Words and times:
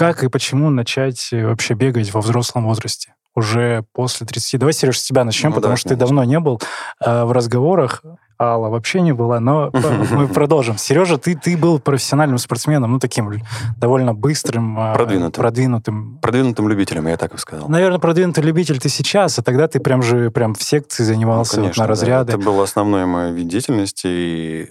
как 0.00 0.24
и 0.24 0.28
почему 0.28 0.70
начать 0.70 1.28
э, 1.30 1.46
вообще 1.46 1.74
бегать 1.74 2.10
во 2.14 2.22
взрослом 2.22 2.64
возрасте? 2.64 3.12
Уже 3.34 3.84
после 3.92 4.26
30. 4.26 4.58
Давай, 4.58 4.72
Сереж, 4.72 4.98
с 4.98 5.04
тебя 5.04 5.24
начнем, 5.24 5.50
Ну 5.50 5.56
потому 5.56 5.74
да, 5.74 5.76
что 5.76 5.90
ты 5.90 5.94
конечно. 5.94 6.06
давно 6.06 6.24
не 6.24 6.40
был 6.40 6.58
э, 7.04 7.24
в 7.24 7.32
разговорах. 7.32 8.02
Алла 8.40 8.70
вообще 8.70 9.02
не 9.02 9.12
была, 9.12 9.40
но 9.40 9.70
мы 10.10 10.26
продолжим. 10.26 10.78
Сережа, 10.78 11.18
ты, 11.18 11.36
ты 11.36 11.54
был 11.54 11.78
профессиональным 11.80 12.38
спортсменом, 12.38 12.90
ну, 12.92 12.98
таким 12.98 13.30
довольно 13.76 14.14
быстрым, 14.14 14.78
э, 14.80 14.94
Продвинутым. 14.94 15.42
продвинутым. 15.42 16.18
Продвинутым 16.22 16.66
любителем, 16.70 17.06
я 17.06 17.18
так 17.18 17.34
и 17.34 17.36
сказал. 17.36 17.68
Наверное, 17.68 17.98
продвинутый 17.98 18.42
любитель 18.42 18.80
ты 18.80 18.88
сейчас, 18.88 19.38
а 19.38 19.42
тогда 19.42 19.68
ты 19.68 19.80
прям 19.80 20.02
же 20.02 20.30
прям 20.30 20.54
в 20.54 20.62
секции 20.62 21.04
занимался 21.04 21.60
Ну, 21.60 21.66
вот 21.66 21.76
на 21.76 21.84
да. 21.84 21.88
разряды. 21.88 22.32
Это 22.32 22.42
был 22.42 22.58
основной 22.62 23.04
мой 23.04 23.32
вид 23.32 23.48
деятельности, 23.48 24.06
и, 24.06 24.70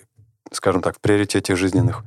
скажем 0.52 0.81
так, 0.81 0.95
в 0.95 1.00
приоритете 1.00 1.55
жизненных 1.55 2.03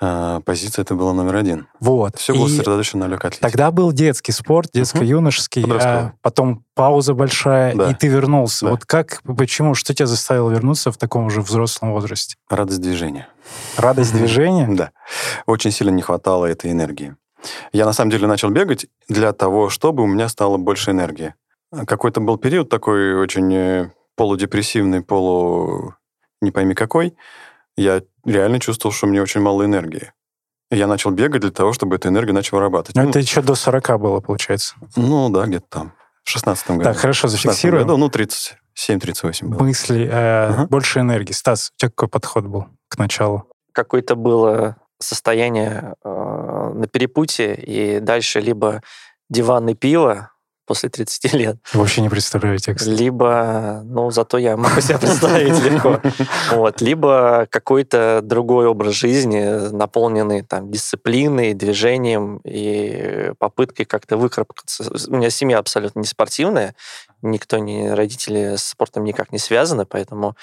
э, 0.00 0.40
позиций 0.44 0.82
это 0.82 0.94
было 0.94 1.12
номер 1.12 1.36
один. 1.36 1.68
Вот. 1.80 2.16
Все 2.16 2.34
было 2.34 2.48
сосредоточено 2.48 3.06
на 3.06 3.10
легкой 3.10 3.28
атлетике. 3.28 3.48
Тогда 3.48 3.70
был 3.70 3.92
детский 3.92 4.32
спорт, 4.32 4.70
детско-юношеский, 4.72 5.64
а 5.68 6.12
потом 6.22 6.64
пауза 6.74 7.14
большая, 7.14 7.74
Да. 7.74 7.90
и 7.90 7.94
ты 7.94 8.08
вернулся. 8.08 8.66
Да. 8.66 8.70
Вот 8.72 8.84
как, 8.84 9.22
почему, 9.24 9.74
что 9.74 9.94
тебя 9.94 10.06
заставило 10.06 10.50
вернуться 10.50 10.92
в 10.92 10.96
таком 10.96 11.26
уже 11.26 11.40
взрослом 11.40 11.92
возрасте? 11.92 12.36
Радость 12.48 12.80
движения. 12.80 13.28
Радость 13.76 14.12
движения? 14.12 14.68
Да. 14.70 14.90
Очень 15.46 15.70
сильно 15.70 15.90
не 15.90 16.02
хватало 16.02 16.46
этой 16.46 16.70
энергии. 16.70 17.16
Я 17.72 17.86
на 17.86 17.92
самом 17.92 18.10
деле 18.10 18.26
начал 18.26 18.50
бегать 18.50 18.86
для 19.08 19.32
того, 19.32 19.68
чтобы 19.68 20.02
у 20.02 20.06
меня 20.06 20.28
стало 20.28 20.56
больше 20.56 20.90
энергии. 20.90 21.34
Какой-то 21.86 22.20
был 22.20 22.38
период 22.38 22.68
такой 22.68 23.14
очень 23.14 23.54
э, 23.54 23.90
полудепрессивный, 24.16 25.02
полу 25.02 25.94
не 26.40 26.50
пойми 26.50 26.74
какой. 26.74 27.14
Я 27.78 28.02
реально 28.24 28.60
чувствовал, 28.60 28.92
что 28.94 29.06
мне 29.06 29.22
очень 29.22 29.40
мало 29.40 29.64
энергии. 29.64 30.12
И 30.70 30.76
Я 30.76 30.86
начал 30.86 31.10
бегать 31.10 31.40
для 31.42 31.50
того, 31.50 31.72
чтобы 31.72 31.96
эту 31.96 32.08
энергию 32.08 32.34
начал 32.34 32.56
вырабатывать. 32.58 32.96
Ну, 32.96 33.04
Ну, 33.04 33.10
это 33.10 33.20
еще 33.20 33.40
до 33.40 33.54
40 33.54 33.98
было, 34.00 34.20
получается. 34.20 34.74
ну 34.96 35.30
да, 35.30 35.46
где-то 35.46 35.66
там. 35.68 35.92
В 36.24 36.30
16 36.30 36.68
году. 36.72 36.82
Так, 36.84 36.96
хорошо, 36.98 37.28
В 37.28 37.30
16 37.30 37.44
зафиксируем. 37.52 37.86
году, 37.86 37.96
ну, 37.96 38.08
37-38 38.10 39.46
было. 39.48 39.62
Мысли, 39.62 40.06
э, 40.06 40.46
Ага. 40.48 40.66
больше 40.66 41.00
энергии. 41.00 41.32
Стас, 41.32 41.70
у 41.74 41.78
тебя 41.80 41.90
какой 41.90 42.08
подход 42.08 42.44
был 42.44 42.66
к 42.88 42.98
началу? 42.98 43.44
Какое-то 43.72 44.14
было 44.16 44.76
состояние 44.98 45.94
э, 46.04 46.08
на 46.74 46.86
перепутье, 46.86 47.54
и 47.54 48.00
дальше 48.00 48.40
либо 48.40 48.82
диван 49.30 49.68
и 49.68 49.74
пиво 49.74 50.32
после 50.68 50.90
30 50.90 51.32
лет, 51.32 51.56
Вообще 51.72 52.02
не 52.02 52.10
представляю 52.10 52.58
текст. 52.58 52.86
либо, 52.86 53.80
ну, 53.84 54.10
зато 54.10 54.38
я 54.38 54.56
могу 54.56 54.80
себе 54.80 54.98
представить 55.00 55.60
легко, 55.64 56.00
вот, 56.52 56.80
либо 56.82 57.48
какой-то 57.50 58.20
другой 58.22 58.66
образ 58.66 58.94
жизни, 58.94 59.70
наполненный 59.72 60.42
там 60.42 60.70
дисциплиной, 60.70 61.54
движением 61.54 62.40
и 62.44 63.32
попыткой 63.38 63.86
как-то 63.86 64.18
выкарабкаться. 64.18 64.84
У 65.08 65.16
меня 65.16 65.30
семья 65.30 65.58
абсолютно 65.58 66.00
не 66.00 66.06
спортивная, 66.06 66.74
никто 67.22 67.58
не 67.58 67.92
родители 67.92 68.56
с 68.56 68.64
спортом 68.64 69.04
никак 69.04 69.32
не 69.32 69.38
связаны, 69.38 69.86
поэтому, 69.86 70.36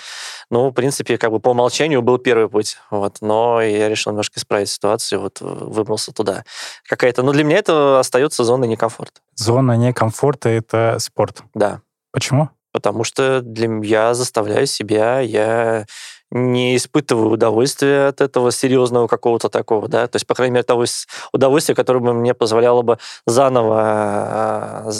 ну, 0.49 0.69
в 0.69 0.73
принципе, 0.73 1.17
как 1.17 1.31
бы 1.31 1.39
по 1.39 1.49
умолчанию 1.49 2.01
был 2.01 2.17
первый 2.17 2.49
путь, 2.49 2.77
вот, 2.91 3.17
но 3.21 3.61
я 3.61 3.89
решил 3.89 4.11
немножко 4.11 4.39
исправить 4.39 4.69
ситуацию, 4.69 5.21
вот, 5.21 5.39
выбрался 5.41 6.11
туда. 6.11 6.43
Какая-то, 6.87 7.23
ну, 7.23 7.31
для 7.31 7.43
меня 7.43 7.57
это 7.59 7.99
остается 7.99 8.43
зоной 8.43 8.67
некомфорта, 8.67 9.21
Зона 9.35 9.73
некомфорта— 9.77 10.49
это 10.49 10.97
спорт. 10.99 11.43
да. 11.53 11.81
Почему? 12.11 12.49
Потому 12.71 13.03
что 13.03 13.41
для 13.41 13.69
я 13.83 14.13
заставляю 14.13 14.67
себя, 14.67 15.19
я 15.19 15.85
не 16.31 16.75
испытываю 16.75 17.29
удовольствия 17.29 18.07
от 18.07 18.21
этого 18.21 18.51
серьезного 18.51 19.07
какого-то 19.07 19.49
такого, 19.49 19.87
да, 19.87 20.07
то 20.07 20.15
есть, 20.15 20.27
по 20.27 20.33
крайней 20.33 20.55
мере, 20.55 20.63
того 20.63 20.85
удовольствия, 21.31 21.75
которое 21.75 21.99
бы 21.99 22.13
мне 22.13 22.33
позволяло 22.33 22.81
бы 22.81 22.97
заново 23.25 23.81
а, 23.81 24.91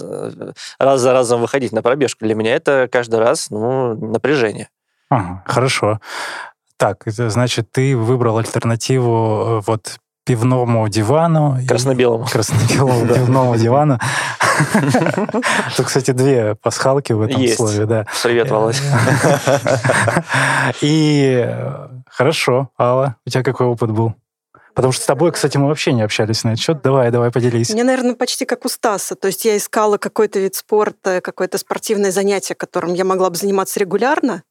раз 0.80 1.02
за 1.02 1.14
разом 1.14 1.42
выходить 1.42 1.72
на 1.72 1.82
пробежку. 1.82 2.26
Для 2.26 2.36
меня 2.36 2.56
это 2.56 2.88
каждый 2.92 3.20
раз, 3.20 3.50
ну, 3.50 3.96
напряжение. 3.96 4.70
Ага, 5.10 5.44
хорошо. 5.46 6.00
Так, 6.78 7.04
значит, 7.06 7.72
ты 7.72 7.96
выбрал 7.96 8.38
альтернативу 8.38 9.60
э, 9.60 9.62
вот 9.66 9.98
пивному 10.26 10.90
дивану. 10.90 11.58
и- 11.62 11.66
Красно-белому. 11.66 12.26
красно-белому 12.26 13.08
пивному 13.14 13.56
дивану. 13.58 14.00
Тут, 15.78 15.86
кстати, 15.86 16.12
две 16.12 16.56
пасхалки 16.56 17.14
в 17.14 17.22
этом 17.22 17.42
Есть. 17.42 17.58
слове, 17.58 17.86
да. 17.86 18.06
Привет, 18.24 18.50
Володь. 18.50 18.82
И 20.82 21.44
э, 21.48 21.88
хорошо, 22.10 22.70
Алла, 22.80 23.16
у 23.26 23.30
тебя 23.30 23.44
какой 23.44 23.68
опыт 23.68 23.92
был? 23.92 24.14
Потому 24.76 24.92
что 24.92 25.04
с 25.04 25.06
тобой, 25.06 25.32
кстати, 25.32 25.56
мы 25.58 25.68
вообще 25.68 25.94
не 25.94 26.02
общались 26.02 26.44
на 26.44 26.50
этот 26.50 26.62
счет. 26.62 26.82
Давай, 26.82 27.10
давай, 27.10 27.32
поделись. 27.32 27.70
Мне, 27.70 27.86
наверное, 27.86 28.14
почти 28.14 28.46
как 28.46 28.66
у 28.66 28.70
Стаса. 28.70 29.16
То 29.16 29.28
есть 29.28 29.46
я 29.46 29.56
искала 29.56 29.98
какой-то 29.98 30.40
вид 30.40 30.56
спорта, 30.56 31.22
какое-то 31.22 31.58
спортивное 31.58 32.12
занятие, 32.12 32.56
которым 32.56 32.94
я 32.94 33.06
могла 33.06 33.30
бы 33.30 33.38
заниматься 33.38 33.80
регулярно. 33.80 34.44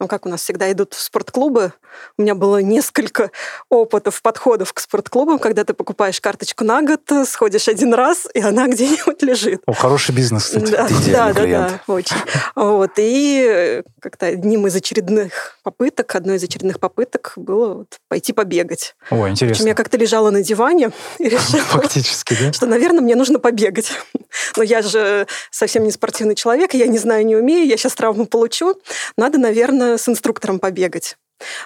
Ну, 0.00 0.08
как 0.08 0.24
у 0.24 0.28
нас 0.30 0.40
всегда 0.40 0.72
идут 0.72 0.94
в 0.94 1.00
спортклубы. 1.00 1.72
У 2.16 2.22
меня 2.22 2.34
было 2.34 2.62
несколько 2.62 3.30
опытов, 3.68 4.22
подходов 4.22 4.72
к 4.72 4.80
спортклубам, 4.80 5.38
когда 5.38 5.64
ты 5.64 5.74
покупаешь 5.74 6.20
карточку 6.20 6.64
на 6.64 6.80
год, 6.82 7.02
сходишь 7.26 7.68
один 7.68 7.92
раз, 7.92 8.26
и 8.32 8.40
она 8.40 8.68
где-нибудь 8.68 9.22
лежит. 9.22 9.62
О, 9.66 9.72
хороший 9.72 10.14
бизнес, 10.14 10.44
кстати. 10.44 10.70
Да, 10.70 10.86
Ты 10.86 10.94
да, 10.94 11.00
идеальный 11.02 11.34
да, 11.34 11.42
клиент. 11.42 11.80
да, 11.86 11.92
очень. 11.92 12.16
Вот. 12.54 12.90
И 12.96 13.82
как-то 14.00 14.26
одним 14.26 14.66
из 14.66 14.74
очередных 14.76 15.58
попыток, 15.62 16.14
одной 16.14 16.36
из 16.36 16.44
очередных 16.44 16.80
попыток 16.80 17.32
было 17.36 17.74
вот 17.74 17.98
пойти 18.08 18.32
побегать. 18.32 18.94
О, 19.10 19.24
Причем 19.24 19.57
интересно. 19.62 19.68
я 19.68 19.74
как-то 19.74 19.96
лежала 19.96 20.30
на 20.30 20.42
диване 20.42 20.90
и 21.18 21.24
решила, 21.28 21.62
Фактически, 21.62 22.36
да? 22.40 22.52
что, 22.52 22.66
наверное, 22.66 23.00
мне 23.00 23.14
нужно 23.14 23.38
побегать. 23.38 23.92
Но 24.56 24.62
я 24.62 24.82
же 24.82 25.26
совсем 25.50 25.84
не 25.84 25.90
спортивный 25.90 26.34
человек, 26.34 26.74
я 26.74 26.86
не 26.86 26.98
знаю, 26.98 27.26
не 27.26 27.36
умею, 27.36 27.66
я 27.66 27.76
сейчас 27.76 27.94
травму 27.94 28.26
получу. 28.26 28.74
Надо, 29.16 29.38
наверное, 29.38 29.98
с 29.98 30.08
инструктором 30.08 30.58
побегать. 30.58 31.16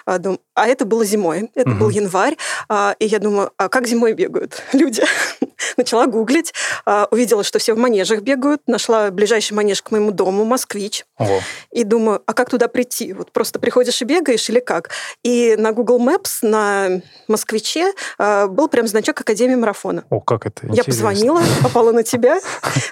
А, 0.05 0.19
а 0.55 0.67
это 0.67 0.85
было 0.85 1.03
зимой, 1.05 1.49
это 1.55 1.69
был 1.69 1.87
Мгм. 1.87 1.95
январь, 1.95 2.37
а, 2.69 2.95
и 2.99 3.05
я 3.05 3.19
думаю, 3.19 3.51
а 3.57 3.69
как 3.69 3.87
зимой 3.87 4.13
бегают 4.13 4.61
люди? 4.73 5.03
Начала 5.77 6.05
гуглить, 6.07 6.53
а, 6.85 7.07
увидела, 7.11 7.43
что 7.43 7.57
все 7.59 7.73
в 7.73 7.77
манежах 7.77 8.21
бегают, 8.21 8.61
нашла 8.67 9.09
ближайший 9.11 9.53
манеж 9.53 9.81
к 9.81 9.91
моему 9.91 10.11
дому, 10.11 10.43
москвич, 10.45 11.05
О, 11.17 11.39
и 11.71 11.83
думаю, 11.83 12.21
а 12.25 12.33
как 12.33 12.49
туда 12.49 12.67
прийти? 12.67 13.13
Вот 13.13 13.31
просто 13.31 13.59
приходишь 13.59 14.01
и 14.01 14.05
бегаешь 14.05 14.49
или 14.49 14.59
как? 14.59 14.89
И 15.23 15.55
на 15.57 15.71
Google 15.71 15.99
Maps, 15.99 16.39
на 16.41 17.01
москвиче 17.27 17.93
был 18.19 18.67
прям 18.67 18.87
значок 18.87 19.19
Академии 19.21 19.55
марафона. 19.55 20.03
о, 20.09 20.19
как 20.19 20.45
это 20.45 20.65
Я 20.67 20.71
интересно. 20.73 20.91
позвонила, 20.91 21.41
попала 21.61 21.91
на 21.91 22.03
тебя. 22.03 22.39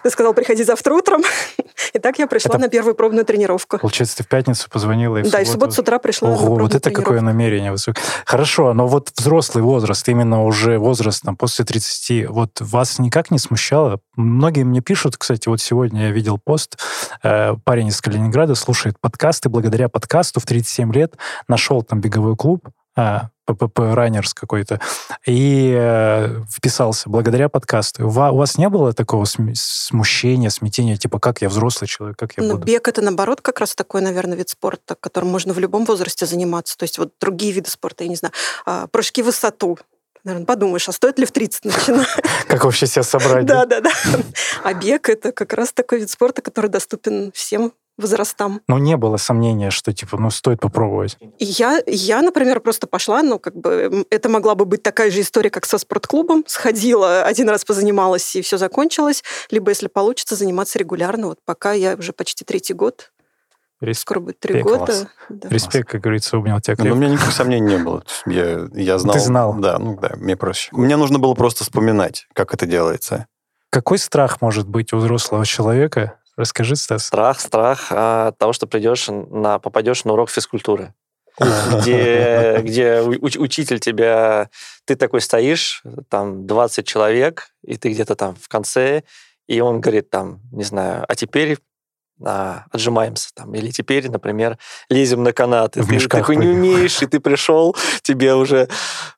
Ты 0.04 0.10
сказал, 0.10 0.34
приходи 0.34 0.64
завтра 0.64 0.94
утром. 0.94 1.24
И 1.94 2.00
так 2.00 2.20
я 2.20 2.28
пришла 2.28 2.52
Это- 2.56 2.60
на 2.60 2.68
первую 2.70 2.96
пробную 2.96 3.26
тренировку. 3.26 3.78
Получается, 3.80 4.18
ты 4.18 4.24
в 4.24 4.28
пятницу 4.28 4.70
позвонила, 4.70 5.18
и 5.18 5.24
в 5.24 5.30
Да, 5.32 5.42
и 5.42 5.46
в 5.46 5.48
субботу 5.48 5.74
с 5.74 5.80
утра 5.80 6.00
пришла 6.00 6.30
на 6.30 6.36
Ого, 6.36 6.46
пробную 6.46 6.70
вот 6.74 6.88
это 6.88 6.92
какое 6.92 7.22
намерение 7.22 7.72
высокое. 7.72 8.04
Хорошо, 8.26 8.74
но 8.74 8.88
вот 8.88 9.12
взрослый 9.18 9.64
возраст, 9.64 10.08
именно 10.10 10.44
уже 10.44 10.78
возраст 10.80 11.22
там, 11.24 11.36
после 11.36 11.66
30, 11.66 12.30
вот 12.30 12.60
вас 12.60 13.00
никак 13.00 13.32
не 13.32 13.40
смущало? 13.40 14.00
Многие 14.16 14.64
мне 14.64 14.82
пишут, 14.82 15.18
кстати, 15.18 15.48
вот 15.48 15.62
сегодня 15.62 16.08
я 16.08 16.12
видел 16.12 16.38
пост, 16.38 16.78
э, 17.24 17.54
парень 17.64 17.88
из 17.88 18.02
Калининграда 18.02 18.56
слушает 18.56 18.96
подкасты, 19.00 19.50
благодаря 19.50 19.90
подкасту 19.90 20.40
в 20.40 20.46
37 20.46 20.94
лет 20.94 21.16
нашел 21.48 21.82
там 21.84 22.02
беговой 22.02 22.36
клуб, 22.36 22.70
а, 22.96 23.30
ППП 23.46 23.80
Раннерс 23.80 24.34
какой-то, 24.34 24.80
и 25.26 25.74
э, 25.78 26.42
вписался 26.50 27.10
благодаря 27.10 27.50
подкасту. 27.50 28.06
У 28.08 28.10
ва- 28.10 28.32
у 28.32 28.38
вас 28.38 28.58
не 28.58 28.70
было 28.70 28.94
такого 28.94 29.26
см- 29.26 29.56
смущения, 29.56 30.50
смятения, 30.50 30.96
типа, 30.98 31.20
как 31.20 31.42
я 31.42 31.50
взрослый 31.50 31.88
человек, 31.88 32.18
как 32.18 32.34
я 32.38 32.44
Ну, 32.44 32.54
буду? 32.54 32.66
бег 32.66 32.88
это 32.88 33.02
наоборот 33.02 33.42
как 33.42 33.60
раз 33.60 33.76
такой, 33.76 34.02
наверное, 34.02 34.38
вид 34.38 34.50
спорта, 34.50 34.96
которым 35.00 35.30
можно 35.30 35.54
в 35.54 35.60
любом 35.60 35.86
возрасте 35.86 36.26
заниматься. 36.26 36.78
То 36.78 36.84
есть 36.84 36.98
вот 36.98 37.14
другие 37.20 37.52
виды 37.52 37.70
спорта, 37.70 38.04
я 38.04 38.10
не 38.10 38.16
знаю, 38.16 38.34
а, 38.66 38.88
прыжки 38.88 39.22
в 39.22 39.26
высоту. 39.26 39.78
Наверное, 40.24 40.46
подумаешь, 40.46 40.88
а 40.88 40.92
стоит 40.92 41.18
ли 41.18 41.26
в 41.26 41.32
30 41.32 41.66
начинать? 41.66 42.08
Как 42.48 42.64
вообще 42.64 42.86
себя 42.86 43.02
собрать? 43.04 43.46
Да, 43.48 43.66
да, 43.66 43.82
да. 43.82 43.90
А 44.64 44.74
бег 44.76 45.10
это 45.10 45.32
как 45.32 45.52
раз 45.54 45.74
такой 45.74 46.00
вид 46.00 46.12
спорта, 46.12 46.44
который 46.44 46.70
доступен 46.70 47.32
всем 47.34 47.74
возрастам. 47.98 48.62
Но 48.68 48.80
не 48.80 48.98
было 48.98 49.18
сомнения, 49.18 49.70
что, 49.72 49.94
типа, 49.94 50.18
ну, 50.18 50.30
стоит 50.32 50.60
попробовать. 50.60 51.18
Я, 51.40 51.82
я, 51.86 52.22
например, 52.22 52.60
просто 52.60 52.88
пошла, 52.88 53.22
ну, 53.22 53.38
как 53.40 53.56
бы, 53.56 54.06
это 54.10 54.30
могла 54.30 54.56
бы 54.56 54.66
быть 54.66 54.82
такая 54.84 55.12
же 55.12 55.22
история, 55.22 55.50
как 55.50 55.66
со 55.66 55.78
спортклубом. 55.78 56.44
Сходила, 56.48 57.24
один 57.24 57.50
раз 57.50 57.64
позанималась, 57.66 58.36
и 58.36 58.42
все 58.42 58.58
закончилось. 58.58 59.24
Либо, 59.50 59.70
если 59.70 59.88
получится, 59.88 60.36
заниматься 60.36 60.80
регулярно. 60.80 61.28
Вот 61.28 61.40
пока 61.46 61.74
я 61.74 61.96
уже 61.96 62.14
почти 62.14 62.44
третий 62.46 62.74
год, 62.74 63.12
Рес- 63.82 64.00
скоро 64.00 64.20
будет 64.20 64.40
три 64.40 64.62
года. 64.62 65.10
Да. 65.30 65.50
Респект, 65.50 65.90
как 65.90 66.02
говорится, 66.02 66.38
обнял 66.38 66.60
тебя 66.62 66.76
Ну, 66.78 66.84
крепко. 66.84 66.96
у 66.96 67.00
меня 67.00 67.12
никаких 67.14 67.34
сомнений 67.34 67.78
не 67.78 67.84
было. 67.84 68.04
Я, 68.28 68.68
я 68.74 69.00
знал. 69.00 69.18
знал? 69.20 69.56
Да, 69.58 69.80
ну 69.80 69.98
да, 70.00 70.12
мне 70.18 70.36
проще. 70.38 70.70
Мне 70.72 70.98
нужно 70.98 71.18
было 71.18 71.34
просто 71.34 71.64
вспоминать, 71.64 72.28
как 72.34 72.54
это 72.54 72.66
делается. 72.68 73.26
Какой 73.72 73.98
страх 73.98 74.40
может 74.42 74.68
быть 74.68 74.94
у 74.94 74.98
взрослого 74.98 75.46
человека? 75.46 76.20
Расскажи, 76.42 76.76
Стас. 76.76 77.06
Страх, 77.06 77.40
страх 77.40 77.88
а, 77.92 78.30
от 78.30 78.38
того, 78.40 78.52
что 78.52 78.66
придешь 78.66 79.08
на, 79.10 79.60
попадешь 79.60 80.06
на 80.06 80.14
урок 80.14 80.32
физкультуры. 80.32 80.96
где, 81.40 82.60
где 82.64 83.02
уч- 83.02 83.38
учитель 83.38 83.80
тебя... 83.80 84.50
Ты 84.86 84.96
такой 84.96 85.22
стоишь, 85.22 85.84
там 86.10 86.48
20 86.48 86.88
человек, 86.88 87.50
и 87.64 87.78
ты 87.78 87.92
где-то 87.92 88.16
там 88.16 88.36
в 88.36 88.48
конце, 88.48 89.04
и 89.48 89.62
он 89.62 89.82
говорит 89.82 90.10
там, 90.10 90.42
не 90.52 90.64
знаю, 90.64 91.06
а 91.08 91.14
теперь 91.14 91.60
а, 92.24 92.66
отжимаемся 92.72 93.30
там. 93.34 93.54
Или 93.54 93.72
теперь, 93.72 94.10
например, 94.10 94.58
лезем 94.90 95.24
на 95.24 95.34
канат. 95.34 95.78
И 95.78 95.82
В 95.82 95.88
ты 95.88 96.08
такой 96.08 96.36
не 96.36 96.48
умеешь, 96.48 97.02
и 97.02 97.06
ты 97.06 97.20
пришел, 97.20 97.76
тебе 98.02 98.34
уже 98.36 98.68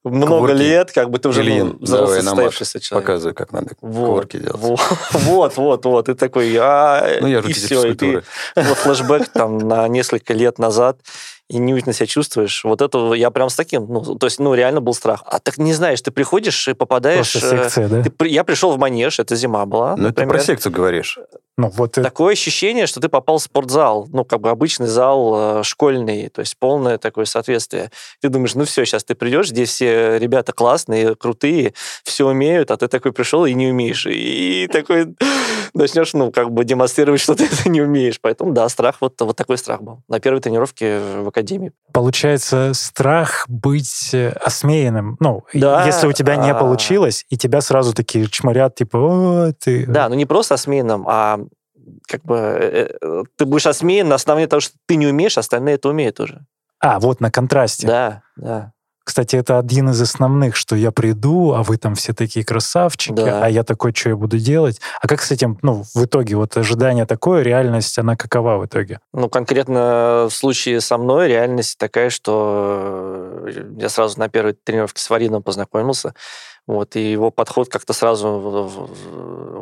много 0.04 0.54
лет, 0.54 0.92
как 0.92 1.10
бы 1.10 1.20
ты 1.20 1.30
уже 1.30 1.42
Ильин, 1.42 1.78
ну, 1.80 1.86
взрослый 1.86 2.22
состоявшийся 2.22 2.80
человек. 2.80 3.08
Показывай, 3.08 3.34
как 3.34 3.52
надо 3.52 3.76
Вот, 3.82 4.08
кувырки 4.08 4.38
делать. 4.38 4.60
вот, 4.60 4.80
вот, 5.12 5.58
вот, 5.58 5.86
вот. 5.86 6.10
И 6.10 6.14
такой, 6.14 6.56
а, 6.60 7.20
Ну, 7.22 7.28
я 7.28 7.40
и 7.40 7.54
все, 7.54 7.86
и 7.88 7.94
ты 7.94 8.24
вот 8.56 8.78
флешбэк 8.78 9.30
там 9.30 9.58
на 9.58 9.88
несколько 9.88 10.34
лет 10.34 10.60
назад, 10.60 11.00
и 11.50 11.58
неуютно 11.58 11.94
себя 11.94 12.08
чувствуешь. 12.08 12.64
Вот 12.64 12.82
это 12.82 13.14
я 13.14 13.30
прям 13.30 13.50
с 13.50 13.56
таким, 13.56 13.86
ну, 13.88 14.16
то 14.18 14.26
есть, 14.28 14.40
ну, 14.40 14.54
реально 14.54 14.82
был 14.82 14.94
страх. 14.94 15.24
А 15.26 15.40
так 15.40 15.58
не 15.58 15.74
знаешь, 15.74 16.02
ты 16.02 16.10
приходишь 16.12 16.68
и 16.68 16.74
попадаешь... 16.74 17.32
Просто 17.34 17.56
э, 17.56 17.64
секция, 17.64 17.88
да? 17.90 18.04
ты 18.04 18.28
я 18.28 18.44
пришел 18.44 18.72
в 18.72 18.78
манеж, 18.80 19.20
это 19.20 19.36
зима 19.36 19.66
была, 19.66 19.96
Ну, 19.98 20.04
например. 20.04 20.30
про 20.30 20.40
секцию 20.40 20.72
говоришь. 20.72 21.20
Ну, 21.56 21.70
вот 21.70 21.92
это- 21.92 22.04
Такое 22.04 22.34
ощущение, 22.34 22.88
что 22.88 23.00
ты 23.00 23.10
попал 23.10 23.38
в 23.38 23.44
спортзал, 23.44 24.08
ну, 24.12 24.26
как 24.26 24.40
бы 24.42 24.50
обычный 24.50 24.88
зал 24.88 25.60
э, 25.60 25.64
школьный, 25.64 26.30
то 26.30 26.40
есть 26.40 26.58
полное 26.58 26.98
такое 26.98 27.26
соответствие. 27.26 27.92
Ты 28.22 28.30
думаешь, 28.30 28.56
ну 28.56 28.64
все, 28.66 28.86
сейчас 28.86 29.04
ты 29.04 29.14
придешь, 29.14 29.50
здесь 29.50 29.70
все 29.70 30.18
ребята 30.18 30.52
классные, 30.54 31.16
крутые, 31.16 31.74
все 32.04 32.26
умеют, 32.28 32.72
а 32.72 32.78
ты 32.78 32.88
такой 32.88 33.12
пришел 33.12 33.46
и 33.46 33.54
не 33.54 33.68
умеешь. 33.68 34.08
И 34.08 34.68
такой 34.72 35.14
начнешь, 35.74 36.14
ну, 36.14 36.32
как 36.32 36.52
бы 36.52 36.64
демонстрировать, 36.64 37.22
что 37.22 37.36
ты 37.36 37.46
это 37.52 37.70
не 37.70 37.82
умеешь. 37.82 38.20
Поэтому, 38.22 38.54
да, 38.54 38.68
страх, 38.70 38.98
вот, 39.02 39.20
вот 39.22 39.36
такой 39.36 39.58
страх 39.58 39.82
был. 39.82 40.04
На 40.08 40.20
первой 40.20 40.42
тренировке 40.42 41.00
в 41.00 41.28
академии. 41.28 41.72
получается 41.92 42.72
страх 42.74 43.46
быть 43.48 44.14
э, 44.14 44.30
осмеянным. 44.30 45.18
Ну, 45.20 45.44
Да, 45.54 45.86
если 45.86 46.08
у 46.08 46.14
тебя 46.14 46.36
не 46.36 46.52
а. 46.52 46.56
получилось, 46.56 47.26
и 47.30 47.38
тебя 47.38 47.62
сразу 47.62 47.94
такие 47.94 48.28
чморят, 48.28 48.76
типа, 48.76 48.98
о, 48.98 49.54
ты... 49.54 49.86
Да, 49.86 50.10
ну 50.10 50.16
не 50.16 50.26
просто 50.26 50.56
осмеянным, 50.56 51.06
а 51.08 51.40
как 52.08 52.24
бы 52.24 52.36
э, 52.36 52.98
э, 53.02 53.24
ты 53.36 53.46
будешь 53.46 53.68
осмеян 53.68 54.08
на 54.08 54.16
основании 54.16 54.48
того, 54.48 54.60
что 54.60 54.76
ты 54.86 54.96
не 54.96 55.08
умеешь, 55.08 55.38
остальные 55.38 55.76
это 55.76 55.90
умеют 55.90 56.20
уже. 56.20 56.46
А, 56.80 57.00
вот 57.00 57.22
на 57.22 57.32
контрасте. 57.32 57.88
Да, 57.88 58.22
да. 58.36 58.74
Кстати, 59.04 59.36
это 59.36 59.60
один 59.60 59.90
из 59.90 60.02
основных, 60.02 60.56
что 60.56 60.76
я 60.76 60.92
приду, 60.92 61.54
а 61.54 61.64
вы 61.64 61.78
там 61.78 61.96
все 61.96 62.14
такие 62.14 62.46
красавчики, 62.46 63.14
Да. 63.14 63.46
а 63.46 63.50
я 63.50 63.64
такой, 63.64 63.94
что 63.94 64.10
я 64.10 64.16
буду 64.16 64.38
делать? 64.40 64.80
А 65.02 65.08
как 65.08 65.22
с 65.22 65.32
этим, 65.32 65.58
ну, 65.62 65.84
в 65.94 66.06
итоге, 66.06 66.36
вот 66.36 66.56
ожидание 66.56 67.06
такое, 67.06 67.42
реальность, 67.42 67.98
она 68.00 68.16
какова 68.16 68.58
в 68.58 68.66
итоге? 68.66 69.00
Ну, 69.14 69.28
конкретно 69.30 70.28
в 70.30 70.34
случае 70.34 70.80
со 70.80 70.98
мной 70.98 71.28
реальность 71.28 71.78
такая, 71.78 72.10
что 72.10 73.46
я 73.78 73.90
сразу 73.90 74.18
на 74.20 74.30
первой 74.30 74.54
тренировке 74.54 75.02
с 75.02 75.10
Варидом 75.10 75.44
познакомился, 75.44 76.14
вот, 76.66 76.96
и 76.96 77.12
его 77.12 77.30
подход 77.30 77.70
как-то 77.70 77.94
сразу 77.94 78.30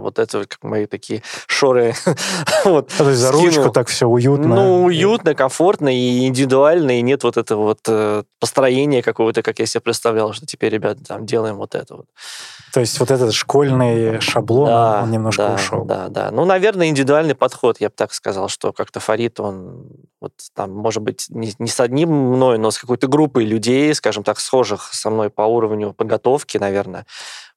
вот 0.01 0.19
это, 0.19 0.45
как 0.45 0.63
мои 0.63 0.85
такие 0.85 1.23
шоры, 1.47 1.93
вот, 2.65 2.91
А, 2.93 3.03
то 3.03 3.09
есть 3.09 3.21
за 3.21 3.31
ручку 3.31 3.69
так 3.71 3.87
все 3.87 4.07
уютно. 4.07 4.55
Ну, 4.55 4.83
уютно, 4.83 5.33
комфортно 5.35 5.89
и 5.89 6.27
индивидуально, 6.27 6.99
и 6.99 7.01
нет 7.01 7.23
вот 7.23 7.37
этого 7.37 7.63
вот 7.63 7.79
э, 7.87 8.23
построения 8.39 9.01
какого-то, 9.01 9.41
как 9.41 9.59
я 9.59 9.65
себе 9.65 9.81
представлял, 9.81 10.33
что 10.33 10.45
теперь, 10.45 10.73
ребята, 10.73 11.03
там 11.03 11.25
делаем 11.25 11.57
вот 11.57 11.75
это 11.75 11.97
вот. 11.97 12.05
То 12.73 12.79
есть 12.79 12.99
вот 12.99 13.11
этот 13.11 13.33
школьный 13.33 14.19
шаблон, 14.21 14.67
Да, 14.67 15.01
он 15.03 15.11
немножко 15.11 15.43
да, 15.43 15.55
ушел. 15.55 15.85
Да, 15.85 16.07
да. 16.07 16.31
Ну, 16.31 16.45
наверное, 16.45 16.87
индивидуальный 16.87 17.35
подход, 17.35 17.77
я 17.79 17.89
бы 17.89 17.95
так 17.95 18.13
сказал, 18.13 18.47
что 18.47 18.73
как-то 18.73 18.99
Фарид, 18.99 19.39
он 19.39 19.87
вот 20.21 20.33
там, 20.53 20.71
может 20.71 21.01
быть, 21.01 21.25
не, 21.29 21.53
не 21.57 21.67
с 21.67 21.79
одним 21.79 22.09
мной, 22.09 22.59
но 22.59 22.69
с 22.69 22.77
какой-то 22.77 23.07
группой 23.07 23.43
людей, 23.43 23.93
скажем 23.95 24.23
так, 24.23 24.39
схожих 24.39 24.93
со 24.93 25.09
мной 25.09 25.29
по 25.29 25.41
уровню 25.41 25.93
подготовки, 25.93 26.57
наверное, 26.59 26.90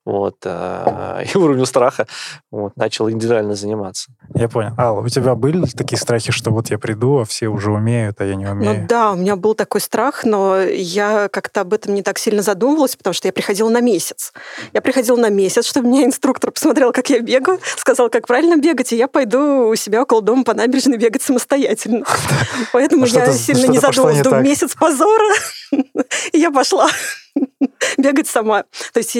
вот, 0.04 0.36
э, 0.44 1.24
и 1.34 1.38
уровню 1.38 1.66
страха, 1.66 2.06
вот, 2.50 2.76
начал 2.76 3.10
индивидуально 3.10 3.54
заниматься. 3.54 4.12
Я 4.34 4.48
понял. 4.48 4.72
Алла, 4.78 5.00
у 5.00 5.08
тебя 5.08 5.34
были 5.34 5.64
такие 5.66 5.98
страхи, 5.98 6.30
что 6.30 6.50
вот 6.50 6.70
я 6.70 6.78
приду, 6.78 7.20
а 7.20 7.24
все 7.24 7.48
уже 7.48 7.70
умеют, 7.70 8.20
а 8.20 8.24
я 8.24 8.34
не 8.34 8.46
умею? 8.46 8.80
Ну 8.80 8.86
да, 8.86 9.12
у 9.12 9.16
меня 9.16 9.36
был 9.36 9.54
такой 9.54 9.80
страх, 9.80 10.24
но 10.24 10.60
я 10.60 11.28
как-то 11.28 11.62
об 11.62 11.72
этом 11.72 11.94
не 11.94 12.02
так 12.02 12.18
сильно 12.18 12.42
задумывалась, 12.42 12.96
потому 12.96 13.14
что 13.14 13.28
я 13.28 13.32
приходила 13.32 13.70
на 13.70 13.80
месяц. 13.80 14.32
Я 14.72 14.82
приходила 14.82 15.16
на 15.16 15.30
месяц, 15.30 15.64
чтобы 15.66 15.88
меня 15.88 16.04
инструктор 16.04 16.50
посмотрел, 16.50 16.92
как 16.92 17.08
я 17.10 17.20
бегаю, 17.20 17.58
сказал, 17.76 18.10
как 18.10 18.26
правильно 18.26 18.56
бегать, 18.56 18.92
и 18.92 18.96
я 18.96 19.08
пойду 19.08 19.68
у 19.68 19.74
себя 19.76 20.02
около 20.02 20.20
дома 20.20 20.44
по 20.44 20.54
набережной 20.54 20.98
бегать 20.98 21.22
самостоятельно. 21.22 22.04
Поэтому 22.72 23.04
А 23.04 23.08
я 23.08 23.32
сильно 23.32 23.66
не 23.66 23.78
задумывалась. 23.78 24.20
Думаю, 24.20 24.42
месяц 24.42 24.74
позора, 24.74 25.34
и 26.32 26.38
я 26.38 26.50
пошла 26.50 26.88
бегать 27.98 28.26
сама. 28.28 28.64
То 28.92 28.98
есть 29.00 29.14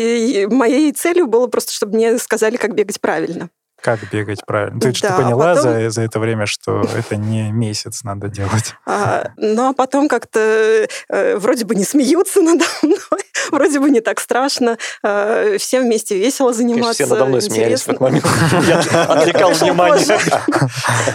моей 0.52 0.92
целью 0.92 1.26
было 1.26 1.46
просто, 1.46 1.72
чтобы 1.72 1.94
мне 1.96 2.18
сказали, 2.18 2.56
как 2.56 2.74
бегать 2.74 3.00
правильно. 3.00 3.50
Как 3.80 4.00
бегать 4.10 4.40
правильно? 4.46 4.80
Ты 4.80 4.94
что 4.94 5.08
Да, 5.08 5.16
поняла 5.18 5.54
потом- 5.56 5.72
за, 5.74 5.90
за 5.90 6.02
это 6.02 6.18
время, 6.18 6.46
что 6.46 6.80
это 6.96 7.16
не 7.16 7.52
месяц 7.52 8.02
надо 8.02 8.28
делать? 8.28 8.74
А, 8.86 9.32
ну, 9.36 9.68
а 9.68 9.72
потом 9.74 10.08
как-то 10.08 10.86
э, 11.10 11.36
вроде 11.36 11.66
бы 11.66 11.74
не 11.74 11.84
смеются 11.84 12.40
надо 12.40 12.64
мной, 12.80 12.98
вроде 13.50 13.80
бы 13.80 13.90
не 13.90 14.00
так 14.00 14.20
страшно, 14.20 14.78
э, 15.02 15.58
всем 15.58 15.82
вместе 15.84 16.16
весело 16.16 16.52
Конечно, 16.52 16.74
заниматься. 16.74 17.04
все 17.04 17.12
надо 17.12 17.26
мной 17.26 17.42
смеялись 17.42 17.82
в 17.82 17.88
этот 17.88 18.00
момент. 18.00 18.24
Я 18.66 18.78
отвлекал 19.04 19.50
внимание. 19.52 20.18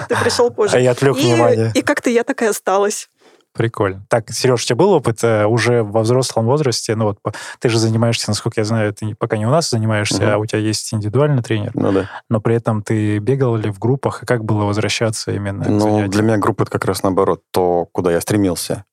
Ты 0.07 0.15
пришел 0.17 0.51
позже. 0.51 0.77
А 0.77 0.79
я 0.79 0.91
отвлек 0.91 1.17
И- 1.17 1.21
внимание. 1.21 1.71
И 1.73 1.81
как-то 1.81 2.11
я 2.11 2.23
такая 2.23 2.51
осталась. 2.51 3.09
Прикольно. 3.53 4.05
Так, 4.09 4.29
Сереж, 4.31 4.63
у 4.63 4.65
тебя 4.65 4.75
был 4.75 4.91
опыт 4.91 5.23
э, 5.23 5.45
уже 5.45 5.83
во 5.83 6.01
взрослом 6.01 6.45
возрасте? 6.45 6.95
Ну 6.95 7.05
вот, 7.05 7.17
ты 7.59 7.69
же 7.69 7.79
занимаешься, 7.79 8.29
насколько 8.29 8.61
я 8.61 8.65
знаю, 8.65 8.93
ты 8.93 9.15
пока 9.15 9.37
не 9.37 9.45
у 9.45 9.49
нас 9.49 9.69
занимаешься, 9.69 10.23
Мгм. 10.23 10.31
а 10.33 10.37
у 10.37 10.45
тебя 10.45 10.59
есть 10.59 10.93
индивидуальный 10.93 11.41
тренер, 11.41 11.71
Ну 11.73 11.91
да. 11.91 12.09
но 12.29 12.39
при 12.41 12.55
этом 12.55 12.83
ты 12.83 13.17
бегал 13.17 13.55
ли 13.55 13.71
в 13.71 13.79
группах, 13.79 14.23
и 14.23 14.25
как 14.25 14.45
было 14.45 14.65
возвращаться 14.65 15.31
именно 15.31 15.65
Ну, 15.67 16.07
для 16.07 16.21
меня 16.23 16.37
группа 16.37 16.61
это 16.63 16.71
как 16.71 16.85
раз 16.85 17.03
наоборот, 17.03 17.41
то, 17.51 17.87
куда 17.91 18.11
я 18.11 18.21
стремился. 18.21 18.85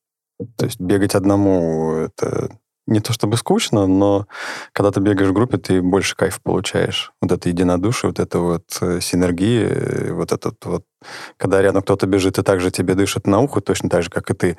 То 0.56 0.64
есть 0.66 0.80
бегать 0.80 1.14
одному 1.14 1.92
это 1.94 2.50
не 2.86 3.00
то 3.00 3.12
чтобы 3.12 3.36
скучно, 3.36 3.86
но 3.86 4.26
когда 4.72 4.90
ты 4.90 5.00
бегаешь 5.00 5.30
в 5.30 5.32
группе, 5.32 5.58
ты 5.58 5.82
больше 5.82 6.14
кайфа 6.16 6.40
получаешь. 6.42 7.12
Вот 7.20 7.32
это 7.32 7.48
единодушие, 7.48 8.10
вот 8.10 8.18
это 8.20 8.38
вот 8.38 8.64
э, 8.80 9.00
синергия, 9.00 9.68
э, 9.68 10.12
вот 10.12 10.32
этот 10.32 10.64
вот... 10.64 10.84
Когда 11.36 11.60
рядом 11.62 11.82
кто-то 11.82 12.06
бежит 12.06 12.38
и 12.38 12.42
также 12.42 12.70
тебе 12.70 12.94
дышит 12.94 13.26
на 13.26 13.40
ухо, 13.40 13.60
точно 13.60 13.88
так 13.88 14.02
же, 14.02 14.10
как 14.10 14.30
и 14.30 14.34
ты, 14.34 14.56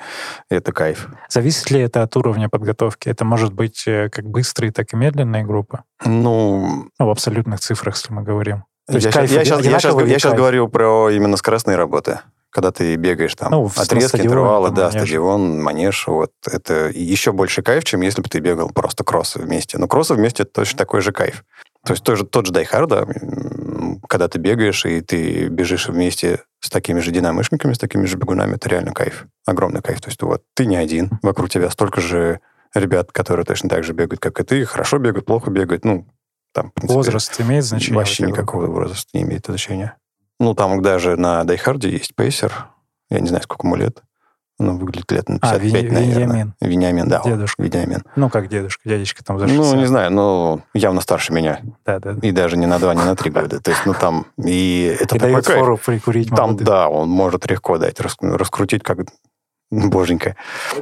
это 0.50 0.72
кайф. 0.72 1.10
Зависит 1.30 1.72
ли 1.72 1.80
это 1.80 2.04
от 2.04 2.16
уровня 2.18 2.50
подготовки? 2.50 3.10
Это 3.10 3.24
может 3.26 3.54
быть 3.54 3.84
э, 3.88 4.10
как 4.10 4.26
быстрые, 4.26 4.72
так 4.72 4.94
и 4.94 4.96
медленные 4.98 5.46
группы? 5.46 5.80
Ну, 6.06 6.88
Ну, 7.00 7.06
в 7.06 7.10
абсолютных 7.10 7.60
цифрах, 7.60 7.96
если 7.96 8.14
мы 8.14 8.24
говорим. 8.24 8.64
То 8.90 8.98
я, 8.98 9.12
кайф 9.12 9.32
я 9.32 9.44
щас- 9.44 9.64
я 9.66 9.76
одинаковый 9.78 10.10
я 10.10 10.20
кайф? 10.20 10.36
говорю 10.36 10.68
про 10.70 11.10
именно 11.10 11.36
скоростные 11.38 11.76
работы. 11.78 12.20
Когда 12.58 12.72
ты 12.72 12.96
бегаешь 12.96 13.36
там 13.36 13.52
Ну, 13.52 13.72
отрезки, 13.76 14.20
интервалы, 14.20 14.72
да, 14.72 14.88
манеж. 14.88 15.02
стадион, 15.04 15.62
манеж, 15.62 16.08
вот 16.08 16.32
это 16.52 16.90
еще 16.92 17.32
больше 17.32 17.62
кайф, 17.62 17.84
чем 17.84 18.02
если 18.02 18.24
бы 18.24 18.30
ты 18.30 18.40
бегал 18.40 18.72
просто 18.72 19.04
кроссы 19.04 19.38
вместе. 19.38 19.78
Но 19.78 19.88
кроссы 19.88 20.16
вместе 20.16 20.42
это 20.42 20.54
точно 20.54 20.80
такой 20.80 21.02
же 21.02 21.12
кайф. 21.12 21.46
То 21.86 21.94
есть 21.94 22.04
тоже, 22.04 22.26
тот 22.26 22.48
же 22.48 22.52
Дайхард, 22.52 22.88
да, 22.88 23.06
когда 24.10 24.28
ты 24.28 24.40
бегаешь 24.40 24.88
и 24.88 25.02
ты 25.02 25.50
бежишь 25.50 25.88
вместе 25.88 26.46
с 26.60 26.72
такими 26.72 27.00
же 27.00 27.12
динамышниками, 27.12 27.74
с 27.74 27.78
такими 27.78 28.08
же 28.08 28.18
бегунами, 28.18 28.56
это 28.56 28.68
реально 28.70 28.92
кайф. 28.92 29.28
Огромный 29.46 29.84
кайф. 29.84 30.02
То 30.02 30.10
есть 30.10 30.20
вот 30.24 30.42
ты 30.56 30.66
не 30.66 30.78
один, 30.78 31.12
вокруг 31.22 31.52
тебя 31.52 31.70
столько 31.70 32.02
же 32.02 32.40
ребят, 32.74 33.12
которые 33.12 33.46
точно 33.46 33.70
так 33.70 33.84
же 33.84 33.94
бегают, 33.94 34.20
как 34.20 34.40
и 34.40 34.44
ты, 34.44 34.66
хорошо 34.66 34.98
бегают, 34.98 35.28
плохо 35.28 35.52
бегают, 35.52 35.86
ну, 35.86 36.08
там, 36.56 36.72
в 36.72 36.74
принципе, 36.74 36.96
Возраст 36.96 37.40
имеет 37.40 37.66
значение? 37.66 37.98
Вообще 37.98 38.24
никакого 38.26 38.66
возраста 38.66 39.10
не 39.14 39.22
имеет 39.22 39.46
значения. 39.46 39.96
Ну, 40.40 40.54
там 40.54 40.82
даже 40.82 41.16
на 41.18 41.44
Дайхарде 41.44 41.90
есть 41.90 42.16
пейсер. 42.16 42.68
Я 43.10 43.20
не 43.20 43.28
знаю, 43.28 43.44
сколько 43.44 43.66
ему 43.66 43.76
лет. 43.76 44.04
Он 44.60 44.80
выглядит 44.80 45.12
лет 45.12 45.30
на 45.30 45.36
А, 45.42 45.60
55, 45.60 45.84
Вини- 45.84 45.92
наверное. 45.92 46.16
Вениамин. 46.16 46.54
Вениамин, 46.62 47.08
да. 47.08 47.22
Дедушка. 47.24 47.62
Вениамин. 47.62 48.04
Ну, 48.16 48.28
как 48.30 48.48
дедушка, 48.50 48.90
дядечка 48.90 49.24
там 49.24 49.38
за 49.38 49.46
Ну, 49.46 49.54
60. 49.64 49.78
не 49.78 49.86
знаю, 49.86 50.12
но 50.12 50.62
явно 50.74 51.02
старше 51.02 51.32
меня. 51.32 51.60
Да, 51.86 52.00
да. 52.00 52.16
И 52.24 52.32
даже 52.32 52.58
не 52.58 52.66
на 52.66 52.80
два, 52.80 52.96
не 52.96 53.04
на 53.04 53.16
три 53.16 53.30
года. 53.30 53.60
То 53.62 53.70
есть, 53.70 53.86
ну, 53.86 53.94
там... 53.94 54.26
И 54.44 54.96
это 55.00 55.16
И 55.16 55.20
такой 55.20 55.32
дает 55.34 55.46
кайф. 55.46 55.60
фору 55.60 55.78
прикурить 55.78 56.30
Там, 56.30 56.40
молодым. 56.50 56.66
да, 56.66 56.90
он 56.90 57.08
может 57.08 57.48
легко 57.50 57.78
дать, 57.78 58.00
рас- 58.00 58.18
раскрутить 58.20 58.82
как 58.82 58.98
боженька. 59.70 60.36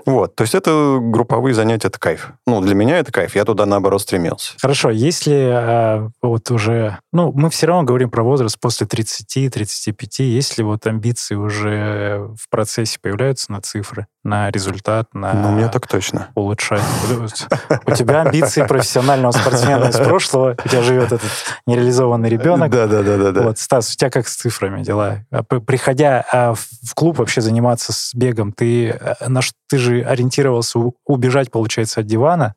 Вот, 0.05 0.35
то 0.35 0.43
есть 0.43 0.55
это 0.55 0.99
групповые 1.01 1.53
занятия, 1.53 1.87
это 1.87 1.99
кайф. 1.99 2.31
Ну, 2.45 2.61
для 2.61 2.75
меня 2.75 2.99
это 2.99 3.11
кайф, 3.11 3.35
я 3.35 3.45
туда, 3.45 3.65
наоборот, 3.65 4.01
стремился. 4.01 4.53
Хорошо, 4.61 4.91
если 4.91 5.49
а, 5.51 6.09
вот 6.21 6.51
уже... 6.51 6.99
Ну, 7.11 7.31
мы 7.33 7.49
все 7.49 7.67
равно 7.67 7.83
говорим 7.83 8.09
про 8.09 8.23
возраст 8.23 8.59
после 8.59 8.85
30-35. 8.87 10.23
Если 10.23 10.63
вот 10.63 10.85
амбиции 10.85 11.35
уже 11.35 12.29
в 12.39 12.49
процессе 12.49 12.99
появляются 13.01 13.51
на 13.51 13.61
цифры, 13.61 14.07
на 14.25 14.49
результат, 14.49 15.13
на 15.13 15.33
Ну, 15.33 15.49
у 15.49 15.51
меня 15.51 15.69
так 15.69 15.87
точно. 15.87 16.29
улучшать. 16.35 16.81
У 17.85 17.91
тебя 17.91 18.21
амбиции 18.21 18.65
профессионального 18.65 19.31
спортсмена 19.31 19.85
из 19.85 19.97
прошлого, 19.97 20.55
у 20.63 20.67
тебя 20.67 20.81
живет 20.81 21.11
этот 21.11 21.31
нереализованный 21.67 22.27
ребенок. 22.27 22.71
Да, 22.71 22.87
да, 22.87 23.03
да, 23.03 23.31
да. 23.31 23.41
Вот, 23.43 23.59
Стас, 23.59 23.93
у 23.93 23.95
тебя 23.95 24.09
как 24.09 24.27
с 24.27 24.35
цифрами 24.35 24.83
дела? 24.83 25.19
А 25.31 25.43
Приходя 25.43 26.25
а, 26.31 26.53
в 26.53 26.95
клуб 26.95 27.19
вообще 27.19 27.41
заниматься 27.41 27.93
с 27.93 28.13
бегом, 28.15 28.51
ты, 28.51 28.89
э, 28.89 29.27
на, 29.27 29.41
ты 29.69 29.77
же 29.77 30.01
ориентировался 30.01 30.79
убежать, 31.05 31.51
получается, 31.51 32.01
от 32.01 32.07
дивана, 32.07 32.55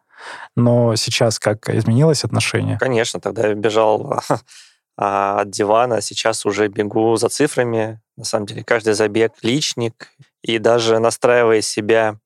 но 0.57 0.97
сейчас 0.97 1.39
как 1.39 1.69
изменилось 1.69 2.25
отношение? 2.25 2.79
Конечно, 2.79 3.21
тогда 3.21 3.49
я 3.49 3.55
бежал 3.55 4.21
а, 4.97 5.41
от 5.41 5.51
дивана, 5.51 5.97
а 5.97 6.01
сейчас 6.01 6.47
уже 6.47 6.69
бегу 6.69 7.17
за 7.17 7.29
цифрами. 7.29 8.01
На 8.19 8.25
самом 8.25 8.47
деле, 8.47 8.65
каждый 8.65 8.95
забег— 8.95 9.33
личник. 9.43 10.11
И 10.43 10.59
даже 10.59 10.99
настраивая 10.99 11.61
себя 11.61 12.19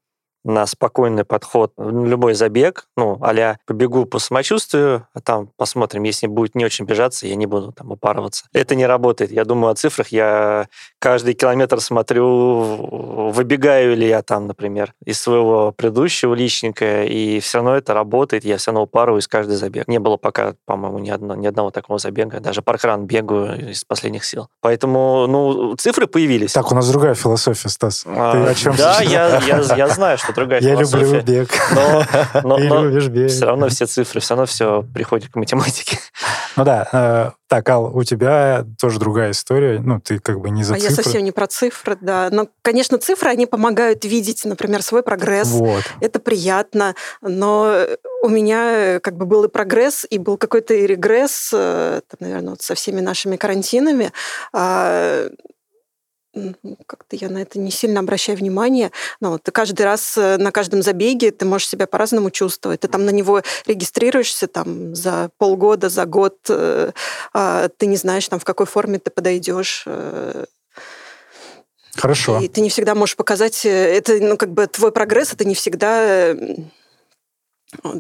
на 0.45 0.67
спокойный 0.67 1.25
подход 1.25 1.73
любой 1.77 2.35
забег, 2.35 2.87
ну, 2.97 3.19
а 3.21 3.57
побегу 3.67 4.05
по 4.07 4.19
самочувствию, 4.19 5.07
а 5.15 5.21
там 5.21 5.49
посмотрим, 5.57 6.03
если 6.03 6.27
будет 6.27 6.55
не 6.55 6.65
очень 6.65 6.85
бежаться, 6.85 7.27
я 7.27 7.35
не 7.35 7.47
буду 7.47 7.73
там 7.73 7.91
упарываться. 7.91 8.45
Это 8.53 8.75
не 8.75 8.87
работает. 8.87 9.31
Я 9.31 9.45
думаю 9.45 9.73
о 9.73 9.75
цифрах, 9.75 10.09
я 10.09 10.69
каждый 10.99 11.35
километр 11.35 11.81
смотрю, 11.81 13.31
выбегаю 13.33 13.97
ли 13.97 14.09
я 14.09 14.23
там, 14.23 14.47
например, 14.47 14.95
из 15.05 15.21
своего 15.21 15.73
предыдущего 15.73 16.35
личника, 16.35 17.05
и 17.05 17.41
все 17.41 17.59
равно 17.59 17.77
это 17.77 17.95
работает, 17.95 18.45
я 18.45 18.57
все 18.57 18.71
равно 18.71 18.83
упарываюсь 18.83 19.29
каждый 19.29 19.57
забег. 19.57 19.89
Не 19.89 19.99
было 19.99 20.17
пока, 20.17 20.55
по-моему, 20.67 20.99
ни, 20.99 21.11
одно, 21.11 21.35
ни 21.35 21.47
одного 21.47 21.71
такого 21.71 21.99
забега, 21.99 22.41
даже 22.41 22.63
паркран 22.63 23.07
бегаю 23.07 23.71
из 23.71 23.85
последних 23.85 24.25
сил. 24.25 24.49
Поэтому, 24.61 25.27
ну, 25.27 25.77
цифры 25.77 26.07
появились. 26.07 26.53
Так, 26.53 26.71
у 26.71 26.75
нас 26.75 26.89
другая 26.89 27.15
философия, 27.15 27.69
Стас. 27.69 28.05
А, 28.07 28.33
Ты 28.33 28.51
о 28.51 28.55
чем 28.55 28.77
да, 28.77 29.01
я, 29.01 29.41
я, 29.41 29.61
я 29.77 29.89
знаю, 29.89 30.19
что 30.19 30.32
другая 30.35 30.61
Я 30.61 30.75
люблю 30.75 31.23
бег. 31.23 31.51
Но, 31.75 32.05
но, 32.43 32.57
Ты 32.59 32.69
но 32.69 32.85
любишь 32.85 33.09
бег. 33.09 33.31
все 33.31 33.47
равно 33.47 33.69
все 33.69 33.87
цифры, 33.87 34.21
все 34.21 34.35
равно 34.35 34.47
все 34.47 34.83
приходит 34.95 35.31
к 35.31 35.37
математике. 35.37 35.99
Ну 36.55 36.65
да. 36.65 36.87
э, 36.93 37.31
Так, 37.49 37.67
Ал, 37.71 37.97
у 37.97 38.05
тебя 38.05 38.67
тоже 38.79 38.99
другая 38.99 39.31
история. 39.31 39.81
Ну, 39.81 40.01
ты 40.01 40.19
как 40.19 40.39
бы 40.39 40.51
не 40.51 40.65
за 40.65 40.75
а 40.75 40.77
я 40.77 40.91
совсем 40.91 41.25
не 41.25 41.33
про 41.33 41.47
цифры, 41.47 41.97
да. 41.99 42.29
Но, 42.31 42.49
конечно, 42.61 42.99
цифры, 42.99 43.31
они 43.31 43.47
помогают 43.47 44.05
видеть, 44.05 44.45
например, 44.45 44.83
свой 44.83 45.03
прогресс. 45.03 45.49
Вот. 45.49 45.83
Это 46.01 46.19
приятно, 46.19 46.95
но 47.23 47.75
у 48.23 48.29
меня 48.29 49.01
как 49.01 49.17
бы 49.17 49.25
был 49.25 49.45
и 49.45 49.49
прогресс, 49.49 50.07
и 50.11 50.19
был 50.19 50.37
какой-то 50.37 50.75
и 50.75 50.87
регресс, 50.87 51.51
э, 51.55 52.03
там, 52.07 52.17
наверное, 52.21 52.51
вот 52.51 52.61
со 52.61 52.75
всеми 52.75 53.01
нашими 53.01 53.37
карантинами. 53.37 54.13
Как-то 56.87 57.17
я 57.17 57.29
на 57.29 57.43
это 57.43 57.59
не 57.59 57.71
сильно 57.71 58.01
обращаю 58.01 58.39
внимание. 58.39 58.91
Но 59.21 59.31
вот 59.31 59.43
ты 59.43 59.53
каждый 59.53 59.83
раз 59.83 60.17
э, 60.17 60.39
на 60.39 60.51
каждом 60.51 60.83
забеге 60.83 61.31
ты 61.31 61.45
можешь 61.45 61.69
себя 61.69 61.87
по-разному 61.87 62.31
чувствовать. 62.31 62.81
Ты 62.81 62.89
там 62.89 63.05
на 63.05 63.11
него 63.11 63.43
регистрируешься 63.67 64.47
там 64.47 64.95
за 64.95 65.31
полгода, 65.39 65.89
за 65.89 66.07
год. 66.07 66.39
э, 66.49 66.93
а 67.35 67.69
Ты 67.69 67.87
не 67.87 67.97
знаешь, 67.97 68.29
там, 68.29 68.39
в 68.39 68.45
какой 68.45 68.67
форме 68.67 68.99
ты 68.99 69.11
подойдешь. 69.11 69.85
э, 69.87 70.45
Хорошо. 71.97 72.41
и 72.41 72.49
ты 72.49 72.63
не 72.63 72.71
всегда 72.71 72.95
можешь 72.95 73.17
показать, 73.17 73.67
э, 73.67 73.69
это, 73.69 74.15
ну, 74.21 74.37
как 74.37 74.51
бы 74.51 74.67
твой 74.67 74.93
прогресс, 74.93 75.33
это 75.33 75.45
не 75.45 75.55
всегда 75.55 76.35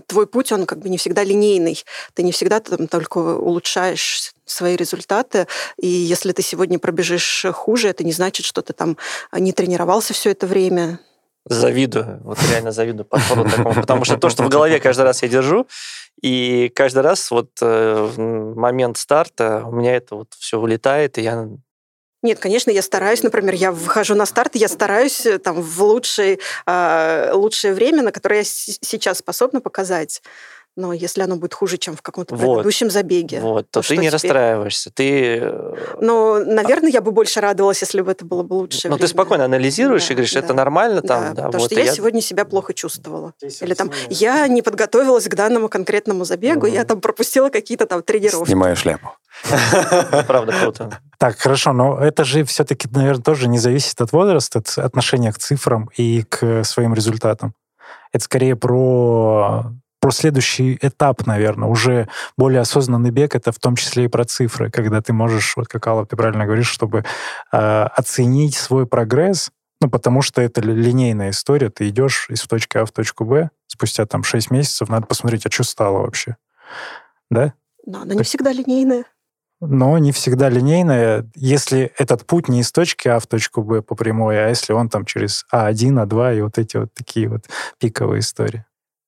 твой 0.07 0.27
путь, 0.27 0.53
он 0.53 0.67
как 0.67 0.79
бы 0.81 0.89
не 0.89 0.99
всегда 0.99 1.25
линейный. 1.25 1.83
Ты 2.15 2.23
не 2.23 2.33
всегда 2.33 2.61
там 2.61 2.89
только 2.89 3.19
улучшаешь 3.19 4.33
свои 4.45 4.77
результаты. 4.77 5.47
И 5.79 5.87
если 5.87 6.33
ты 6.33 6.43
сегодня 6.43 6.79
пробежишь 6.79 7.47
хуже, 7.53 7.89
это 7.89 8.05
не 8.05 8.13
значит, 8.13 8.47
что 8.47 8.63
ты 8.63 8.73
там 8.73 8.97
не 9.33 9.53
тренировался 9.53 10.15
все 10.15 10.31
это 10.31 10.47
время. 10.47 11.01
Завидую, 11.45 12.21
вот 12.23 12.39
реально 12.51 12.71
завидую 12.71 13.05
подходу 13.05 13.45
такому, 13.51 13.75
потому 13.75 14.05
что 14.05 14.17
то, 14.17 14.31
что 14.31 14.45
в 14.45 14.49
голове 14.49 14.79
каждый 14.79 15.03
раз 15.03 15.23
я 15.23 15.29
держу, 15.29 15.67
и 16.21 16.71
каждый 16.73 17.03
раз 17.03 17.33
вот 17.33 17.51
э, 17.61 18.11
момент 18.17 18.97
старта 18.97 19.65
у 19.67 19.73
меня 19.73 19.97
это 19.97 20.15
вот 20.15 20.29
все 20.39 20.61
улетает, 20.61 21.19
и 21.19 21.23
я 21.23 21.49
Нет, 22.23 22.39
конечно, 22.39 22.71
я 22.71 22.83
стараюсь, 22.83 23.25
например, 23.25 23.55
я 23.55 23.73
выхожу 23.73 24.15
на 24.15 24.27
старт, 24.27 24.55
я 24.55 24.69
стараюсь 24.69 25.27
э, 25.27 25.39
там 25.39 25.61
в 25.61 25.83
лучшее, 25.83 26.39
э, 26.67 27.33
лучшее 27.33 27.75
время, 27.75 28.03
на 28.03 28.13
которое 28.13 28.39
я 28.39 28.45
сейчас 28.45 29.19
способна 29.19 29.61
показать. 29.61 30.23
Но 30.75 30.95
если 30.95 31.21
оно 31.23 31.37
будет 31.37 31.53
хуже, 31.53 31.77
чем 31.77 31.97
в 31.97 32.03
каком-то 32.03 32.35
Вот. 32.35 32.55
предыдущем 32.57 32.91
забеге, 32.91 33.41
вот, 33.41 33.71
то, 33.71 33.81
то 33.81 33.81
ты 33.81 33.85
что 33.85 33.95
не 33.97 34.01
теперь? 34.09 34.13
расстраиваешься, 34.13 34.91
ты 34.91 35.39
э, 35.43 35.75
Но, 36.01 36.39
наверное, 36.39 36.91
я 36.91 37.03
бы 37.03 37.13
больше 37.13 37.41
радовалась, 37.41 37.83
если 37.83 38.01
бы 38.01 38.11
это 38.11 38.25
было 38.25 38.43
бы 38.43 38.55
лучше. 38.55 38.89
Ну, 38.89 38.97
ты 38.97 39.07
спокойно 39.07 39.45
анализируешь 39.45 40.07
Да, 40.07 40.13
и 40.13 40.17
говоришь, 40.17 40.33
да. 40.33 40.39
это 40.41 40.55
нормально 40.55 41.03
там, 41.03 41.23
Да, 41.23 41.29
да, 41.35 41.43
потому 41.49 41.63
вот. 41.65 41.71
что 41.73 41.81
и 41.81 41.85
я, 41.85 41.93
сегодня 41.93 42.23
себя 42.23 42.47
плохо 42.47 42.73
чувствовала. 42.73 43.35
Или 43.61 43.75
там 43.75 43.91
я 44.09 44.49
не 44.49 44.63
подготовилась 44.63 45.29
к 45.29 45.35
данному 45.35 45.69
конкретному 45.69 46.25
забегу, 46.25 46.67
я 46.67 46.85
там 46.85 47.01
пропустила 47.03 47.51
какие-то 47.51 47.85
там 47.87 48.03
тренировки. 48.03 48.49
Снимаю 48.49 48.75
шляпу. 48.75 49.11
Правда, 50.27 50.53
круто. 50.59 50.99
Так, 51.19 51.39
хорошо, 51.39 51.73
но 51.73 51.99
это 51.99 52.25
же 52.25 52.45
все-таки, 52.45 52.89
наверное, 52.91 53.23
тоже 53.23 53.49
не 53.49 53.59
зависит 53.59 54.01
от 54.01 54.13
возраста, 54.13 54.61
от 54.61 54.79
отношения 54.79 55.33
к 55.33 55.39
цифрам 55.39 55.91
и 55.97 56.23
к 56.23 56.65
своим 56.65 56.95
результатам. 56.95 57.55
Это 58.13 58.25
скорее 58.25 58.57
про, 58.57 59.73
про 60.03 60.11
следующий 60.11 60.77
этап, 60.83 61.27
наверное, 61.27 61.69
уже 61.69 62.09
более 62.37 62.61
осознанный 62.61 63.13
бег, 63.13 63.37
это 63.37 63.53
в 63.53 63.59
том 63.61 63.77
числе 63.77 64.07
и 64.07 64.09
про 64.09 64.25
цифры, 64.25 64.69
когда 64.69 65.01
ты 65.01 65.13
можешь, 65.13 65.57
вот 65.57 65.69
как 65.69 65.87
Алла, 65.87 66.05
ты 66.05 66.17
правильно 66.17 66.45
говоришь, 66.45 66.69
чтобы 66.69 67.05
э, 67.53 67.57
оценить 67.57 68.57
свой 68.57 68.85
прогресс, 68.89 69.53
ну, 69.81 69.89
потому 69.89 70.21
что 70.21 70.43
это 70.43 70.61
ли- 70.61 70.75
линейная 70.75 71.31
история, 71.31 71.71
ты 71.71 71.89
идешь 71.89 72.27
из 72.31 72.43
точки 72.43 72.79
А 72.79 72.85
в 72.85 72.91
точку 72.91 73.25
Б, 73.25 73.51
спустя 73.69 74.05
там 74.05 74.25
6 74.25 74.51
месяцев, 74.51 74.89
надо 74.89 75.07
посмотреть, 75.07 75.47
а 75.47 75.53
что 75.53 75.63
стало 75.63 75.99
вообще, 75.99 76.37
да? 77.31 77.55
Но 77.87 78.03
она 78.03 78.15
не 78.15 78.25
всегда 78.25 78.53
линейная. 78.53 79.05
но 79.61 79.97
не 79.99 80.11
всегда 80.11 80.49
линейная, 80.49 81.31
если 81.37 81.93
этот 81.97 82.27
путь 82.27 82.49
не 82.49 82.61
из 82.61 82.73
точки 82.73 83.07
А 83.07 83.21
в 83.21 83.29
точку 83.29 83.63
Б 83.63 83.83
по 83.83 83.95
прямой, 83.95 84.45
а 84.45 84.49
если 84.49 84.73
он 84.73 84.89
там 84.89 85.05
через 85.05 85.45
А1, 85.55 86.05
А2 86.05 86.39
и 86.39 86.43
вот 86.43 86.59
эти 86.59 86.77
вот 86.77 86.93
такие 86.93 87.29
вот 87.29 87.45
пиковые 87.79 88.19
истории. 88.19 88.65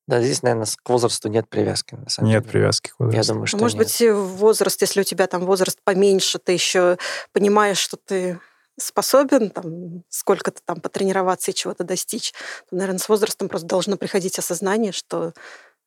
Да, 0.06 0.20
здесь, 0.20 0.42
наверное, 0.42 0.66
к 0.66 0.88
возрасту 0.90 1.28
нет 1.28 1.48
привязки, 1.48 1.94
на 1.94 2.08
самом 2.10 2.28
Нет 2.30 2.42
деле. 2.42 2.52
привязки 2.52 2.90
к 2.90 2.98
возрасту. 2.98 3.16
Я 3.28 3.32
думаю, 3.34 3.46
что 3.46 3.56
Ну, 3.56 3.62
Может 3.62 3.78
нет. 3.78 3.86
быть, 3.86 4.10
возраст, 4.10 4.80
если 4.82 5.00
у 5.00 5.04
тебя 5.04 5.26
там 5.26 5.46
возраст 5.46 5.78
поменьше, 5.82 6.38
ты 6.38 6.52
еще 6.52 6.98
понимаешь, 7.32 7.78
что 7.78 7.96
ты 7.96 8.38
способен 8.78 9.50
там 9.50 10.02
сколько-то 10.10 10.60
там 10.64 10.80
потренироваться 10.80 11.52
и 11.52 11.54
чего-то 11.54 11.84
достичь, 11.84 12.32
то, 12.68 12.76
наверное, 12.76 12.98
с 12.98 13.08
возрастом 13.08 13.48
просто 13.48 13.66
должно 13.68 13.96
приходить 13.96 14.38
осознание, 14.38 14.92
что 14.92 15.32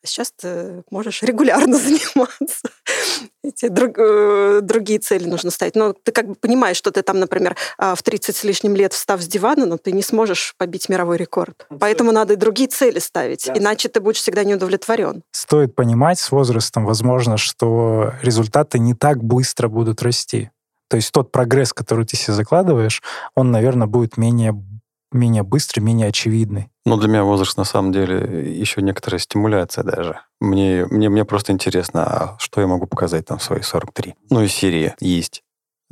сейчас 0.03 0.31
ты 0.31 0.83
можешь 0.89 1.23
регулярно 1.23 1.77
заниматься. 1.77 2.69
Эти 3.43 3.67
друг- 3.67 3.97
э, 3.97 4.59
другие 4.61 4.99
цели 4.99 5.27
нужно 5.27 5.51
ставить. 5.51 5.75
Но 5.75 5.93
ты 5.93 6.11
как 6.11 6.27
бы 6.27 6.35
понимаешь, 6.35 6.77
что 6.77 6.91
ты 6.91 7.01
там, 7.01 7.19
например, 7.19 7.55
а, 7.77 7.95
в 7.95 8.03
30 8.03 8.35
с 8.35 8.43
лишним 8.43 8.75
лет 8.75 8.93
встав 8.93 9.21
с 9.21 9.27
дивана, 9.27 9.65
но 9.65 9.77
ты 9.77 9.91
не 9.91 10.03
сможешь 10.03 10.53
побить 10.57 10.89
мировой 10.89 11.17
рекорд. 11.17 11.67
Поэтому 11.79 12.11
надо 12.11 12.33
и 12.33 12.37
другие 12.37 12.69
цели 12.69 12.99
ставить, 12.99 13.49
иначе 13.49 13.89
ты 13.89 13.99
будешь 13.99 14.17
всегда 14.17 14.43
не 14.43 14.55
удовлетворен. 14.55 15.23
Стоит 15.31 15.75
понимать 15.75 16.19
с 16.19 16.31
возрастом, 16.31 16.85
возможно, 16.85 17.37
что 17.37 18.13
результаты 18.21 18.79
не 18.79 18.93
так 18.93 19.23
быстро 19.23 19.67
будут 19.67 20.01
расти. 20.01 20.49
То 20.89 20.95
есть 20.97 21.11
тот 21.11 21.31
прогресс, 21.31 21.73
который 21.73 22.05
ты 22.05 22.15
себе 22.15 22.33
закладываешь, 22.33 23.01
он, 23.35 23.51
наверное, 23.51 23.87
будет 23.87 24.17
менее, 24.17 24.55
менее 25.11 25.43
быстрый, 25.43 25.81
менее 25.81 26.07
очевидный. 26.07 26.69
Ну, 26.85 26.97
для 26.97 27.07
меня 27.07 27.23
возраст, 27.23 27.57
на 27.57 27.63
самом 27.63 27.91
деле, 27.91 28.59
еще 28.59 28.81
некоторая 28.81 29.19
стимуляция 29.19 29.83
даже. 29.83 30.21
Мне, 30.39 30.85
мне, 30.89 31.09
мне 31.09 31.25
просто 31.25 31.51
интересно, 31.51 32.03
а 32.05 32.35
что 32.39 32.61
я 32.61 32.67
могу 32.67 32.87
показать 32.87 33.25
там 33.25 33.37
в 33.37 33.43
свои 33.43 33.61
43? 33.61 34.15
Ну, 34.29 34.41
из 34.41 34.53
серии 34.53 34.93
есть 34.99 35.43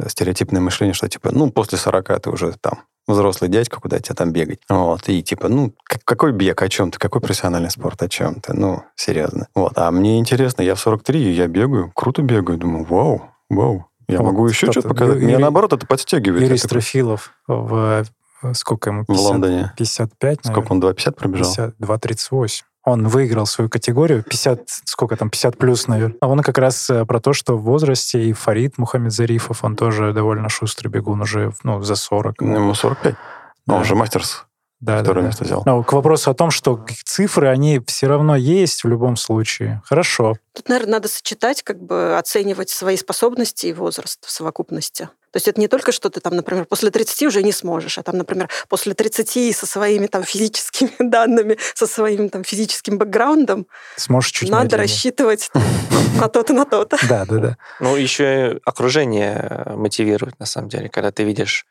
стереотипное 0.06 0.62
мышление, 0.62 0.94
что, 0.94 1.08
типа, 1.08 1.32
ну, 1.32 1.52
после 1.52 1.78
40 1.78 2.22
ты 2.22 2.30
уже 2.30 2.54
там 2.60 2.84
взрослый 3.08 3.50
дядька, 3.50 3.80
куда 3.80 4.00
тебе 4.00 4.16
там 4.16 4.32
бегать. 4.32 4.60
Вот, 4.68 5.08
и 5.10 5.22
типа, 5.22 5.48
ну, 5.48 5.74
какой 5.84 6.32
бег, 6.32 6.62
о 6.62 6.70
чем 6.70 6.92
ты, 6.92 6.98
какой 6.98 7.22
профессиональный 7.22 7.70
спорт, 7.70 8.02
о 8.02 8.10
чем 8.10 8.42
ты, 8.42 8.54
ну, 8.54 8.84
серьезно. 8.96 9.48
Вот, 9.54 9.74
а 9.78 9.92
мне 9.92 10.20
интересно, 10.20 10.62
я 10.64 10.76
в 10.76 10.80
43, 10.80 11.22
и 11.22 11.32
я 11.32 11.48
бегаю, 11.48 11.92
круто 11.94 12.22
бегаю, 12.24 12.58
думаю, 12.58 12.84
вау, 12.86 13.30
вау, 13.50 13.86
я 14.08 14.20
Вот 14.20 14.26
могу 14.26 14.48
еще 14.48 14.72
что-то 14.72 14.90
показать. 14.90 15.22
Меня, 15.22 15.40
наоборот, 15.40 15.74
это 15.74 15.86
подстегивает. 15.86 16.44
Юрий 16.44 16.58
Строфилов 16.58 17.34
в 17.48 18.06
сколько 18.54 18.90
ему? 18.90 19.04
в 19.08 19.10
Лондоне. 19.10 19.74
55, 19.78 20.40
Сколько 20.46 20.72
он, 20.72 20.82
2,50 20.82 21.12
пробежал? 21.14 21.46
50, 21.46 21.76
2.38. 21.80 22.62
Он 22.86 23.08
выиграл 23.08 23.48
свою 23.48 23.70
категорию, 23.70 24.22
50, 24.24 24.62
сколько 24.68 25.16
там, 25.18 25.32
50 25.32 25.58
плюс, 25.58 25.88
наверное. 25.88 26.18
А 26.22 26.28
он 26.28 26.42
как 26.42 26.60
раз 26.60 26.88
э, 26.92 27.04
про 27.06 27.20
то, 27.20 27.34
что 27.34 27.58
в 27.58 27.64
возрасте 27.64 28.24
и 28.24 28.34
Фарид 28.34 28.78
Мухаммедзарифов, 28.78 29.64
он 29.64 29.76
тоже 29.76 30.14
довольно 30.14 30.50
шустрый 30.50 30.92
бегун, 30.92 31.22
уже 31.22 31.52
ну, 31.64 31.82
за 31.82 31.96
40. 31.96 32.42
Ну, 32.42 32.56
Ему 32.56 32.74
45. 32.76 33.14
Ну, 33.14 33.74
Да. 33.74 33.80
он 33.80 33.86
же 33.86 33.96
мастерс. 33.96 34.46
Да, 34.82 34.98
да, 34.98 35.04
второе 35.04 35.24
да. 35.24 35.28
место 35.30 35.44
взял. 35.46 35.64
Но 35.66 35.82
к 35.84 35.94
вопросу 35.94 36.30
о 36.30 36.36
том, 36.36 36.52
что 36.52 36.86
цифры, 37.06 37.48
они 37.48 37.82
все 37.88 38.06
равно 38.08 38.36
есть 38.36 38.84
в 38.84 38.88
любом 38.88 39.16
случае. 39.16 39.82
Хорошо. 39.86 40.36
Тут, 40.54 40.70
наверное, 40.70 40.94
надо 40.94 41.08
сочетать, 41.08 41.64
как 41.64 41.82
бы 41.82 42.18
оценивать 42.18 42.70
свои 42.70 42.98
способности 42.98 43.68
и 43.68 43.74
возраст 43.74 44.24
в 44.24 44.30
совокупности. 44.30 45.10
То 45.36 45.38
есть 45.38 45.50
это 45.50 45.60
не 45.60 45.68
только 45.68 45.92
что 45.92 46.10
ты 46.10 46.22
там, 46.22 46.34
например, 46.38 46.64
после 46.64 46.92
30 46.92 47.24
уже 47.24 47.44
не 47.44 47.52
сможешь, 47.52 47.98
а 47.98 48.04
там, 48.04 48.18
например, 48.18 48.48
после 48.70 48.94
30 48.94 49.54
со 49.54 49.66
своими 49.66 50.08
там 50.08 50.24
физическими 50.24 50.94
данными, 51.00 51.58
со 51.74 51.88
своим 51.88 52.30
там 52.30 52.46
физическим 52.46 52.98
бэкграундом 52.98 53.68
Сможешь 53.98 54.32
чуть 54.32 54.50
надо 54.50 54.64
медленнее. 54.64 54.84
рассчитывать 54.84 55.52
на 56.22 56.30
то-то, 56.30 56.54
на 56.54 56.64
то-то. 56.64 56.98
Да, 57.10 57.26
да, 57.26 57.38
да. 57.40 57.58
Ну, 57.82 57.98
еще 57.98 58.54
и 58.54 58.60
окружение 58.64 59.74
мотивирует, 59.76 60.40
на 60.40 60.46
самом 60.46 60.70
деле, 60.70 60.88
когда 60.88 61.12
ты 61.12 61.26
видишь 61.26 61.66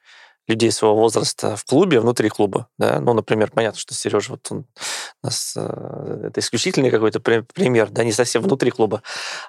людей 0.47 0.71
своего 0.71 0.97
возраста 0.97 1.57
в 1.57 1.65
клубе, 1.65 2.01
внутри 2.01 2.29
клуба, 2.29 2.69
да, 2.79 3.01
ну, 3.01 3.15
например, 3.15 3.51
понятно, 3.51 3.79
что 3.79 3.95
Сережа, 3.95 4.33
вот 4.33 4.47
он 4.51 4.67
у 5.23 5.27
нас, 5.27 5.55
э, 5.57 6.27
это 6.29 6.41
исключительный 6.41 6.91
какой-то 6.91 7.21
при- 7.21 7.41
пример, 7.55 7.89
да, 7.91 8.05
не 8.05 8.13
совсем 8.13 8.43
внутри 8.43 8.71
клуба, 8.71 9.03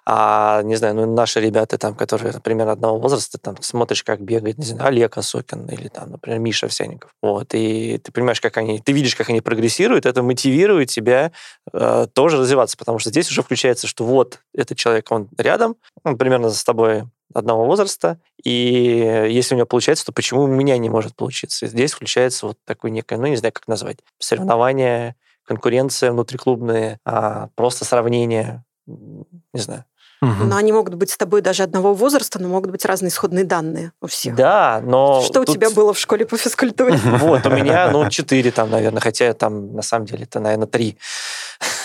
а, 0.06 0.62
не 0.64 0.76
знаю, 0.76 0.96
ну, 0.96 1.14
наши 1.14 1.42
ребята 1.42 1.78
там, 1.78 1.96
которые, 1.96 2.32
например, 2.32 2.70
одного 2.70 3.00
возраста, 3.00 3.38
там, 3.38 3.62
смотришь, 3.62 4.04
как 4.04 4.22
бегает, 4.22 4.58
не 4.58 4.66
знаю, 4.66 4.88
Олег 4.88 5.18
Осокин 5.18 5.66
или 5.68 5.90
там, 5.90 6.12
например, 6.12 6.40
Миша 6.40 6.68
Овсяников, 6.68 7.12
вот, 7.22 7.54
и 7.54 7.98
ты 7.98 8.12
понимаешь, 8.12 8.40
как 8.40 8.58
они, 8.58 8.80
ты 8.80 8.92
видишь, 8.94 9.16
как 9.16 9.30
они 9.30 9.42
прогрессируют, 9.42 10.06
это 10.06 10.24
мотивирует 10.24 10.90
тебя 10.90 11.32
э, 11.74 12.08
тоже 12.14 12.38
развиваться, 12.38 12.78
потому 12.78 13.00
что 13.00 13.10
здесь 13.10 13.30
уже 13.30 13.42
включается, 13.44 13.88
что 13.88 14.06
вот 14.06 14.40
этот 14.54 14.78
человек, 14.78 15.12
он 15.12 15.30
рядом, 15.38 15.76
он 16.04 16.18
примерно 16.18 16.50
с 16.50 16.64
тобой 16.64 17.04
одного 17.34 17.66
возраста, 17.66 18.20
и 18.44 19.28
если 19.30 19.56
у 19.56 19.58
него 19.58 19.68
получается, 19.68 20.06
то 20.06 20.12
почему 20.12 20.44
у 20.44 20.48
меня 20.48 20.78
не 20.78 20.90
может 20.90 21.16
получиться? 21.16 21.66
И 21.66 21.70
здесь 21.70 21.94
включается 21.94 22.48
вот 22.48 22.58
такое 22.66 22.92
некое, 22.92 23.18
ну, 23.18 23.28
не 23.28 23.36
знаю, 23.36 23.54
как 23.54 23.68
назвать, 23.68 23.98
соревнование, 24.20 25.16
конкуренция 25.46 26.12
внутриклубная, 26.12 27.00
а, 27.06 27.50
просто 27.56 27.86
сравнение, 27.86 28.64
не 28.88 29.60
знаю. 29.60 29.86
Мгм. 30.22 30.50
Но 30.50 30.56
они 30.56 30.72
могут 30.72 30.96
быть 30.96 31.12
с 31.12 31.18
тобой 31.18 31.42
даже 31.42 31.64
одного 31.64 31.94
возраста, 31.94 32.40
но 32.40 32.48
могут 32.48 32.72
быть 32.72 32.86
разные 32.86 33.10
исходные 33.10 33.44
данные 33.44 33.92
у 34.02 34.08
всех. 34.08 34.36
Да, 34.36 34.82
но... 34.84 35.22
Что 35.22 35.42
у 35.42 35.46
тут- 35.46 35.56
тебя 35.56 35.70
было 35.70 35.94
в 35.94 36.00
школе 36.00 36.26
по 36.26 36.38
физкультуре? 36.38 36.98
Вот, 37.20 37.46
у 37.46 37.50
меня, 37.50 37.92
ну, 37.92 38.10
четыре 38.10 38.52
там, 38.52 38.70
наверное, 38.70 39.02
хотя 39.02 39.34
там, 39.34 39.74
на 39.74 39.82
самом 39.82 40.06
деле, 40.06 40.24
это, 40.24 40.40
наверное, 40.40 40.68
три. 40.68 40.98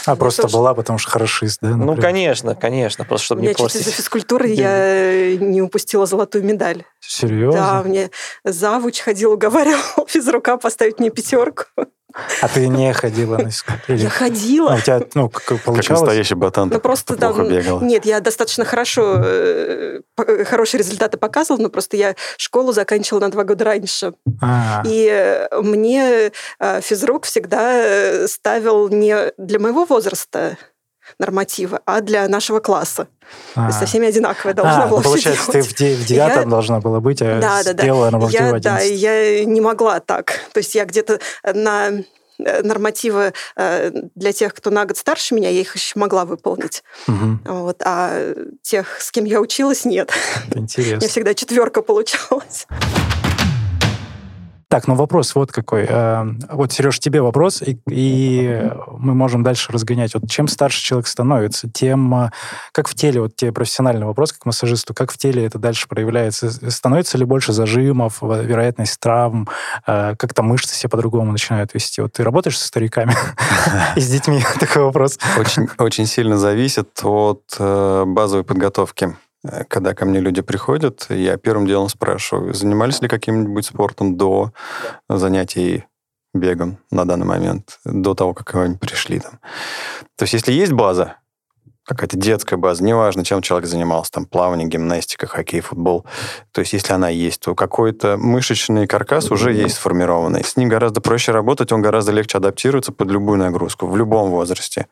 А 0.06 0.16
просто 0.16 0.42
тоже. 0.42 0.56
была, 0.56 0.74
потому 0.74 0.98
что 0.98 1.10
хорошист, 1.10 1.58
да? 1.60 1.70
Ну, 1.70 1.76
например? 1.78 2.02
конечно, 2.02 2.54
конечно, 2.54 3.04
просто 3.04 3.26
чтобы 3.26 3.42
не 3.42 3.48
из-за 3.48 3.58
портить. 3.58 3.86
физкультуры 3.86 4.48
я 4.48 5.36
не 5.36 5.62
упустила 5.62 6.06
золотую 6.06 6.44
медаль. 6.44 6.84
Серьезно? 7.00 7.60
Да, 7.60 7.82
мне 7.82 8.10
завуч 8.44 9.00
ходил, 9.00 9.32
уговаривал 9.32 10.06
физрука 10.08 10.56
поставить 10.56 10.98
мне 10.98 11.10
пятерку. 11.10 11.64
А 12.42 12.48
ты 12.48 12.68
не 12.68 12.92
ходила 12.92 13.36
на 13.38 13.50
физкультуру? 13.50 13.98
Я 13.98 14.06
А 14.08 14.10
ходила. 14.10 14.74
у 14.74 14.80
тебя, 14.80 15.00
ну, 15.14 15.28
как 15.28 15.44
Как 15.44 15.62
получалось? 15.62 16.00
настоящий 16.02 16.34
ботан, 16.34 16.68
Ну 16.72 16.80
просто 16.80 17.16
там... 17.16 17.34
плохо 17.34 17.50
бегала. 17.50 17.80
Нет, 17.82 18.04
я 18.04 18.20
достаточно 18.20 18.64
хорошо, 18.64 19.16
э, 19.24 20.00
по- 20.16 20.44
хорошие 20.44 20.78
результаты 20.78 21.16
показывала, 21.18 21.62
но 21.62 21.68
просто 21.68 21.96
я 21.96 22.14
школу 22.36 22.72
заканчивала 22.72 23.20
на 23.20 23.30
два 23.30 23.44
года 23.44 23.64
раньше. 23.64 24.12
А, 24.42 24.82
И 24.86 25.08
э, 25.10 25.60
мне 25.60 26.32
э, 26.58 26.80
физрук 26.80 27.24
всегда 27.24 27.72
э, 27.74 28.26
ставил 28.28 28.88
не 28.88 29.32
для 29.38 29.58
моего 29.58 29.84
возраста 29.84 30.56
нормативы, 31.18 31.80
а 31.84 32.00
для 32.00 32.28
нашего 32.28 32.60
класса. 32.60 33.08
То 33.54 33.66
есть 33.66 33.76
а. 33.76 33.80
со 33.80 33.86
всеми 33.86 34.08
одинаковая 34.08 34.54
должна 34.54 34.84
А, 34.84 34.86
была 34.88 34.98
ну, 35.00 35.04
получается, 35.04 35.42
все 35.42 35.52
ты 35.52 35.60
делать. 35.60 35.70
в, 35.72 35.76
де- 35.76 35.94
в 35.96 36.04
девятом 36.06 36.42
Я- 36.44 36.48
должна 36.50 36.80
была 36.80 37.00
быть, 37.00 37.22
а 37.22 37.40
Да, 37.40 37.62
да, 37.62 37.72
да. 37.72 37.82
сделала 37.82 38.08
она 38.08 38.18
в 38.18 38.28
Я, 38.30 38.50
да, 38.58 38.76
11. 38.76 39.00
я 39.00 39.44
не 39.44 39.60
могла 39.60 40.00
так. 40.00 40.40
То 40.52 40.58
есть 40.58 40.74
я 40.74 40.84
где-то 40.84 41.20
на 41.54 41.90
э, 42.38 42.62
нормативы 42.62 43.32
э, 43.56 43.90
для 44.14 44.32
тех, 44.32 44.52
кто 44.54 44.70
на 44.70 44.84
год 44.86 44.96
старше 44.96 45.34
меня, 45.34 45.48
я 45.50 45.60
их 45.60 45.74
еще 45.76 45.98
могла 45.98 46.24
выполнить. 46.24 46.82
Мгм. 47.06 47.40
Вот, 47.44 47.82
а 47.84 48.34
тех, 48.62 49.00
с 49.00 49.10
кем 49.12 49.24
я 49.26 49.40
училась, 49.40 49.84
нет. 49.84 50.10
Это 50.48 50.58
У 50.58 50.62
Интересно. 50.62 50.96
меня 50.96 51.08
всегда 51.08 51.34
четверка 51.34 51.82
получалась. 51.82 52.66
Так, 54.70 54.86
ну 54.86 54.94
вопрос 54.94 55.34
вот 55.34 55.50
какой. 55.50 55.84
Э, 55.88 56.24
Вот, 56.48 56.70
Сереж, 56.70 57.00
тебе 57.00 57.20
вопрос, 57.20 57.60
и, 57.60 57.80
и 57.88 58.70
мы 58.86 59.16
можем 59.16 59.42
дальше 59.42 59.72
разгонять. 59.72 60.14
Вот 60.14 60.30
чем 60.30 60.46
старше 60.46 60.80
человек 60.80 61.08
становится, 61.08 61.68
тем, 61.68 62.14
э, 62.14 62.30
как 62.70 62.86
в 62.86 62.94
теле, 62.94 63.20
вот 63.20 63.34
тебе 63.34 63.50
профессиональный 63.50 64.06
вопрос, 64.06 64.32
как 64.32 64.46
массажисту, 64.46 64.94
как 64.94 65.10
в 65.10 65.18
теле 65.18 65.44
это 65.44 65.58
дальше 65.58 65.88
проявляется? 65.88 66.70
Становится 66.70 67.18
ли 67.18 67.24
больше 67.24 67.52
зажимов, 67.52 68.22
вероятность 68.22 69.00
травм, 69.00 69.48
э, 69.88 70.14
как-то 70.16 70.44
мышцы 70.44 70.76
себя 70.76 70.88
по-другому 70.90 71.32
начинают 71.32 71.74
вести? 71.74 72.00
Вот 72.00 72.12
ты 72.12 72.22
работаешь 72.22 72.56
со 72.56 72.68
стариками 72.68 73.16
и 73.96 74.00
с 74.00 74.08
детьми? 74.08 74.40
Такой 74.60 74.84
вопрос. 74.84 75.18
Очень, 75.78 76.06
сильно 76.06 76.38
зависит 76.38 77.00
от 77.02 77.42
базовой 77.58 78.44
подготовки. 78.44 79.16
Э, 79.44 79.64
Когда 79.64 79.94
ко 79.94 80.04
мне 80.04 80.20
люди 80.20 80.42
приходят, 80.42 81.06
я 81.08 81.36
первым 81.36 81.66
делом 81.66 81.88
спрашиваю, 81.88 82.54
занимались 82.54 83.00
ли 83.00 83.08
каким-нибудь 83.08 83.66
спортом 83.66 84.16
до 84.16 84.52
занятий 85.08 85.84
бегом 86.32 86.78
на 86.90 87.04
данный 87.04 87.26
момент, 87.26 87.80
до 87.84 88.14
того, 88.14 88.34
как 88.34 88.54
они 88.54 88.76
пришли 88.76 89.20
там. 89.20 89.40
То 90.16 90.22
есть 90.22 90.34
если 90.34 90.52
есть 90.52 90.72
база, 90.72 91.16
какая-то 91.84 92.16
детская 92.16 92.56
база, 92.56 92.84
неважно, 92.84 93.24
чем 93.24 93.42
человек 93.42 93.68
занимался, 93.68 94.12
там 94.12 94.24
плавание, 94.24 94.68
гимнастика, 94.68 95.26
хоккей, 95.26 95.60
футбол. 95.60 96.06
То 96.52 96.60
есть 96.60 96.72
если 96.72 96.92
она 96.92 97.08
есть, 97.08 97.40
то 97.40 97.56
какой-то 97.56 98.16
мышечный 98.16 98.86
каркас 98.86 99.32
уже 99.32 99.52
есть 99.52 99.74
сформированный. 99.74 100.44
С 100.44 100.56
ним 100.56 100.68
гораздо 100.68 101.00
проще 101.00 101.32
работать, 101.32 101.72
он 101.72 101.82
гораздо 101.82 102.12
легче 102.12 102.38
адаптируется 102.38 102.92
под 102.92 103.10
любую 103.10 103.38
нагрузку 103.38 103.88
в 103.88 103.96
любом 103.96 104.30
возрасте. 104.30 104.86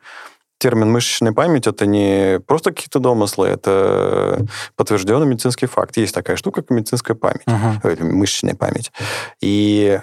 Термин 0.59 0.90
мышечная 0.90 1.33
память 1.33 1.66
это 1.66 1.87
не 1.87 2.40
просто 2.47 2.71
какие-то 2.71 2.99
домыслы, 2.99 3.47
это 3.47 4.44
подтвержденный 4.77 5.27
медицинский 5.27 5.66
факт. 5.66 5.97
Есть 5.97 6.14
такая 6.14 6.37
штука, 6.37 6.62
как 6.62 6.71
медицинская 6.71 7.16
память, 7.16 7.42
э, 7.83 7.97
мышечная 8.03 8.55
память. 8.55 8.92
И, 9.40 10.01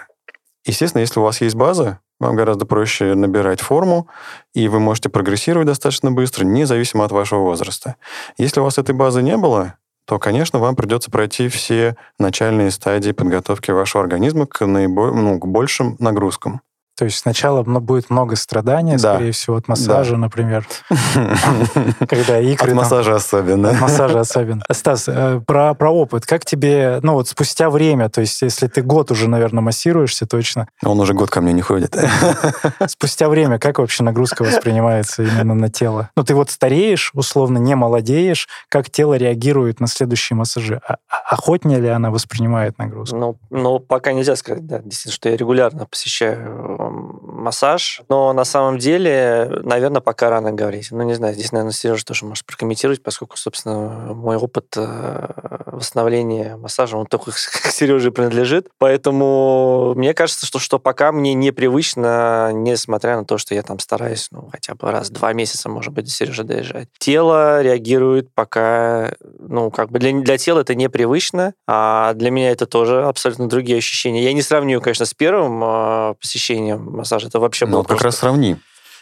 естественно, 0.66 1.02
если 1.02 1.20
у 1.20 1.24
вас 1.24 1.42
есть 1.42 1.56
база, 1.56 2.00
вам 2.20 2.36
гораздо 2.38 2.66
проще 2.66 3.14
набирать 3.16 3.60
форму, 3.60 4.08
и 4.54 4.70
вы 4.70 4.80
можете 4.80 5.10
прогрессировать 5.10 5.68
достаточно 5.68 6.12
быстро, 6.12 6.46
независимо 6.46 7.04
от 7.04 7.12
вашего 7.12 7.42
возраста. 7.42 7.98
Если 8.38 8.62
у 8.62 8.64
вас 8.64 8.78
этой 8.78 8.96
базы 8.96 9.22
не 9.22 9.36
было, 9.36 9.76
то, 10.06 10.20
конечно, 10.20 10.60
вам 10.60 10.76
придется 10.76 11.12
пройти 11.12 11.50
все 11.50 11.98
начальные 12.20 12.72
стадии 12.72 13.12
подготовки 13.12 13.72
вашего 13.72 14.04
организма 14.04 14.46
к, 14.46 14.66
наибо- 14.66 15.12
ну, 15.12 15.40
к 15.40 15.48
большим 15.48 15.98
нагрузкам. 16.00 16.62
То 16.98 17.06
есть 17.06 17.18
сначала 17.18 17.64
будет 17.64 18.10
много 18.10 18.36
страдания, 18.38 18.98
Да. 18.98 19.16
скорее 19.16 19.32
всего, 19.34 19.58
от 19.58 19.68
массажа, 19.68 20.16
например, 20.16 20.66
когда 22.08 22.40
икры... 22.40 22.70
От 22.70 22.76
массажа 22.76 23.16
особенно. 23.16 23.70
От 23.72 23.82
массажа 23.82 24.20
особенно. 24.22 24.64
Стас, 24.72 25.06
э, 25.08 25.42
про, 25.46 25.74
про 25.74 25.92
опыт. 25.92 26.26
Как 26.26 26.46
тебе, 26.46 27.00
ну 27.02 27.14
вот 27.14 27.28
спустя 27.28 27.70
время, 27.70 28.10
то 28.10 28.22
есть 28.22 28.42
если 28.42 28.68
ты 28.68 28.82
год 28.82 29.12
уже, 29.12 29.28
наверное, 29.30 29.62
массируешься 29.62 30.26
точно, 30.26 30.68
Он 30.84 31.00
уже 31.00 31.14
год 31.14 31.30
ко 31.30 31.42
мне 31.42 31.54
не 31.54 31.62
ходит. 31.62 31.96
спустя 32.88 33.28
время 33.30 33.60
как 33.60 33.80
вообще 33.80 34.04
нагрузка 34.04 34.44
воспринимается 34.44 35.24
именно 35.24 35.54
на 35.54 35.70
тело? 35.70 36.10
Ну 36.16 36.24
ты 36.24 36.34
вот 36.34 36.50
стареешь, 36.50 37.12
условно 37.14 37.58
не 37.58 37.76
молодеешь, 37.76 38.48
как 38.70 38.90
тело 38.90 39.16
реагирует 39.16 39.80
на 39.80 39.88
следующие 39.88 40.38
массажи? 40.38 40.82
А- 40.88 40.94
а- 41.10 41.34
охотнее 41.36 41.80
ли 41.80 41.90
она 41.90 42.10
воспринимает 42.12 42.78
нагрузку? 42.78 43.18
Ну, 43.18 43.38
ну, 43.50 43.80
пока 43.80 44.14
нельзя 44.14 44.36
сказать, 44.36 44.66
да, 44.66 44.80
действительно, 44.80 45.14
что 45.14 45.30
я 45.30 45.36
регулярно 45.38 45.86
посещаю 45.86 46.38
м, 46.40 46.85
массаж, 46.90 48.02
но 48.10 48.34
на 48.34 48.46
самом 48.46 48.78
деле, 48.78 49.60
наверное, 49.64 50.02
пока 50.02 50.30
рано 50.30 50.52
говорить. 50.52 50.88
Ну, 50.92 51.04
не 51.04 51.14
знаю, 51.14 51.34
здесь, 51.34 51.52
наверное, 51.52 51.74
Сережа 51.74 52.06
тоже 52.06 52.26
может 52.26 52.46
прокомментировать, 52.46 53.04
поскольку, 53.04 53.38
собственно, 53.38 54.14
мой 54.14 54.38
опыт 54.38 54.66
э, 54.78 55.28
восстановления 55.68 56.56
массажа, 56.58 56.98
он 56.98 57.06
только 57.06 57.32
к 57.32 57.36
Сереже 57.36 58.12
принадлежит. 58.12 58.70
Поэтому 58.78 59.94
мне 59.96 60.14
кажется, 60.14 60.46
что, 60.46 60.60
что 60.60 60.80
пока 60.80 61.12
мне 61.12 61.34
непривычно, 61.34 62.52
несмотря 62.54 63.18
на 63.18 63.26
то, 63.26 63.38
что 63.38 63.54
я 63.56 63.64
там 63.64 63.80
стараюсь, 63.80 64.28
ну, 64.32 64.50
хотя 64.52 64.76
бы 64.76 64.92
раз 64.92 65.10
в 65.10 65.14
два 65.14 65.34
месяца, 65.34 65.70
может 65.70 65.94
быть, 65.94 66.06
до 66.06 66.12
Сережи 66.12 66.44
доезжать. 66.44 66.88
Тело 66.98 67.62
реагирует 67.62 68.34
пока, 68.34 69.16
ну, 69.40 69.72
как 69.72 69.92
бы 69.92 70.00
для, 70.00 70.14
для 70.14 70.38
тела 70.38 70.62
это 70.62 70.76
непривычно, 70.76 71.54
а 71.68 72.14
для 72.14 72.32
меня 72.32 72.52
это 72.52 72.66
тоже 72.66 73.04
абсолютно 73.04 73.48
другие 73.48 73.78
ощущения. 73.78 74.24
Я 74.24 74.34
не 74.34 74.42
сравню, 74.42 74.82
конечно, 74.82 75.06
с 75.06 75.14
первым 75.14 75.64
э, 75.64 76.14
посещением 76.20 76.75
массажа. 76.78 77.28
Это 77.28 77.40
вообще 77.40 77.66
Ну, 77.66 77.72
было 77.72 77.78
вот 77.80 77.88
как 77.88 77.98
просто- 78.00 78.06
раз 78.08 78.18
сравни. 78.18 78.58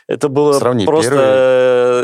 это 0.08 0.30
было 0.30 0.54
Сравни 0.60 0.86
просто 0.86 1.10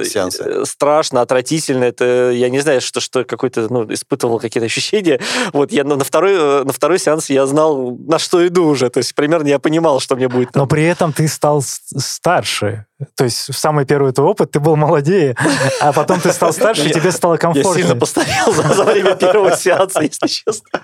э, 0.02 0.06
сеансы. 0.06 0.44
э, 0.44 0.66
страшно, 0.66 1.22
отвратительно. 1.22 1.84
Это 1.84 2.32
я 2.32 2.50
не 2.50 2.60
знаю, 2.60 2.82
что 2.82 3.00
что 3.00 3.24
какой-то 3.24 3.68
ну 3.70 3.92
испытывал 3.92 4.40
какие-то 4.40 4.66
ощущения. 4.66 5.20
Вот 5.54 5.72
я 5.72 5.84
на, 5.84 5.96
на 5.96 6.04
второй 6.04 6.34
э, 6.34 6.64
на 6.64 6.74
второй 6.74 7.00
сеанс 7.00 7.30
я 7.30 7.46
знал 7.46 7.98
на 8.08 8.20
что 8.20 8.46
иду 8.48 8.66
уже, 8.68 8.90
то 8.90 9.00
есть 9.00 9.16
примерно 9.16 9.48
я 9.48 9.60
понимал, 9.60 10.00
что 10.00 10.16
мне 10.16 10.28
будет. 10.28 10.56
Но 10.56 10.62
там. 10.62 10.68
при 10.68 10.86
этом 10.86 11.14
ты 11.14 11.28
стал 11.28 11.62
старше. 11.64 12.86
То 13.16 13.24
есть 13.24 13.48
в 13.50 13.58
самый 13.58 13.86
первый 13.86 14.12
твой 14.12 14.28
опыт 14.28 14.52
ты 14.52 14.60
был 14.60 14.76
молодее, 14.76 15.34
а 15.80 15.94
потом 15.94 16.20
ты 16.20 16.34
стал 16.34 16.52
старше, 16.52 16.90
и 16.90 16.94
тебе 16.94 17.14
стало 17.14 17.36
Я 17.42 17.54
сильно 17.54 17.62
комфортнее. 17.64 17.96
постарел 17.96 18.54
за, 18.54 18.74
за 18.74 18.84
время 18.84 19.16
первого 19.16 19.56
сеанса, 19.56 20.02
если 20.02 20.28
честно. 20.28 20.82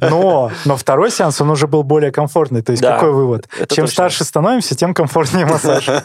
Но, 0.00 0.50
но 0.64 0.76
второй 0.78 1.10
сеанс, 1.10 1.42
он 1.42 1.50
уже 1.50 1.66
был 1.66 1.82
более 1.82 2.10
комфортный. 2.10 2.62
То 2.62 2.72
есть 2.72 2.82
Да, 2.82 2.94
какой 2.94 3.12
вывод? 3.12 3.48
Чем 3.58 3.66
точно. 3.66 3.86
старше 3.88 4.24
становимся, 4.24 4.74
тем 4.74 4.94
комфортнее 4.94 5.44
массаж. 5.44 5.88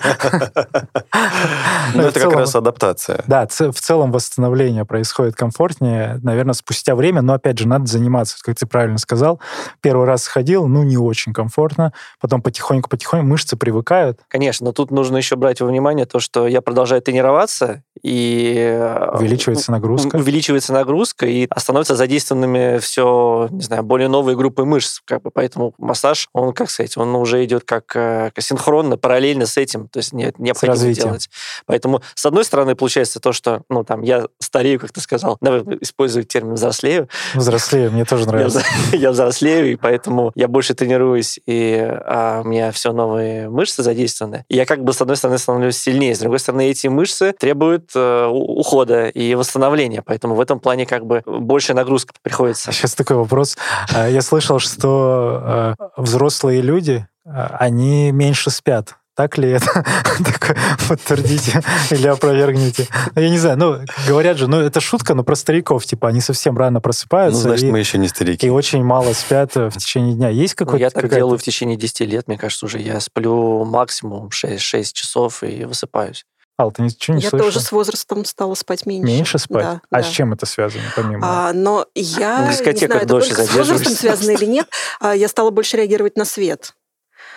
Ну, 1.93 2.03
это 2.03 2.19
как 2.31 2.39
как 2.39 2.45
целом- 2.45 2.45
раз 2.45 2.55
адаптация. 2.55 3.23
Да, 3.27 3.47
в 3.47 3.79
целом 3.79 4.11
восстановление 4.11 4.85
происходит 4.85 5.35
комфортнее, 5.35 6.19
наверное, 6.23 6.53
спустя 6.53 6.95
время, 6.95 7.21
но 7.21 7.33
опять 7.33 7.57
же, 7.57 7.67
надо 7.67 7.87
заниматься, 7.87 8.37
как 8.41 8.55
ты 8.55 8.65
правильно 8.65 8.97
сказал. 8.97 9.39
Первый 9.81 10.05
раз 10.05 10.23
сходил, 10.23 10.67
ну, 10.67 10.83
не 10.83 10.97
очень 10.97 11.33
комфортно, 11.33 11.93
потом 12.21 12.41
потихоньку-потихоньку 12.41 13.25
мышцы 13.25 13.57
привыкают, 13.57 14.19
Конечно, 14.27 14.65
но 14.65 14.71
тут 14.71 14.91
нужно 14.91 15.17
еще 15.17 15.35
брать 15.35 15.61
во 15.61 15.67
внимание 15.67 16.05
то, 16.05 16.19
что 16.19 16.47
я 16.47 16.61
продолжаю 16.61 17.01
тренироваться, 17.01 17.83
и... 18.03 18.55
э, 18.57 19.09
увеличивается 19.17 19.71
нагрузка. 19.71 20.15
увеличивается 20.15 20.73
нагрузка, 20.73 21.25
и 21.25 21.47
становятся 21.57 21.95
задействованными 21.95 22.79
все, 22.79 23.47
не 23.51 23.61
знаю, 23.63 23.83
более 23.83 24.07
новые 24.07 24.35
группы 24.35 24.65
мышц. 24.65 24.99
Как 25.05 25.21
бы, 25.21 25.31
поэтому 25.31 25.73
массаж, 25.77 26.29
он, 26.33 26.53
как 26.53 26.69
сказать, 26.69 26.97
он 26.97 27.15
уже 27.15 27.43
идет 27.43 27.63
как, 27.63 27.95
э, 27.95 28.31
синхронно, 28.37 28.97
параллельно 28.97 29.45
с 29.45 29.57
этим. 29.57 29.87
То 29.87 29.97
есть 29.97 30.13
нет, 30.13 30.39
необходимо 30.39 30.93
делать. 30.93 31.29
Поэтому, 31.65 32.01
с 32.15 32.25
одной 32.25 32.45
стороны, 32.45 32.75
получается 32.75 33.19
то, 33.19 33.33
что, 33.33 33.63
ну, 33.69 33.83
там, 33.83 34.01
я 34.01 34.27
старею, 34.39 34.79
как 34.79 34.91
ты 34.91 35.01
сказал, 35.01 35.37
давай 35.41 35.61
использую 35.81 36.25
термин 36.25 36.53
взрослею, 36.53 37.09
Взрослее, 37.33 37.89
мне 37.89 38.05
тоже 38.05 38.25
нравится. 38.27 38.63
я 38.93 39.11
взрослею, 39.11 39.71
и 39.71 39.75
поэтому 39.75 40.31
я 40.35 40.47
больше 40.47 40.73
тренируюсь, 40.73 41.39
и 41.45 41.77
а, 41.79 42.41
у 42.43 42.47
меня 42.47 42.71
все 42.71 42.91
новые 42.91 43.49
мышцы 43.49 43.83
задействованы. 43.83 44.45
И 44.49 44.55
я 44.55 44.65
как 44.65 44.83
бы, 44.83 44.93
с 44.93 45.01
одной 45.01 45.17
стороны, 45.17 45.37
становлюсь 45.37 45.77
сильнее, 45.77 46.15
с 46.15 46.19
другой 46.19 46.39
стороны, 46.39 46.69
эти 46.69 46.87
мышцы 46.87 47.33
требуют 47.37 47.91
э, 47.95 48.25
ухода 48.27 49.07
и 49.07 49.35
восстановления, 49.35 50.01
поэтому 50.01 50.35
в 50.35 50.41
этом 50.41 50.59
плане 50.59 50.85
как 50.85 51.05
бы 51.05 51.21
большая 51.25 51.75
нагрузка 51.75 52.13
приходится. 52.21 52.71
Сейчас 52.71 52.93
такой 52.95 53.17
вопрос. 53.17 53.57
А, 53.93 54.07
Я 54.07 54.21
слышал, 54.21 54.59
что 54.59 55.75
э, 55.79 56.01
взрослые 56.01 56.61
люди, 56.61 57.07
э, 57.25 57.29
они 57.59 58.11
меньше 58.11 58.49
спят. 58.49 58.95
Так 59.17 59.35
ли 59.39 59.49
это? 59.49 59.65
Такое 60.23 60.55
Подтвердите 60.87 61.63
или 61.89 62.07
опровергните. 62.07 62.87
Ну, 63.15 63.21
Я 63.21 63.29
не 63.31 63.39
знаю, 63.39 63.57
ну, 63.57 63.79
говорят 64.07 64.37
же, 64.37 64.47
ну, 64.47 64.61
это 64.61 64.79
шутка, 64.79 65.15
но 65.15 65.23
про 65.23 65.35
стариков, 65.35 65.83
типа, 65.87 66.09
они 66.09 66.21
совсем 66.21 66.55
рано 66.55 66.75
Ну, 66.75 66.81
просыпаются 66.81 67.41
значит, 67.41 67.65
и, 67.65 67.71
мы 67.71 67.79
еще 67.79 67.97
не 67.97 68.05
и 68.05 68.09
старики. 68.09 68.47
очень 68.51 68.83
мало 68.83 69.13
спят 69.13 69.57
э, 69.57 69.71
в 69.71 69.77
течение 69.77 70.13
дня. 70.13 70.29
Есть 70.29 70.53
Ну, 70.59 70.65
какой-то... 70.67 70.81
я 70.83 70.89
так 70.91 71.01
какая-то- 71.01 71.15
делаю 71.15 71.39
в 71.39 71.41
течение 71.41 71.77
10 71.77 72.01
лет, 72.01 72.27
мне 72.27 72.37
кажется, 72.37 72.67
уже 72.67 72.77
я 72.77 72.99
сплю 72.99 73.65
максимум 73.65 74.29
6, 74.29 74.61
6 74.61 74.95
часов 74.95 75.41
и 75.41 75.65
высыпаюсь. 75.65 76.23
Ал, 76.59 76.71
ты 76.71 76.83
ничего 76.83 77.17
не 77.17 77.23
Я 77.23 77.29
слышал? 77.29 77.47
тоже 77.47 77.59
с 77.59 77.71
возрастом 77.71 78.25
стала 78.25 78.55
спать 78.55 78.85
меньше. 78.85 79.05
Меньше 79.05 79.37
спать? 79.39 79.63
Да, 79.63 79.81
а 79.91 79.97
да. 79.97 80.03
с 80.03 80.07
чем 80.09 80.33
это 80.33 80.45
связано, 80.47 80.83
помимо... 80.95 81.19
А, 81.23 81.53
но 81.53 81.85
я 81.93 82.47
не 82.47 82.53
знаю, 82.53 82.75
это 82.75 83.07
только 83.07 83.45
с 83.45 83.53
возрастом 83.53 83.93
связано 83.93 84.31
или 84.31 84.45
нет, 84.45 84.67
а, 84.99 85.15
я 85.15 85.27
стала 85.27 85.51
больше 85.51 85.77
реагировать 85.77 86.17
на 86.17 86.25
свет, 86.25 86.73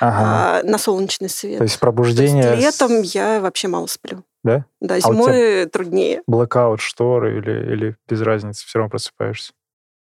Ага. 0.00 0.60
а, 0.60 0.62
на 0.64 0.78
солнечный 0.78 1.28
свет. 1.28 1.58
То 1.58 1.64
есть 1.64 1.74
То 1.74 1.74
есть 1.74 1.80
пробуждение... 1.80 2.56
летом 2.56 3.04
с- 3.04 3.14
я 3.14 3.40
вообще 3.40 3.68
мало 3.68 3.86
сплю. 3.86 4.24
Да? 4.42 4.64
Да, 4.80 4.94
А 4.94 5.00
зимой 5.00 5.66
труднее. 5.66 6.22
Блокаут, 6.26 6.80
шторы 6.80 7.38
или, 7.38 7.72
или 7.72 7.96
без 8.08 8.20
разницы, 8.22 8.66
все 8.66 8.78
равно 8.78 8.90
просыпаешься? 8.90 9.52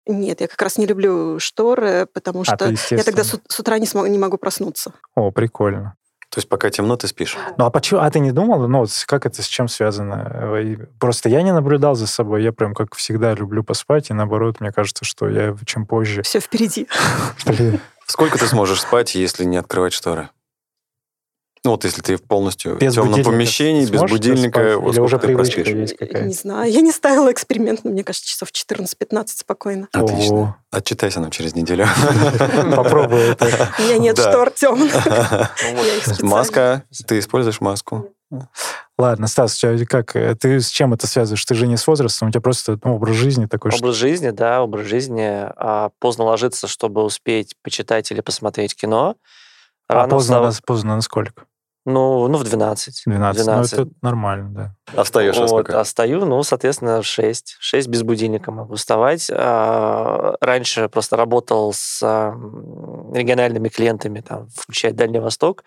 Нет, 0.07 0.41
я 0.41 0.47
как 0.47 0.61
раз 0.61 0.77
не 0.77 0.85
люблю 0.85 1.39
шторы, 1.39 2.07
потому 2.13 2.41
А, 2.41 2.45
что 2.45 2.57
ты, 2.57 2.75
я 2.95 3.03
тогда 3.03 3.23
с, 3.23 3.39
с 3.47 3.59
утра 3.59 3.77
не, 3.79 3.85
смогу, 3.85 4.07
не 4.07 4.17
могу 4.17 4.37
проснуться. 4.37 4.93
О, 5.15 5.31
прикольно. 5.31 5.95
То 6.29 6.37
есть 6.37 6.47
пока 6.47 6.69
темно, 6.69 6.95
ты 6.95 7.07
спишь. 7.07 7.37
Ну, 7.57 7.65
а 7.65 7.69
почему? 7.69 7.99
А 7.99 8.09
ты 8.09 8.19
не 8.19 8.31
думал, 8.31 8.65
ну, 8.67 8.85
как 9.05 9.25
это 9.25 9.41
с 9.43 9.47
чем 9.47 9.67
связано? 9.67 10.31
Э, 10.33 10.77
Просто 10.97 11.27
я 11.27 11.41
не 11.41 11.51
наблюдал 11.51 11.95
за 11.95 12.07
собой. 12.07 12.41
Я 12.41 12.53
прям, 12.53 12.73
как 12.73 12.95
всегда, 12.95 13.33
люблю 13.33 13.63
поспать, 13.65 14.09
и 14.09 14.13
наоборот, 14.13 14.61
мне 14.61 14.71
кажется, 14.71 15.03
что 15.03 15.27
я 15.27 15.55
чем 15.65 15.85
позже... 15.85 16.21
Все 16.23 16.39
впереди. 16.39 16.87
Блин, 17.45 17.81
Сколько 18.11 18.37
ты 18.37 18.45
сможешь 18.45 18.81
спать, 18.81 19.15
если 19.15 19.45
не 19.45 19.55
открывать 19.55 19.93
шторы? 19.93 20.29
Ну 21.63 21.71
вот 21.71 21.85
если 21.85 22.01
ты 22.01 22.17
полностью 22.17 22.75
без 22.75 22.91
в 22.91 22.95
темном 22.95 23.23
помещении, 23.23 23.85
без 23.85 24.01
будильника, 24.01 24.59
спать? 24.59 24.75
вот 24.75 24.87
Или 24.87 24.93
сколько 24.95 25.01
уже 25.05 25.19
ты 25.19 25.33
проспишь? 25.33 25.67
есть 25.67 26.01
Не 26.01 26.33
знаю, 26.33 26.69
я 26.69 26.81
не 26.81 26.91
ставила 26.91 27.31
эксперимент, 27.31 27.85
но 27.85 27.91
мне 27.91 28.03
кажется, 28.03 28.27
часов 28.27 28.49
14-15 28.51 29.27
спокойно. 29.27 29.87
Отлично. 29.93 30.57
Отчитайся 30.71 31.21
нам 31.21 31.31
через 31.31 31.55
неделю. 31.55 31.85
О, 32.05 32.75
Попробуй 32.75 33.19
это. 33.19 33.73
У 33.79 33.81
меня 33.83 33.97
нет 33.97 34.17
штор 34.17 34.51
темных. 34.51 34.93
Маска. 36.21 36.83
Ты 37.07 37.19
используешь 37.19 37.61
маску? 37.61 38.09
Ладно, 38.97 39.27
Стас, 39.27 39.55
у 39.55 39.57
тебя 39.75 39.85
как? 39.85 40.15
э, 40.15 40.35
Ты 40.35 40.61
с 40.61 40.69
чем 40.69 40.93
это 40.93 41.07
связываешь? 41.07 41.43
Ты 41.43 41.55
же 41.55 41.67
не 41.67 41.77
с 41.77 41.87
возрастом, 41.87 42.27
у 42.27 42.31
тебя 42.31 42.41
просто 42.41 42.77
ну, 42.83 42.95
образ 42.95 43.15
жизни 43.15 43.45
такой, 43.47 43.71
что... 43.71 43.79
Образ 43.79 43.95
жизни, 43.95 44.29
да, 44.29 44.61
образ 44.61 44.85
жизни. 44.85 45.47
А, 45.55 45.89
поздно 45.99 46.25
ложиться, 46.25 46.67
чтобы 46.67 47.03
успеть 47.03 47.55
почитать 47.63 48.11
или 48.11 48.21
посмотреть 48.21 48.75
кино. 48.75 49.15
А 49.87 49.93
Рано 49.93 50.09
поздно, 50.09 50.51
встав- 50.51 50.65
поздно 50.65 50.95
на 50.95 51.01
сколько? 51.01 51.45
Ну, 51.85 52.27
ну, 52.27 52.37
в 52.37 52.43
12. 52.43 53.03
12. 53.05 53.43
12. 53.43 53.77
Ну, 53.77 53.83
это 53.83 53.91
нормально, 54.01 54.49
да. 54.49 54.75
А 54.95 55.03
встаешь 55.03 55.35
во 55.35 55.41
Вот, 55.41 55.49
сколько? 55.49 55.79
а 55.79 55.85
стою, 55.85 56.25
ну, 56.25 56.41
соответственно, 56.43 57.01
в 57.01 57.05
6. 57.05 57.57
6 57.59 57.87
без 57.87 58.03
будильника 58.03 58.51
могу 58.51 58.75
вставать. 58.75 59.29
А, 59.31 60.35
Раньше 60.41 60.89
просто 60.89 61.17
работал 61.17 61.73
с 61.73 61.99
а, 62.03 62.33
региональными 63.13 63.69
клиентами, 63.69 64.21
там, 64.21 64.47
включая 64.55 64.91
Дальний 64.93 65.19
Восток, 65.19 65.63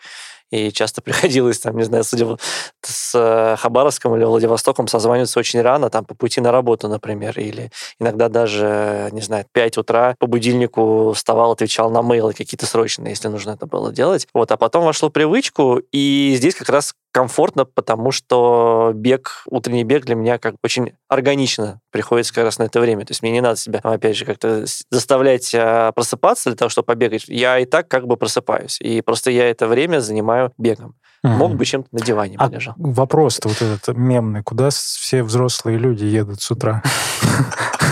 и 0.50 0.70
часто 0.70 1.00
приходилось, 1.02 1.58
там, 1.58 1.76
не 1.76 1.84
знаю, 1.84 2.04
судя 2.04 2.26
по- 2.26 2.38
с 2.82 3.12
э, 3.14 3.56
Хабаровском 3.58 4.14
или 4.16 4.24
Владивостоком 4.24 4.88
созваниваться 4.88 5.38
очень 5.40 5.60
рано, 5.62 5.90
там, 5.90 6.04
по 6.04 6.14
пути 6.14 6.40
на 6.40 6.52
работу, 6.52 6.88
например, 6.88 7.38
или 7.38 7.70
иногда 7.98 8.28
даже, 8.28 9.08
не 9.12 9.20
знаю, 9.22 9.46
5 9.52 9.78
утра 9.78 10.14
по 10.18 10.26
будильнику 10.26 11.12
вставал, 11.14 11.52
отвечал 11.52 11.90
на 11.90 12.02
мейлы 12.02 12.34
какие-то 12.34 12.66
срочные, 12.66 13.10
если 13.10 13.28
нужно 13.28 13.52
это 13.52 13.66
было 13.66 13.90
делать. 13.92 14.26
Вот, 14.34 14.52
а 14.52 14.56
потом 14.56 14.84
вошло 14.84 15.08
привычку, 15.10 15.80
и 15.92 16.34
здесь 16.36 16.54
как 16.54 16.68
раз 16.68 16.94
комфортно, 17.14 17.64
потому 17.64 18.10
что 18.10 18.90
бег, 18.92 19.44
утренний 19.46 19.84
бег 19.84 20.04
для 20.04 20.16
меня 20.16 20.36
как 20.38 20.56
очень 20.64 20.92
органично 21.08 21.80
приходится 21.92 22.34
как 22.34 22.42
раз 22.44 22.58
на 22.58 22.64
это 22.64 22.80
время. 22.80 23.06
То 23.06 23.12
есть 23.12 23.22
мне 23.22 23.30
не 23.30 23.40
надо 23.40 23.56
себя, 23.56 23.78
опять 23.84 24.16
же, 24.16 24.24
как-то 24.24 24.64
заставлять 24.90 25.54
а, 25.54 25.92
просыпаться 25.92 26.50
для 26.50 26.56
того, 26.56 26.68
чтобы 26.70 26.86
побегать. 26.86 27.24
Я 27.28 27.60
и 27.60 27.66
так 27.66 27.86
как 27.86 28.08
бы 28.08 28.16
просыпаюсь. 28.16 28.80
И 28.80 29.00
просто 29.00 29.30
я 29.30 29.48
это 29.48 29.68
время 29.68 30.00
занимаю 30.00 30.52
бегом. 30.58 30.96
Мог 31.22 31.50
Мгм. 31.50 31.58
бы 31.58 31.64
чем-то 31.64 31.88
на 31.92 32.00
диване 32.00 32.36
А 32.38 32.48
полежал. 32.48 32.74
вопрос-то 32.76 33.48
вот 33.48 33.62
этот 33.62 33.96
мемный. 33.96 34.42
Куда 34.42 34.68
все 34.70 35.22
взрослые 35.22 35.78
люди 35.78 36.04
едут 36.04 36.42
с 36.42 36.50
утра? 36.50 36.82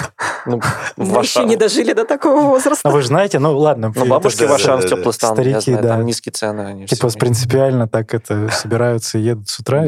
Ну, 0.46 0.60
Мы 0.96 1.20
еще 1.22 1.44
не 1.44 1.56
дожили 1.56 1.92
до 1.92 2.04
такого 2.04 2.40
Ну, 2.40 2.48
возраста. 2.48 2.88
вы 2.90 3.02
же 3.02 3.08
знаете, 3.08 3.38
ну, 3.38 3.56
ладно. 3.56 3.92
Ну, 3.94 4.06
бабушки 4.06 4.44
с- 4.44 4.48
в 4.48 4.52
Ашан, 4.52 4.80
в 4.80 4.82
да, 4.82 4.88
теплый 4.88 5.12
стан, 5.12 5.30
я 5.30 5.34
Старики, 5.36 5.70
знаю, 5.70 5.82
да. 5.82 5.88
там 5.96 6.06
низкие 6.06 6.32
цены. 6.32 6.60
Они 6.62 6.86
Типа 6.86 7.08
все 7.08 7.18
принципиально 7.18 7.88
так 7.88 8.14
это 8.14 8.48
собираются 8.52 9.18
и 9.18 9.22
едут 9.22 9.48
с 9.48 9.58
утра? 9.60 9.82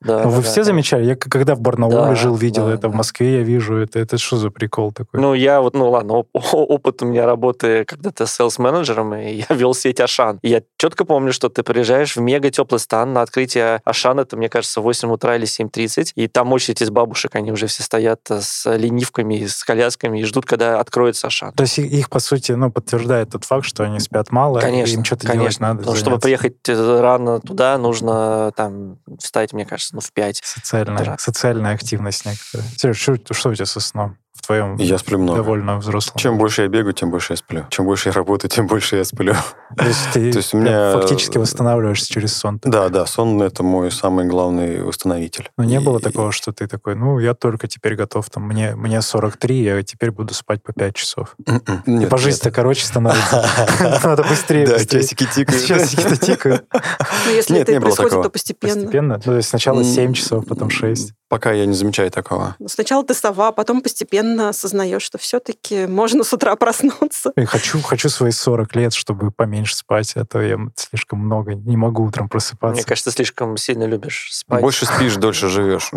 Да, 0.00 0.22
Ну, 0.24 0.28
вы 0.30 0.42
да, 0.42 0.48
все 0.48 0.60
да. 0.60 0.64
замечали? 0.64 1.04
Я 1.04 1.16
когда 1.16 1.54
в 1.54 1.60
Барнауле 1.60 1.96
Да, 1.96 2.14
жил, 2.14 2.34
видел 2.34 2.66
да, 2.66 2.74
это, 2.74 2.88
в. 2.88 2.94
Москве 2.94 3.38
я 3.38 3.42
вижу 3.42 3.76
это. 3.76 3.98
Это 3.98 4.18
что 4.18 4.36
за 4.36 4.50
прикол 4.50 4.92
такой? 4.92 5.20
Ну, 5.20 5.34
я 5.34 5.60
вот, 5.60 5.74
ну 5.74 5.88
ладно, 5.90 6.14
оп- 6.14 6.28
опыт 6.52 7.02
у 7.02 7.06
меня 7.06 7.26
работы 7.26 7.84
когда-то 7.84 8.24
селс-менеджером, 8.26 9.14
и 9.14 9.44
я 9.48 9.54
вел 9.54 9.74
сеть 9.74 10.00
Ашан. 10.00 10.38
И 10.42 10.48
я 10.48 10.62
четко 10.76 11.04
помню, 11.04 11.32
что 11.32 11.48
ты 11.48 11.62
приезжаешь 11.62 12.16
в 12.16 12.20
мега 12.20 12.50
теплый 12.50 12.78
стан 12.78 13.12
на 13.12 13.22
открытие 13.22 13.80
Ашан, 13.84 14.18
это, 14.20 14.36
мне 14.36 14.48
кажется, 14.48 14.80
8 14.80 15.10
утра 15.12 15.36
или 15.36 15.46
7.30, 15.46 16.12
и 16.14 16.28
там 16.28 16.52
очередь 16.52 16.82
из 16.82 16.90
бабушек, 16.90 17.34
они 17.34 17.52
уже 17.52 17.66
все 17.66 17.82
стоят 17.82 18.20
э, 18.30 18.40
с 18.40 18.70
ленивками, 18.76 19.34
и 19.40 19.46
с 19.48 19.62
колясками, 19.64 19.83
и 20.20 20.24
ждут, 20.24 20.46
когда 20.46 20.80
откроется 20.80 21.26
Ашан. 21.28 21.52
То 21.52 21.62
есть 21.62 21.78
и- 21.78 21.86
их, 21.86 22.10
по 22.10 22.18
сути, 22.20 22.52
ну, 22.52 22.70
подтверждает 22.70 23.30
тот 23.30 23.44
факт, 23.44 23.64
что 23.66 23.84
они 23.84 24.00
спят 24.00 24.30
мало, 24.32 24.58
и 24.58 24.60
Конечно, 24.60 24.96
им 24.96 25.04
что-то 25.04 25.22
делать 25.22 25.38
конечно. 25.38 25.68
надо. 25.68 25.78
Потому 25.80 25.96
что, 25.96 26.04
чтобы 26.06 26.20
приехать 26.20 26.56
э, 26.68 27.00
рано 27.00 27.40
туда, 27.40 27.78
нужно 27.78 28.52
там 28.56 28.98
встать, 29.18 29.52
мне 29.52 29.64
кажется, 29.66 29.94
ну, 29.94 30.00
в 30.00 30.12
5. 30.12 30.40
Социальная, 30.42 31.04
Да. 31.04 31.16
социальная 31.18 31.74
активность 31.74 32.24
некоторая. 32.26 32.68
Сереж, 32.76 32.98
что, 32.98 33.34
что 33.34 33.50
у 33.50 33.54
тебя 33.54 33.66
со 33.66 33.80
сном 33.80 34.16
в 34.34 34.46
твоем 34.46 34.76
Я 34.76 34.98
сплю 34.98 35.18
много. 35.18 35.38
довольно 35.38 35.78
взрослом? 35.78 36.16
Чем 36.18 36.38
больше 36.38 36.62
я 36.62 36.68
бегаю, 36.68 36.92
тем 36.92 37.10
больше 37.10 37.32
я 37.32 37.36
сплю. 37.36 37.66
Чем 37.70 37.86
больше 37.86 38.08
я 38.08 38.12
работаю, 38.12 38.50
тем 38.50 38.66
больше 38.66 38.96
я 38.96 39.04
сплю. 39.04 39.34
То 39.76 39.84
есть 39.86 40.00
ты 40.12 40.30
То 40.32 40.38
есть 40.38 40.52
у 40.54 40.58
меня- 40.58 40.92
фактически 40.92 41.38
восстанавливаешься 41.38 42.12
через 42.12 42.36
сон. 42.36 42.60
Да, 42.64 42.88
да, 42.88 43.06
сон— 43.06 43.40
это 43.42 43.62
мой 43.62 43.90
самый 43.90 44.26
главный 44.26 44.82
восстановитель. 44.82 45.50
Но 45.56 45.64
не 45.64 45.76
И- 45.76 45.78
было 45.78 46.00
такого, 46.00 46.32
что 46.32 46.52
ты 46.52 46.66
такой, 46.66 46.94
ну, 46.96 47.18
я 47.20 47.34
только 47.34 47.68
теперь 47.68 47.94
готов, 47.94 48.28
там, 48.28 48.42
мне, 48.44 48.74
мне 48.74 49.00
43, 49.00 49.62
я 49.62 49.82
теперь 49.82 50.10
буду 50.10 50.34
спать 50.34 50.62
по 50.62 50.72
5 50.72 50.94
часов. 50.94 51.36
М-м. 51.46 51.82
Нет, 51.86 52.10
По 52.10 52.18
жизни-то 52.18 52.50
короче 52.50 52.84
становится. 52.84 53.46
Надо 54.04 54.24
быстрее. 54.24 54.66
Да, 54.66 54.78
часики 54.84 55.26
тикают. 55.32 55.64
Часики-то 55.64 56.16
тикают. 56.16 56.64
Но 56.72 57.30
если 57.30 57.54
Нет, 57.54 57.62
это 57.62 57.72
не 57.72 57.78
было 57.78 57.86
происходит, 57.86 58.10
такого. 58.10 58.24
то 58.24 58.30
постепенно. 58.30 58.74
Постепенно. 58.74 59.14
Ну, 59.14 59.20
то 59.22 59.36
есть 59.36 59.48
сначала 59.48 59.78
М, 59.78 59.84
7 59.84 60.12
часов, 60.12 60.44
потом 60.46 60.70
6. 60.70 61.12
Пока 61.34 61.50
я 61.50 61.66
не 61.66 61.74
замечаю 61.74 62.12
такого. 62.12 62.54
Ну, 62.60 62.68
Сначала 62.68 63.04
ты 63.04 63.12
сова, 63.12 63.50
потом 63.50 63.80
постепенно 63.80 64.50
осознаешь, 64.50 65.02
что 65.02 65.18
все-таки 65.18 65.88
можно 65.88 66.22
с 66.22 66.32
утра 66.32 66.54
проснуться. 66.54 67.32
И 67.34 67.44
хочу, 67.44 67.82
хочу 67.82 68.08
свои 68.08 68.30
40 68.30 68.76
лет, 68.76 68.94
чтобы 68.94 69.32
поменьше 69.32 69.74
спать, 69.74 70.12
а 70.14 70.24
то 70.24 70.40
я 70.40 70.56
слишком 70.76 71.18
много 71.18 71.54
не 71.54 71.76
могу 71.76 72.04
утром 72.04 72.28
просыпаться. 72.28 72.76
Мне 72.76 72.84
кажется, 72.84 73.10
слишком 73.10 73.56
сильно 73.56 73.82
любишь 73.82 74.28
спать. 74.30 74.60
Больше 74.60 74.86
спишь, 74.86 75.16
дольше 75.16 75.48
живешь. 75.48 75.90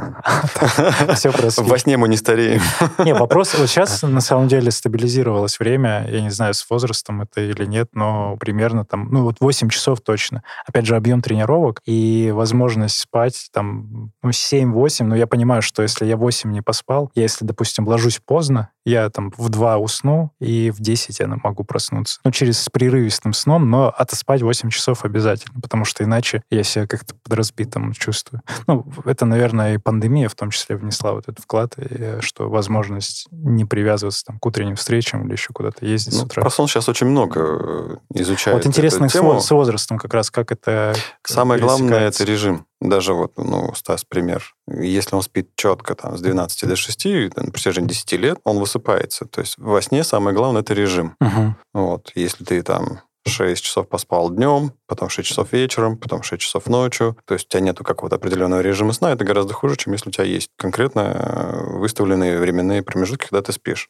Все 1.14 1.32
просто. 1.32 1.62
Во 1.62 1.78
сне 1.78 1.98
мы 1.98 2.08
не 2.08 2.18
стареем. 2.18 2.64
Не, 3.06 3.14
вопрос, 3.14 3.54
вот 3.54 3.70
сейчас 3.70 4.02
на 4.02 4.22
самом 4.22 4.48
деле 4.48 4.72
стабилизировалось 4.72 5.60
время, 5.60 6.08
я 6.10 6.22
не 6.22 6.32
знаю, 6.32 6.56
с 6.56 6.68
возрастом 6.68 7.22
это 7.22 7.42
или 7.42 7.66
нет, 7.66 7.90
но 7.94 8.38
примерно 8.38 8.86
там, 8.86 9.10
ну 9.12 9.22
вот 9.22 9.36
8 9.40 9.70
часов 9.70 10.02
точно. 10.02 10.42
Опять 10.66 10.88
же, 10.88 10.96
объем 10.96 11.22
тренировок 11.22 11.84
и 11.86 12.32
возможность 12.34 12.98
спать 12.98 13.50
там 13.54 14.12
ну, 14.24 14.32
7-8, 14.32 15.04
но 15.04 15.16
я 15.16 15.27
понимаю, 15.28 15.62
что 15.62 15.82
если 15.82 16.06
я 16.06 16.18
8 16.18 16.52
не 16.52 16.62
поспал, 16.62 17.12
я 17.16 17.24
если, 17.24 17.46
допустим, 17.46 17.88
ложусь 17.88 18.20
поздно, 18.26 18.70
я 18.86 19.10
там 19.10 19.34
в 19.38 19.50
2 19.50 19.78
усну, 19.78 20.32
и 20.40 20.72
в 20.72 20.80
10 20.80 21.20
я 21.20 21.28
могу 21.28 21.64
проснуться. 21.64 22.20
Ну, 22.24 22.32
через 22.32 22.62
с 22.62 22.70
прерывистым 22.70 23.34
сном, 23.34 23.70
но 23.70 23.94
отоспать 23.96 24.42
8 24.42 24.70
часов 24.70 25.04
обязательно, 25.04 25.60
потому 25.62 25.84
что 25.84 26.04
иначе 26.04 26.42
я 26.50 26.64
себя 26.64 26.88
как-то 26.88 27.14
подразбитым 27.16 27.94
чувствую. 27.94 28.42
Ну, 28.68 28.86
это, 29.06 29.26
наверное, 29.26 29.76
и 29.76 29.78
пандемия 29.78 30.28
в 30.28 30.36
том 30.36 30.52
числе 30.52 30.76
внесла 30.76 31.14
вот 31.14 31.30
этот 31.30 31.40
вклад, 31.40 31.76
и, 31.78 32.18
что 32.20 32.50
возможность 32.50 33.28
не 33.32 33.64
привязываться 33.64 34.26
там, 34.26 34.40
к 34.40 34.46
утренним 34.46 34.76
встречам 34.76 35.26
или 35.26 35.32
еще 35.34 35.54
куда-то 35.54 35.86
ездить 35.86 36.14
Ну, 36.14 36.20
с 36.20 36.24
утра. 36.24 36.42
про 36.42 36.50
сон 36.50 36.68
сейчас 36.68 36.90
очень 36.90 37.08
много 37.08 37.40
э, 37.40 37.98
изучают. 38.14 38.58
Вот 38.64 38.68
интересно 38.68 39.08
с, 39.08 39.14
тему. 39.14 39.40
с 39.40 39.52
возрастом 39.52 39.98
как 39.98 40.14
раз, 40.14 40.32
как 40.32 40.52
это 40.52 40.96
Самое 41.24 41.62
главное 41.62 42.08
это 42.08 42.24
режим. 42.24 42.66
Даже 42.80 43.14
вот, 43.14 43.34
ну, 43.38 43.74
Стас, 43.74 44.04
пример. 44.04 44.54
Если 44.68 45.16
он 45.16 45.24
спит 45.24 45.50
четко 45.56 45.96
там 45.96 46.16
с 46.18 46.22
12 46.22 46.68
до 46.68 46.76
6, 46.76 47.06
на 47.36 47.52
протяжении 47.52 47.90
10 47.90 48.12
лет, 48.14 48.40
он 48.44 48.60
высыпается. 48.60 49.26
То 49.26 49.42
есть 49.42 49.58
во 49.58 49.82
сне 49.82 50.04
самое 50.04 50.36
главное 50.36 50.62
это 50.62 50.74
режим. 50.74 51.16
Мгм. 51.20 51.56
Вот. 51.74 52.12
Если 52.14 52.44
ты 52.44 52.62
там 52.62 53.02
6 53.28 53.64
часов 53.64 53.90
поспал 53.90 54.30
днем, 54.30 54.74
потом 54.88 55.10
6 55.10 55.28
часов 55.28 55.52
вечером, 55.54 55.98
потом 55.98 56.24
6 56.24 56.42
часов 56.42 56.68
ночью, 56.68 57.18
то 57.26 57.34
есть 57.34 57.48
у 57.48 57.50
тебя 57.50 57.62
нету 57.62 57.84
какого-то 57.84 58.16
определенного 58.16 58.62
режима 58.62 58.94
сна, 58.94 59.12
это 59.12 59.24
гораздо 59.26 59.54
хуже, 59.54 59.76
чем 59.76 59.94
если 59.94 60.10
у 60.10 60.12
тебя 60.12 60.24
есть 60.26 60.50
конкретно 60.58 61.00
э, 61.00 61.78
выставленные 61.78 62.40
временные 62.40 62.84
промежутки, 62.84 63.28
когда 63.28 63.42
ты 63.42 63.52
спишь. 63.52 63.90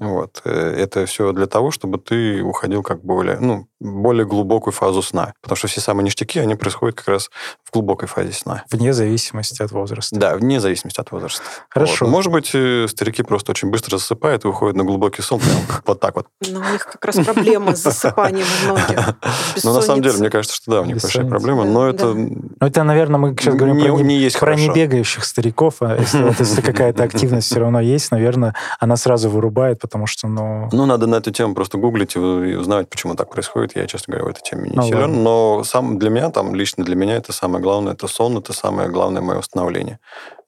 Вот. 0.00 0.40
Э, 0.44 0.74
Это 0.76 1.04
все 1.06 1.32
для 1.32 1.46
того, 1.46 1.70
чтобы 1.70 1.98
ты 1.98 2.42
уходил 2.42 2.82
как 2.82 3.04
более, 3.04 3.38
ну, 3.38 3.68
более 3.80 4.26
глубокую 4.26 4.72
фазу 4.72 5.02
сна. 5.02 5.34
Потому 5.42 5.56
что 5.56 5.68
все 5.68 5.80
самые 5.80 6.04
ништяки, 6.04 6.38
они 6.38 6.54
происходят 6.54 6.96
как 6.96 7.08
раз 7.08 7.30
в 7.64 7.72
глубокой 7.72 8.08
фазе 8.08 8.32
сна. 8.32 8.64
Вне 8.70 8.92
зависимости 8.92 9.62
от 9.62 9.72
возраста. 9.72 10.18
Да, 10.18 10.36
вне 10.36 10.58
зависимости 10.58 11.00
от 11.00 11.10
возраста. 11.12 11.42
Хорошо. 11.68 12.06
Вот. 12.06 12.10
Может 12.10 12.32
быть, 12.32 12.50
э, 12.54 12.86
старики 12.88 13.22
просто 13.22 13.52
очень 13.52 13.70
быстро 13.70 13.98
засыпают 13.98 14.44
и 14.44 14.48
уходят 14.48 14.76
на 14.76 14.84
глубокий 14.84 15.22
сон 15.22 15.38
прям 15.38 15.58
вот 15.86 16.00
так 16.00 16.16
вот. 16.16 16.26
Но 16.48 16.60
у 16.60 16.72
них 16.72 16.86
как 16.86 17.04
раз 17.04 17.16
проблема 17.24 17.76
с 17.76 17.82
засыпанием 17.82 18.46
у 18.62 18.72
многих. 18.72 19.16
Но 19.64 19.74
на 19.74 19.82
самом 19.82 20.02
деле, 20.02 20.16
мне 20.18 20.30
кажется, 20.30 20.56
что 20.56 20.70
да, 20.70 20.80
у 20.80 20.84
них 20.84 20.98
большая 21.00 21.26
проблема. 21.26 21.64
Но 21.64 21.88
это 21.88 22.14
Ну, 22.14 22.56
это, 22.60 22.82
наверное, 22.84 23.18
мы 23.18 23.36
сейчас 23.38 23.54
говорим 23.54 23.76
не, 23.76 24.30
про, 24.30 24.54
не, 24.54 24.68
небегающих 24.68 25.24
стариков, 25.24 25.76
а 25.80 25.96
если, 25.98 26.22
вот, 26.22 26.38
если 26.38 26.60
какая-то 26.62 27.02
активность 27.10 27.48
все 27.48 27.60
равно 27.60 27.80
есть, 27.80 28.10
наверное, 28.10 28.54
она 28.78 28.96
сразу 28.96 29.28
вырубает, 29.28 29.78
потому 29.90 30.06
что, 30.06 30.28
ну... 30.28 30.68
Ну, 30.70 30.86
надо 30.86 31.08
на 31.08 31.16
эту 31.16 31.32
тему 31.32 31.54
просто 31.54 31.76
гуглить 31.78 32.14
и 32.14 32.18
узнавать, 32.20 32.88
почему 32.88 33.16
так 33.16 33.28
происходит. 33.28 33.74
Я, 33.74 33.86
честно 33.88 34.12
говоря, 34.12 34.26
в 34.26 34.30
этой 34.30 34.42
теме 34.42 34.70
не 34.70 34.76
Ну, 34.76 34.82
силен. 34.82 35.00
ладно. 35.00 35.16
Но 35.16 35.64
сам 35.64 35.98
для 35.98 36.10
меня, 36.10 36.30
там, 36.30 36.54
лично 36.54 36.84
для 36.84 36.94
меня, 36.94 37.16
это 37.16 37.32
самое 37.32 37.60
главное, 37.62 37.94
это 37.94 38.06
сон, 38.06 38.38
это 38.38 38.52
самое 38.52 38.88
главное 38.88 39.20
мое 39.20 39.38
восстановление. 39.38 39.98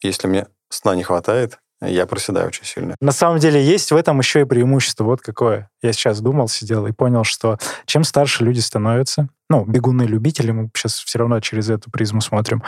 Если 0.01 0.29
мне 0.29 0.47
сна 0.69 0.95
не 0.95 1.03
хватает, 1.03 1.59
я 1.81 2.07
проседаю 2.07 2.47
очень 2.47 2.65
сильно. 2.65 2.95
На 3.01 3.11
самом 3.11 3.39
деле 3.41 3.61
есть 3.61 3.91
в 3.91 3.97
этом 3.97 4.19
еще 4.21 4.43
и 4.43 4.45
преимущество. 4.45 5.03
Вот 5.03 5.21
какое. 5.21 5.69
Я 5.83 5.93
сейчас 5.93 6.21
думал, 6.21 6.47
сидел 6.47 6.87
и 6.87 6.93
понял, 6.93 7.25
что 7.25 7.59
чем 7.87 8.05
старше 8.05 8.45
люди 8.45 8.61
становятся, 8.61 9.29
ну, 9.51 9.65
бегуны-любители, 9.65 10.53
мы 10.53 10.71
сейчас 10.75 10.95
все 10.99 11.19
равно 11.19 11.41
через 11.41 11.71
эту 11.71 11.91
призму 11.91 12.21
смотрим, 12.21 12.63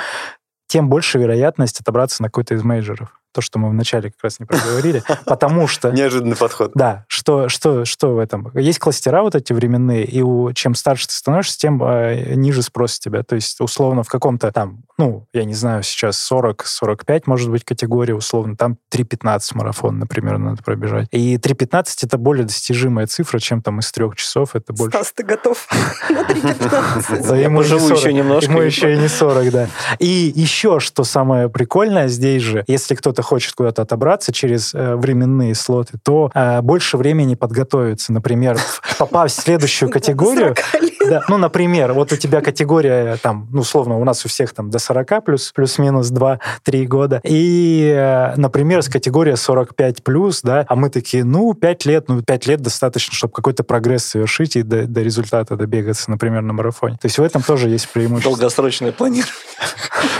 тем 0.66 0.88
больше 0.88 1.18
вероятность 1.18 1.80
отобраться 1.80 2.22
на 2.22 2.28
какой-то 2.28 2.54
из 2.54 2.64
мейджоров. 2.64 3.20
То, 3.34 3.40
что 3.40 3.58
мы 3.58 3.68
вначале 3.68 4.10
как 4.12 4.22
раз 4.22 4.38
не 4.38 4.46
проговорили. 4.46 5.02
Потому 5.26 5.66
что... 5.66 5.90
Неожиданный 5.90 6.36
подход. 6.36 6.70
Да, 6.76 7.04
что, 7.08 7.48
что, 7.48 7.84
что 7.84 8.14
в 8.14 8.18
этом? 8.20 8.48
Есть 8.54 8.78
кластера 8.78 9.22
вот 9.22 9.34
эти 9.34 9.52
временные, 9.52 10.04
и 10.04 10.22
у, 10.22 10.52
чем 10.52 10.76
старше 10.76 11.08
ты 11.08 11.14
становишься, 11.14 11.58
тем 11.58 11.82
э, 11.82 12.34
ниже 12.36 12.62
спрос 12.62 13.00
тебя. 13.00 13.24
То 13.24 13.34
есть, 13.34 13.60
условно, 13.60 14.04
в 14.04 14.08
каком-то 14.08 14.52
там, 14.52 14.84
ну, 14.98 15.26
я 15.32 15.44
не 15.44 15.54
знаю, 15.54 15.82
сейчас 15.82 16.30
40-45, 16.30 17.22
может 17.26 17.50
быть, 17.50 17.64
категория, 17.64 18.14
условно, 18.14 18.56
там 18.56 18.78
3.15 18.92 19.40
марафон, 19.54 19.98
например, 19.98 20.38
надо 20.38 20.62
пробежать. 20.62 21.08
И 21.10 21.36
3.15 21.36 21.86
это 22.02 22.18
более 22.18 22.44
достижимая 22.44 23.08
цифра, 23.08 23.40
чем 23.40 23.62
там 23.62 23.80
из 23.80 23.90
трех 23.90 24.14
часов. 24.14 24.54
Это 24.54 24.72
больше... 24.72 24.96
Стас, 24.96 25.12
ты 25.12 25.24
готов 25.24 25.66
на 26.08 26.22
3.15? 26.22 27.26
Да 27.26 27.36
Я 27.36 27.44
ему 27.44 27.64
40, 27.64 27.98
еще 27.98 28.12
немножко, 28.12 28.50
Ему 28.50 28.62
еще 28.62 28.94
и 28.94 28.98
не 28.98 29.08
40, 29.08 29.50
да. 29.50 29.68
И 29.98 30.32
еще, 30.34 30.78
что 30.78 31.02
самое 31.02 31.48
прикольное 31.48 32.08
здесь 32.08 32.42
же, 32.42 32.64
если 32.66 32.94
кто-то 32.94 33.22
хочет 33.24 33.54
куда-то 33.54 33.82
отобраться 33.82 34.32
через 34.32 34.74
э, 34.74 34.94
временные 34.94 35.54
слоты, 35.54 35.98
то 36.02 36.30
э, 36.34 36.60
больше 36.60 36.96
времени 36.96 37.34
подготовиться. 37.34 38.12
Например, 38.12 38.58
попав 38.98 39.30
в 39.30 39.34
следующую 39.34 39.90
категорию, 39.90 40.54
40 40.72 40.82
лет. 40.82 40.93
Да, 41.08 41.22
ну, 41.28 41.38
например, 41.38 41.92
вот 41.92 42.12
у 42.12 42.16
тебя 42.16 42.40
категория, 42.40 43.16
там, 43.16 43.48
ну, 43.52 43.60
условно, 43.60 43.98
у 43.98 44.04
нас 44.04 44.24
у 44.24 44.28
всех 44.28 44.52
там 44.52 44.70
до 44.70 44.78
40 44.78 45.24
плюс, 45.24 45.52
плюс-минус 45.52 46.10
2-3 46.10 46.86
года. 46.86 47.20
И, 47.24 47.92
э, 47.94 48.34
например, 48.36 48.82
с 48.82 48.88
категория 48.88 49.36
45 49.36 50.02
плюс, 50.02 50.42
да, 50.42 50.64
а 50.68 50.76
мы 50.76 50.90
такие, 50.90 51.24
ну, 51.24 51.54
5 51.54 51.86
лет, 51.86 52.08
ну, 52.08 52.22
5 52.22 52.46
лет 52.46 52.60
достаточно, 52.60 53.14
чтобы 53.14 53.32
какой-то 53.32 53.64
прогресс 53.64 54.04
совершить 54.04 54.56
и 54.56 54.62
до, 54.62 54.86
до 54.86 55.02
результата 55.02 55.56
добегаться, 55.56 56.10
например, 56.10 56.42
на 56.42 56.52
марафоне. 56.52 56.96
То 56.96 57.06
есть 57.06 57.18
в 57.18 57.22
этом 57.22 57.42
тоже 57.42 57.68
есть 57.68 57.88
преимущество. 57.88 58.32
Долгосрочное 58.32 58.92
планирование. 58.92 59.34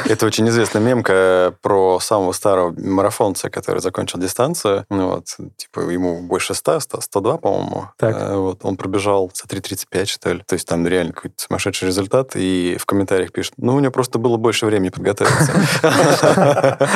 Это 0.07 0.27
очень 0.27 0.49
известная 0.49 0.83
мемка 0.83 1.55
про 1.63 1.99
самого 2.01 2.33
старого 2.33 2.75
марафонца, 2.79 3.51
который 3.51 3.81
закончил 3.81 4.19
дистанцию. 4.19 4.85
Ну, 4.91 5.11
вот, 5.11 5.27
типа, 5.57 5.81
ему 5.91 6.23
больше 6.23 6.55
100, 6.55 6.81
100 6.81 7.01
102, 7.01 7.39
по-моему. 7.39 7.89
Так. 7.97 8.17
Э, 8.17 8.37
Вот, 8.37 8.65
он 8.65 8.77
пробежал 8.77 9.31
за 9.35 9.45
3.35, 9.45 10.07
что 10.07 10.33
ли. 10.33 10.43
То 10.47 10.55
есть 10.55 10.67
там 10.75 10.87
реально 10.87 11.13
какой-то 11.13 11.37
сумасшедший 11.39 11.89
результат. 11.89 12.33
И 12.35 12.77
в 12.81 12.87
комментариях 12.87 13.33
пишут, 13.33 13.55
ну, 13.57 13.77
у 13.77 13.81
него 13.81 13.93
просто 13.93 14.19
было 14.19 14.37
больше 14.37 14.67
времени 14.67 14.89
подготовиться. 14.89 15.53
Это 15.83 16.89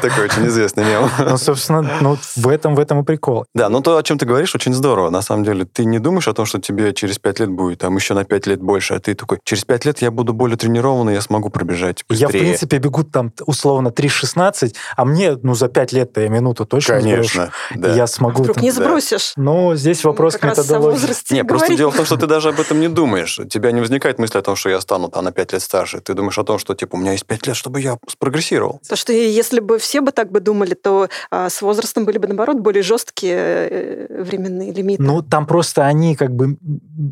такой 0.02 0.24
очень 0.24 0.46
известный 0.46 0.84
мем. 0.84 1.10
Ну, 1.18 1.36
собственно, 1.36 1.82
ну, 2.00 2.16
в 2.36 2.48
этом, 2.48 2.74
в 2.74 2.80
этом 2.80 3.00
и 3.00 3.04
прикол. 3.04 3.44
Да, 3.54 3.68
но 3.68 3.80
то, 3.80 3.98
о 3.98 4.02
чем 4.02 4.18
ты 4.18 4.24
говоришь, 4.24 4.54
очень 4.54 4.72
здорово. 4.72 5.10
На 5.10 5.20
самом 5.20 5.44
деле, 5.44 5.66
ты 5.66 5.84
не 5.84 5.98
думаешь 5.98 6.28
о 6.28 6.32
том, 6.32 6.46
что 6.46 6.58
тебе 6.58 6.94
через 6.94 7.18
5 7.18 7.40
лет 7.40 7.50
будет, 7.50 7.80
там 7.80 7.96
еще 7.96 8.14
на 8.14 8.24
5 8.24 8.46
лет 8.46 8.62
больше, 8.62 8.94
а 8.94 9.00
ты 9.00 9.14
такой, 9.14 9.38
через 9.44 9.64
5 9.64 9.84
лет 9.84 10.02
я 10.02 10.10
буду 10.10 10.32
более 10.32 10.56
тренированный, 10.56 11.14
я 11.14 11.20
смогу 11.20 11.50
пробежать 11.50 12.04
быстрее. 12.08 12.22
Я, 12.22 12.28
в 12.28 12.32
принципе, 12.32 12.78
бегу 12.78 13.04
там 13.04 13.32
условно 13.44 13.88
3.16, 13.88 14.74
а 14.96 15.04
мне, 15.04 15.36
ну, 15.42 15.54
за 15.54 15.68
5 15.68 15.92
лет-то 15.92 16.22
я 16.22 16.28
минуту 16.28 16.64
точно. 16.64 17.00
Конечно, 17.00 17.50
да. 17.74 17.94
Я 17.94 18.06
смогу... 18.06 18.42
Вдруг 18.42 18.62
не 18.62 18.70
сбросишь. 18.70 19.32
Ну, 19.36 19.74
здесь 19.74 20.02
вопрос 20.04 20.40
методологии. 20.42 21.34
Не, 21.34 21.44
просто 21.44 21.76
дело 21.76 21.90
в 21.90 21.96
том, 21.96 22.06
что 22.06 22.16
ты 22.16 22.26
даже 22.26 22.48
об 22.48 22.60
этом 22.60 22.69
не 22.78 22.88
думаешь. 22.88 23.38
У 23.38 23.44
тебя 23.44 23.72
не 23.72 23.80
возникает 23.80 24.18
мысли 24.18 24.38
о 24.38 24.42
том, 24.42 24.54
что 24.54 24.70
я 24.70 24.80
стану 24.80 25.08
там 25.08 25.24
на 25.24 25.32
5 25.32 25.52
лет 25.52 25.62
старше. 25.62 26.00
Ты 26.00 26.14
думаешь 26.14 26.38
о 26.38 26.44
том, 26.44 26.58
что, 26.58 26.74
типа, 26.74 26.96
у 26.96 26.98
меня 26.98 27.12
есть 27.12 27.26
5 27.26 27.46
лет, 27.48 27.56
чтобы 27.56 27.80
я 27.80 27.98
спрогрессировал. 28.06 28.78
Потому 28.82 28.96
что 28.96 29.12
если 29.12 29.60
бы 29.60 29.78
все 29.78 30.00
бы 30.00 30.12
так 30.12 30.30
бы 30.30 30.40
думали, 30.40 30.74
то 30.74 31.08
а, 31.30 31.48
с 31.48 31.62
возрастом 31.62 32.04
были 32.04 32.18
бы, 32.18 32.28
наоборот, 32.28 32.58
более 32.58 32.82
жесткие 32.82 33.38
э, 33.38 34.22
временные 34.22 34.72
лимиты. 34.72 35.02
Ну, 35.02 35.22
там 35.22 35.46
просто 35.46 35.86
они 35.86 36.14
как 36.14 36.30
бы, 36.30 36.58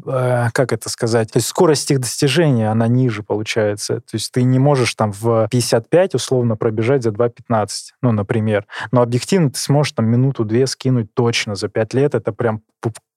э, 0.06 0.50
как 0.52 0.72
это 0.72 0.88
сказать, 0.88 1.32
то 1.32 1.38
есть 1.38 1.48
скорость 1.48 1.90
их 1.90 2.00
достижения, 2.00 2.70
она 2.70 2.86
ниже 2.86 3.22
получается. 3.22 3.96
То 3.96 4.14
есть 4.14 4.30
ты 4.32 4.42
не 4.42 4.58
можешь 4.58 4.94
там 4.94 5.12
в 5.12 5.48
55 5.50 6.14
условно 6.14 6.56
пробежать 6.56 7.02
за 7.02 7.10
2.15, 7.10 7.68
ну, 8.02 8.12
например. 8.12 8.66
Но 8.92 9.02
объективно 9.02 9.50
ты 9.50 9.58
сможешь 9.58 9.92
там 9.92 10.06
минуту-две 10.06 10.66
скинуть 10.66 11.14
точно 11.14 11.54
за 11.54 11.68
5 11.68 11.94
лет. 11.94 12.14
Это 12.14 12.32
прям 12.32 12.62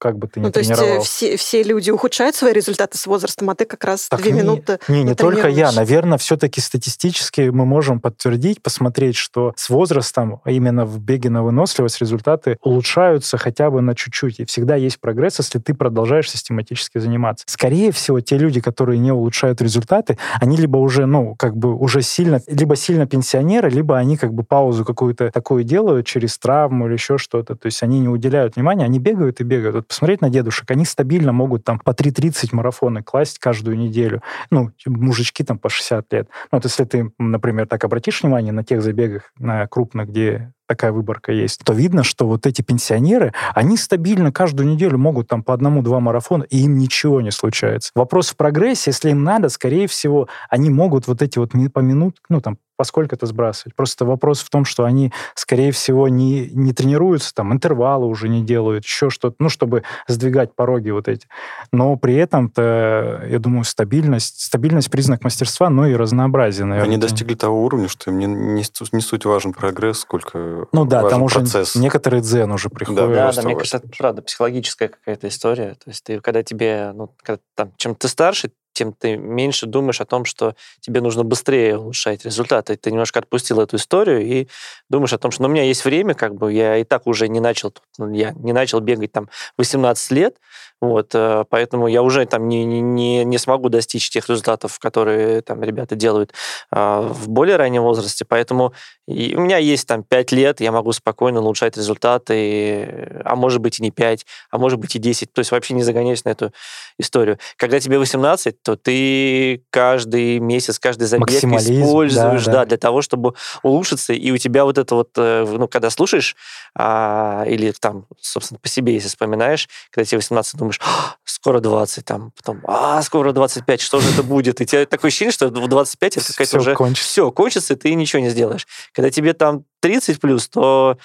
как 0.01 0.17
бы 0.17 0.27
ты 0.27 0.39
ни 0.39 0.45
Ну, 0.45 0.51
то 0.51 0.59
есть 0.59 0.71
э, 0.71 0.75
тренировал. 0.75 1.03
все, 1.03 1.37
все 1.37 1.61
люди 1.61 1.91
ухудшают 1.91 2.35
свои 2.35 2.53
результаты 2.53 2.97
с 2.97 3.05
возрастом, 3.05 3.51
а 3.51 3.55
ты 3.55 3.65
как 3.65 3.83
раз 3.83 4.07
Так 4.09 4.19
две 4.19 4.31
не- 4.31 4.39
минуты 4.39 4.79
Не, 4.87 5.03
не 5.03 5.13
только 5.13 5.47
я. 5.47 5.71
Наверное, 5.71 6.17
все-таки 6.17 6.59
статистически 6.59 7.49
мы 7.49 7.65
можем 7.65 7.99
подтвердить, 7.99 8.63
посмотреть, 8.63 9.15
что 9.15 9.53
с 9.55 9.69
возрастом 9.69 10.41
а 10.43 10.51
именно 10.51 10.85
в 10.85 10.99
беге 10.99 11.29
на 11.29 11.43
выносливость 11.43 12.01
результаты 12.01 12.57
улучшаются 12.61 13.37
хотя 13.37 13.69
бы 13.69 13.81
на 13.81 13.93
чуть-чуть. 13.93 14.39
И 14.39 14.45
всегда 14.45 14.75
есть 14.75 14.99
прогресс, 14.99 15.37
если 15.37 15.59
ты 15.59 15.75
продолжаешь 15.75 16.29
систематически 16.29 16.97
заниматься. 16.97 17.45
Скорее 17.47 17.91
всего, 17.91 18.19
те 18.21 18.37
люди, 18.37 18.59
которые 18.59 18.97
не 18.97 19.11
улучшают 19.11 19.61
результаты, 19.61 20.17
они 20.39 20.57
либо 20.57 20.77
уже, 20.77 21.05
ну, 21.05 21.35
как 21.35 21.55
бы 21.55 21.75
уже 21.75 22.01
сильно, 22.01 22.41
либо 22.47 22.75
сильно 22.75 23.05
пенсионеры, 23.05 23.69
либо 23.69 23.97
они 23.97 24.17
как 24.17 24.33
бы 24.33 24.43
паузу 24.43 24.83
какую-то 24.83 25.29
такую 25.31 25.63
делают 25.63 26.07
через 26.07 26.37
травму 26.39 26.87
или 26.87 26.93
еще 26.93 27.17
что-то. 27.19 27.55
То 27.55 27.67
есть 27.67 27.83
они 27.83 27.99
не 27.99 28.07
уделяют 28.07 28.55
внимания, 28.55 28.85
они 28.85 28.97
бегают 28.99 29.41
и 29.41 29.43
бегают. 29.43 29.90
Посмотреть 29.91 30.21
на 30.21 30.29
дедушек, 30.29 30.71
они 30.71 30.85
стабильно 30.85 31.33
могут 31.33 31.65
там 31.65 31.77
по 31.77 31.91
3.30 31.91 32.51
марафоны 32.53 33.03
класть 33.03 33.39
каждую 33.39 33.77
неделю. 33.77 34.21
Ну, 34.49 34.71
мужички 34.85 35.43
там 35.43 35.59
по 35.59 35.67
60 35.67 36.13
лет. 36.13 36.29
Ну, 36.49 36.59
вот 36.59 36.63
если 36.63 36.85
ты, 36.85 37.11
например, 37.19 37.67
так 37.67 37.83
обратишь 37.83 38.23
внимание 38.23 38.53
на 38.53 38.63
тех 38.63 38.81
забегах, 38.81 39.33
на 39.37 39.67
крупных, 39.67 40.07
где 40.07 40.53
такая 40.65 40.93
выборка 40.93 41.33
есть, 41.33 41.65
то 41.65 41.73
видно, 41.73 42.03
что 42.03 42.25
вот 42.25 42.45
эти 42.45 42.61
пенсионеры, 42.61 43.33
они 43.53 43.75
стабильно 43.75 44.31
каждую 44.31 44.69
неделю 44.69 44.97
могут 44.97 45.27
там 45.27 45.43
по 45.43 45.53
одному-два 45.53 45.99
марафона, 45.99 46.43
и 46.43 46.59
им 46.59 46.77
ничего 46.77 47.19
не 47.19 47.31
случается. 47.31 47.91
Вопрос 47.93 48.29
в 48.29 48.37
прогрессе, 48.37 48.91
если 48.91 49.09
им 49.09 49.25
надо, 49.25 49.49
скорее 49.49 49.87
всего, 49.87 50.29
они 50.49 50.69
могут 50.69 51.07
вот 51.07 51.21
эти 51.21 51.37
вот 51.37 51.51
по 51.73 51.79
минут, 51.79 52.19
ну 52.29 52.39
там 52.39 52.57
поскольку 52.81 53.13
это 53.13 53.27
сбрасывать. 53.27 53.75
Просто 53.75 54.05
вопрос 54.05 54.39
в 54.39 54.49
том, 54.49 54.65
что 54.65 54.85
они, 54.85 55.13
скорее 55.35 55.71
всего, 55.71 56.07
не, 56.07 56.49
не 56.49 56.73
тренируются, 56.73 57.31
там, 57.31 57.53
интервалы 57.53 58.07
уже 58.07 58.27
не 58.27 58.41
делают, 58.41 58.85
еще 58.85 59.11
что-то, 59.11 59.35
ну, 59.37 59.49
чтобы 59.49 59.83
сдвигать 60.07 60.55
пороги 60.55 60.89
вот 60.89 61.07
эти. 61.07 61.27
Но 61.71 61.95
при 61.95 62.15
этом-то, 62.15 63.23
я 63.29 63.37
думаю, 63.37 63.65
стабильность, 63.65 64.41
стабильность 64.41 64.89
признак 64.89 65.23
мастерства, 65.23 65.69
но 65.69 65.85
и 65.85 65.93
разнообразие, 65.93 66.65
наверное. 66.65 66.87
Они 66.87 66.97
достигли 66.97 67.35
того 67.35 67.63
уровня, 67.63 67.87
что 67.87 68.09
им 68.09 68.17
не, 68.17 68.25
не, 68.25 68.63
не 68.93 69.01
суть 69.01 69.25
важен 69.25 69.53
прогресс, 69.53 69.99
сколько 69.99 70.65
Ну 70.71 70.85
да, 70.85 71.03
важен 71.03 71.09
там 71.11 71.21
уже 71.21 71.35
процесс. 71.35 71.75
некоторый 71.75 72.21
дзен 72.21 72.51
уже 72.51 72.69
приходит. 72.69 72.99
Да, 73.11 73.23
просто 73.25 73.41
да, 73.43 73.47
мне 73.47 73.55
кажется, 73.57 73.77
это 73.77 73.89
правда 73.95 74.23
психологическая 74.23 74.87
какая-то 74.87 75.27
история. 75.27 75.75
То 75.75 75.91
есть 75.91 76.03
ты, 76.03 76.19
когда 76.19 76.41
тебе, 76.41 76.93
ну, 76.95 77.13
когда, 77.21 77.39
там, 77.53 77.73
чем 77.77 77.93
ты 77.93 78.07
старше, 78.07 78.49
тем 78.73 78.93
ты 78.93 79.17
меньше 79.17 79.65
думаешь 79.65 80.01
о 80.01 80.05
том, 80.05 80.25
что 80.25 80.55
тебе 80.79 81.01
нужно 81.01 81.23
быстрее 81.23 81.77
улучшать 81.77 82.25
результаты. 82.25 82.75
Ты 82.75 82.91
немножко 82.91 83.19
отпустил 83.19 83.59
эту 83.59 83.77
историю 83.77 84.21
и 84.25 84.47
думаешь 84.89 85.13
о 85.13 85.17
том, 85.17 85.31
что 85.31 85.43
ну, 85.43 85.49
у 85.49 85.51
меня 85.51 85.63
есть 85.63 85.85
время, 85.85 86.13
как 86.13 86.35
бы 86.35 86.53
я 86.53 86.77
и 86.77 86.83
так 86.83 87.07
уже 87.07 87.27
не 87.27 87.39
начал, 87.39 87.73
ну, 87.97 88.11
я 88.13 88.31
не 88.31 88.53
начал 88.53 88.79
бегать 88.79 89.11
там 89.11 89.29
18 89.57 90.11
лет, 90.11 90.37
вот, 90.81 91.13
э, 91.13 91.45
поэтому 91.49 91.87
я 91.87 92.01
уже 92.01 92.25
там 92.25 92.47
не, 92.47 92.65
не- 92.65 93.23
не, 93.23 93.37
смогу 93.37 93.69
достичь 93.69 94.09
тех 94.09 94.27
результатов, 94.29 94.79
которые 94.79 95.41
там 95.41 95.61
ребята 95.63 95.95
делают 95.95 96.33
а, 96.71 97.01
в 97.01 97.29
более 97.29 97.55
раннем 97.57 97.83
возрасте, 97.83 98.25
поэтому 98.27 98.73
у 99.07 99.13
меня 99.13 99.57
есть 99.57 99.87
там 99.87 100.03
5 100.03 100.31
лет, 100.31 100.59
я 100.59 100.71
могу 100.71 100.91
спокойно 100.91 101.41
улучшать 101.41 101.77
результаты, 101.77 103.21
а 103.25 103.35
может 103.35 103.61
быть 103.61 103.79
и 103.79 103.83
не 103.83 103.91
5, 103.91 104.25
а 104.49 104.57
может 104.57 104.79
быть 104.79 104.95
и 104.95 104.99
10, 104.99 105.31
то 105.33 105.39
есть 105.39 105.51
вообще 105.51 105.73
не 105.75 105.83
загоняюсь 105.83 106.25
на 106.25 106.29
эту 106.29 106.51
историю. 106.97 107.37
Когда 107.57 107.79
тебе 107.79 107.99
18, 107.99 108.61
то 108.63 108.70
ты 108.75 109.63
каждый 109.69 110.39
месяц, 110.39 110.79
каждый 110.79 111.07
забег 111.07 111.29
используешь, 111.31 112.45
да, 112.45 112.51
да, 112.51 112.59
да. 112.59 112.65
для 112.65 112.77
того, 112.77 113.01
чтобы 113.01 113.33
улучшиться, 113.63 114.13
и 114.13 114.31
у 114.31 114.37
тебя 114.37 114.65
вот 114.65 114.77
это 114.77 114.95
вот, 114.95 115.09
э, 115.17 115.45
ну, 115.47 115.67
когда 115.67 115.89
слушаешь, 115.89 116.35
а, 116.75 117.43
или 117.47 117.71
там, 117.71 118.05
собственно, 118.19 118.59
по 118.59 118.69
себе, 118.69 118.93
если 118.93 119.07
вспоминаешь, 119.07 119.67
когда 119.91 120.05
тебе 120.05 120.17
18, 120.17 120.57
думаешь, 120.57 120.79
«А, 120.83 121.15
скоро 121.23 121.59
20, 121.59 122.05
там, 122.05 122.31
потом, 122.35 122.61
а, 122.65 123.01
скоро 123.01 123.31
25, 123.31 123.81
что 123.81 123.99
же 123.99 124.09
это 124.11 124.23
будет? 124.23 124.61
И 124.61 124.65
тебе 124.65 124.85
такое 124.85 125.09
ощущение, 125.09 125.31
что 125.31 125.47
в 125.47 125.67
25 125.67 126.17
это 126.17 126.27
какая-то 126.27 126.57
уже... 126.59 126.75
кончится. 126.75 127.09
Все, 127.09 127.31
кончится, 127.31 127.73
и 127.73 127.77
ты 127.77 127.93
ничего 127.93 128.21
не 128.21 128.29
сделаешь. 128.29 128.67
Когда 128.93 129.09
тебе 129.09 129.33
там 129.33 129.63
30 129.81 130.19
плюс, 130.19 130.47
то 130.47 130.97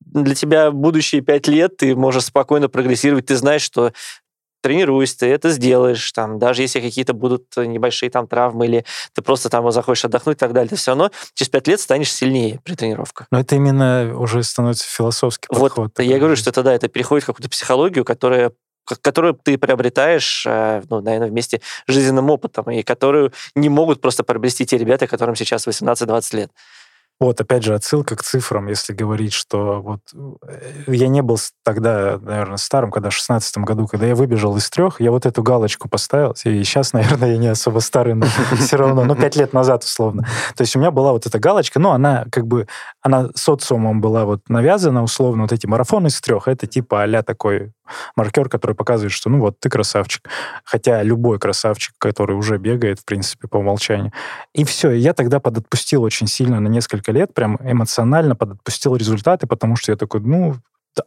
для 0.00 0.34
тебя 0.34 0.70
будущие 0.70 1.20
5 1.20 1.48
лет 1.48 1.76
ты 1.78 1.96
можешь 1.96 2.24
спокойно 2.24 2.68
прогрессировать, 2.68 3.26
ты 3.26 3.36
знаешь, 3.36 3.62
что 3.62 3.92
тренируясь, 4.66 5.14
ты 5.14 5.26
это 5.26 5.50
сделаешь, 5.50 6.10
там, 6.10 6.40
даже 6.40 6.62
если 6.62 6.80
какие-то 6.80 7.14
будут 7.14 7.44
небольшие 7.56 8.10
там 8.10 8.26
травмы, 8.26 8.66
или 8.66 8.84
ты 9.14 9.22
просто 9.22 9.48
там 9.48 9.70
захочешь 9.70 10.06
отдохнуть 10.06 10.38
и 10.38 10.40
так 10.40 10.52
далее, 10.52 10.68
ты 10.68 10.74
все 10.74 10.90
равно 10.90 11.12
через 11.34 11.50
5 11.50 11.68
лет 11.68 11.80
станешь 11.80 12.12
сильнее 12.12 12.58
при 12.64 12.74
тренировках. 12.74 13.28
Но 13.30 13.38
это 13.38 13.54
именно 13.54 14.12
уже 14.18 14.42
становится 14.42 14.84
философский 14.88 15.46
Вот 15.50 15.60
подход. 15.60 15.92
я 15.98 16.04
такой 16.06 16.18
говорю, 16.18 16.36
что 16.36 16.50
это, 16.50 16.64
да, 16.64 16.74
это 16.74 16.88
переходит 16.88 17.22
в 17.22 17.26
какую-то 17.28 17.48
психологию, 17.48 18.04
которая 18.04 18.50
которую 19.02 19.34
ты 19.34 19.58
приобретаешь, 19.58 20.44
э, 20.46 20.82
ну, 20.88 21.00
наверное, 21.00 21.28
вместе 21.28 21.60
с 21.88 21.92
жизненным 21.92 22.30
опытом, 22.30 22.70
и 22.70 22.84
которую 22.84 23.32
не 23.56 23.68
могут 23.68 24.00
просто 24.00 24.22
приобрести 24.22 24.64
те 24.64 24.78
ребята, 24.78 25.08
которым 25.08 25.34
сейчас 25.34 25.66
18-20 25.66 26.36
лет. 26.36 26.52
Вот, 27.18 27.40
опять 27.40 27.62
же, 27.62 27.74
отсылка 27.74 28.14
к 28.14 28.22
цифрам, 28.22 28.66
если 28.66 28.92
говорить, 28.92 29.32
что 29.32 29.80
вот 29.80 30.00
э, 30.14 30.84
я 30.86 31.08
не 31.08 31.22
был 31.22 31.38
тогда, 31.64 32.18
наверное, 32.20 32.58
старым, 32.58 32.90
когда 32.90 33.08
в 33.08 33.14
16 33.14 33.56
году, 33.58 33.86
когда 33.86 34.06
я 34.06 34.14
выбежал 34.14 34.54
из 34.58 34.68
трех, 34.68 35.00
я 35.00 35.10
вот 35.10 35.24
эту 35.24 35.42
галочку 35.42 35.88
поставил, 35.88 36.34
и 36.44 36.62
сейчас, 36.62 36.92
наверное, 36.92 37.32
я 37.32 37.38
не 37.38 37.48
особо 37.48 37.78
старый, 37.78 38.14
но 38.14 38.26
все 38.58 38.76
равно, 38.76 39.04
ну, 39.04 39.14
пять 39.16 39.36
лет 39.36 39.54
назад, 39.54 39.84
условно. 39.84 40.26
То 40.56 40.62
есть 40.62 40.76
у 40.76 40.78
меня 40.78 40.90
была 40.90 41.12
вот 41.12 41.26
эта 41.26 41.38
галочка, 41.38 41.78
но 41.78 41.92
она 41.92 42.26
как 42.30 42.46
бы, 42.46 42.66
она 43.00 43.30
социумом 43.34 44.02
была 44.02 44.26
вот 44.26 44.42
навязана, 44.48 45.02
условно, 45.02 45.42
вот 45.42 45.52
эти 45.52 45.66
марафоны 45.66 46.08
из 46.08 46.20
трех, 46.20 46.48
это 46.48 46.66
типа 46.66 47.04
а 47.04 47.22
такой 47.22 47.72
маркер, 48.16 48.48
который 48.48 48.74
показывает, 48.74 49.12
что, 49.12 49.30
ну, 49.30 49.40
вот 49.40 49.58
ты 49.60 49.68
красавчик. 49.68 50.28
Хотя 50.64 51.02
любой 51.02 51.38
красавчик, 51.38 51.94
который 51.98 52.36
уже 52.36 52.58
бегает, 52.58 53.00
в 53.00 53.04
принципе, 53.04 53.48
по 53.48 53.58
умолчанию. 53.58 54.12
И 54.54 54.64
все, 54.64 54.90
и 54.90 54.98
я 54.98 55.12
тогда 55.12 55.40
подотпустил 55.40 56.02
очень 56.02 56.26
сильно 56.26 56.60
на 56.60 56.68
несколько 56.68 57.12
лет, 57.12 57.34
прям 57.34 57.58
эмоционально 57.62 58.36
подотпустил 58.36 58.96
результаты, 58.96 59.46
потому 59.46 59.76
что 59.76 59.92
я 59.92 59.96
такой, 59.96 60.20
ну, 60.20 60.56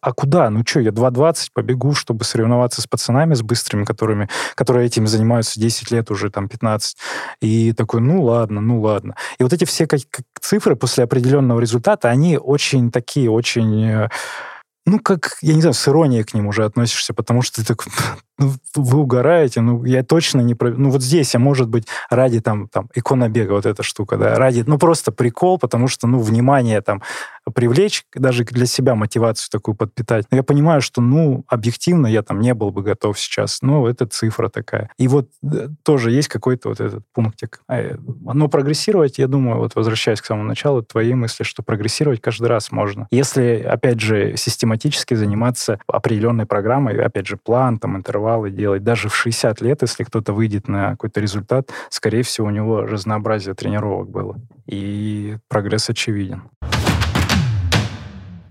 а 0.01 0.13
куда? 0.13 0.49
Ну 0.49 0.63
что, 0.65 0.79
я 0.79 0.91
2.20 0.91 1.49
побегу, 1.53 1.93
чтобы 1.93 2.23
соревноваться 2.23 2.81
с 2.81 2.87
пацанами, 2.87 3.33
с 3.33 3.41
быстрыми, 3.41 3.85
которыми, 3.85 4.29
которые 4.55 4.85
этим 4.85 5.07
занимаются 5.07 5.59
10 5.59 5.91
лет 5.91 6.11
уже, 6.11 6.29
там, 6.29 6.47
15. 6.47 6.97
И 7.41 7.73
такой, 7.73 8.01
ну 8.01 8.23
ладно, 8.23 8.61
ну 8.61 8.81
ладно. 8.81 9.15
И 9.39 9.43
вот 9.43 9.53
эти 9.53 9.65
все 9.65 9.87
как, 9.87 10.01
как 10.09 10.25
цифры 10.39 10.75
после 10.75 11.03
определенного 11.03 11.59
результата, 11.59 12.09
они 12.09 12.37
очень 12.37 12.91
такие, 12.91 13.29
очень... 13.29 14.09
Ну, 14.89 14.99
как, 14.99 15.37
я 15.41 15.53
не 15.53 15.61
знаю, 15.61 15.75
с 15.75 15.87
иронией 15.87 16.23
к 16.23 16.33
ним 16.33 16.47
уже 16.47 16.65
относишься, 16.65 17.13
потому 17.13 17.43
что 17.43 17.61
ты 17.61 17.67
такой, 17.67 17.93
ну, 18.39 18.53
вы 18.75 18.99
угораете, 18.99 19.61
ну, 19.61 19.83
я 19.83 20.03
точно 20.03 20.41
не... 20.41 20.55
Ну, 20.59 20.89
вот 20.89 21.03
здесь 21.03 21.33
я, 21.33 21.39
может 21.39 21.69
быть, 21.69 21.87
ради 22.09 22.39
там, 22.39 22.67
там 22.67 22.89
иконобега 22.95 23.51
вот 23.51 23.65
эта 23.65 23.83
штука, 23.83 24.17
да, 24.17 24.35
ради, 24.35 24.63
ну, 24.65 24.77
просто 24.77 25.11
прикол, 25.11 25.59
потому 25.59 25.87
что, 25.87 26.07
ну, 26.07 26.19
внимание 26.19 26.81
там 26.81 27.01
привлечь, 27.53 28.05
даже 28.13 28.43
для 28.43 28.65
себя 28.65 28.95
мотивацию 28.95 29.49
такую 29.51 29.75
подпитать. 29.75 30.25
Но 30.31 30.37
я 30.37 30.43
понимаю, 30.43 30.81
что, 30.81 31.01
ну, 31.01 31.43
объективно 31.47 32.07
я 32.07 32.21
там 32.21 32.39
не 32.39 32.53
был 32.53 32.71
бы 32.71 32.81
готов 32.81 33.19
сейчас. 33.19 33.59
Ну, 33.61 33.87
это 33.87 34.05
цифра 34.05 34.49
такая. 34.49 34.89
И 34.97 35.07
вот 35.07 35.29
э, 35.43 35.69
тоже 35.83 36.11
есть 36.11 36.27
какой-то 36.27 36.69
вот 36.69 36.79
этот 36.79 37.03
пунктик. 37.13 37.61
А, 37.67 37.79
э, 37.79 37.97
Но 38.33 38.47
прогрессировать, 38.47 39.17
я 39.17 39.27
думаю, 39.27 39.57
вот 39.57 39.75
возвращаясь 39.75 40.21
к 40.21 40.25
самому 40.25 40.47
началу, 40.47 40.83
твоей 40.83 41.13
мысли, 41.13 41.43
что 41.43 41.63
прогрессировать 41.63 42.21
каждый 42.21 42.47
раз 42.47 42.71
можно. 42.71 43.07
Если, 43.11 43.65
опять 43.67 43.99
же, 43.99 44.35
систематически 44.37 45.13
заниматься 45.13 45.79
определенной 45.87 46.45
программой, 46.45 46.99
опять 47.01 47.27
же, 47.27 47.37
план, 47.37 47.79
там, 47.79 47.95
интервалы 48.29 48.51
делать, 48.51 48.83
даже 48.83 49.09
в 49.09 49.15
60 49.15 49.61
лет, 49.61 49.81
если 49.81 50.03
кто-то 50.03 50.33
выйдет 50.33 50.67
на 50.67 50.91
какой-то 50.91 51.19
результат, 51.19 51.69
скорее 51.89 52.21
всего, 52.23 52.47
у 52.47 52.51
него 52.51 52.81
разнообразие 52.81 53.55
тренировок 53.55 54.09
было. 54.09 54.39
И 54.67 55.37
прогресс 55.47 55.89
очевиден. 55.89 56.43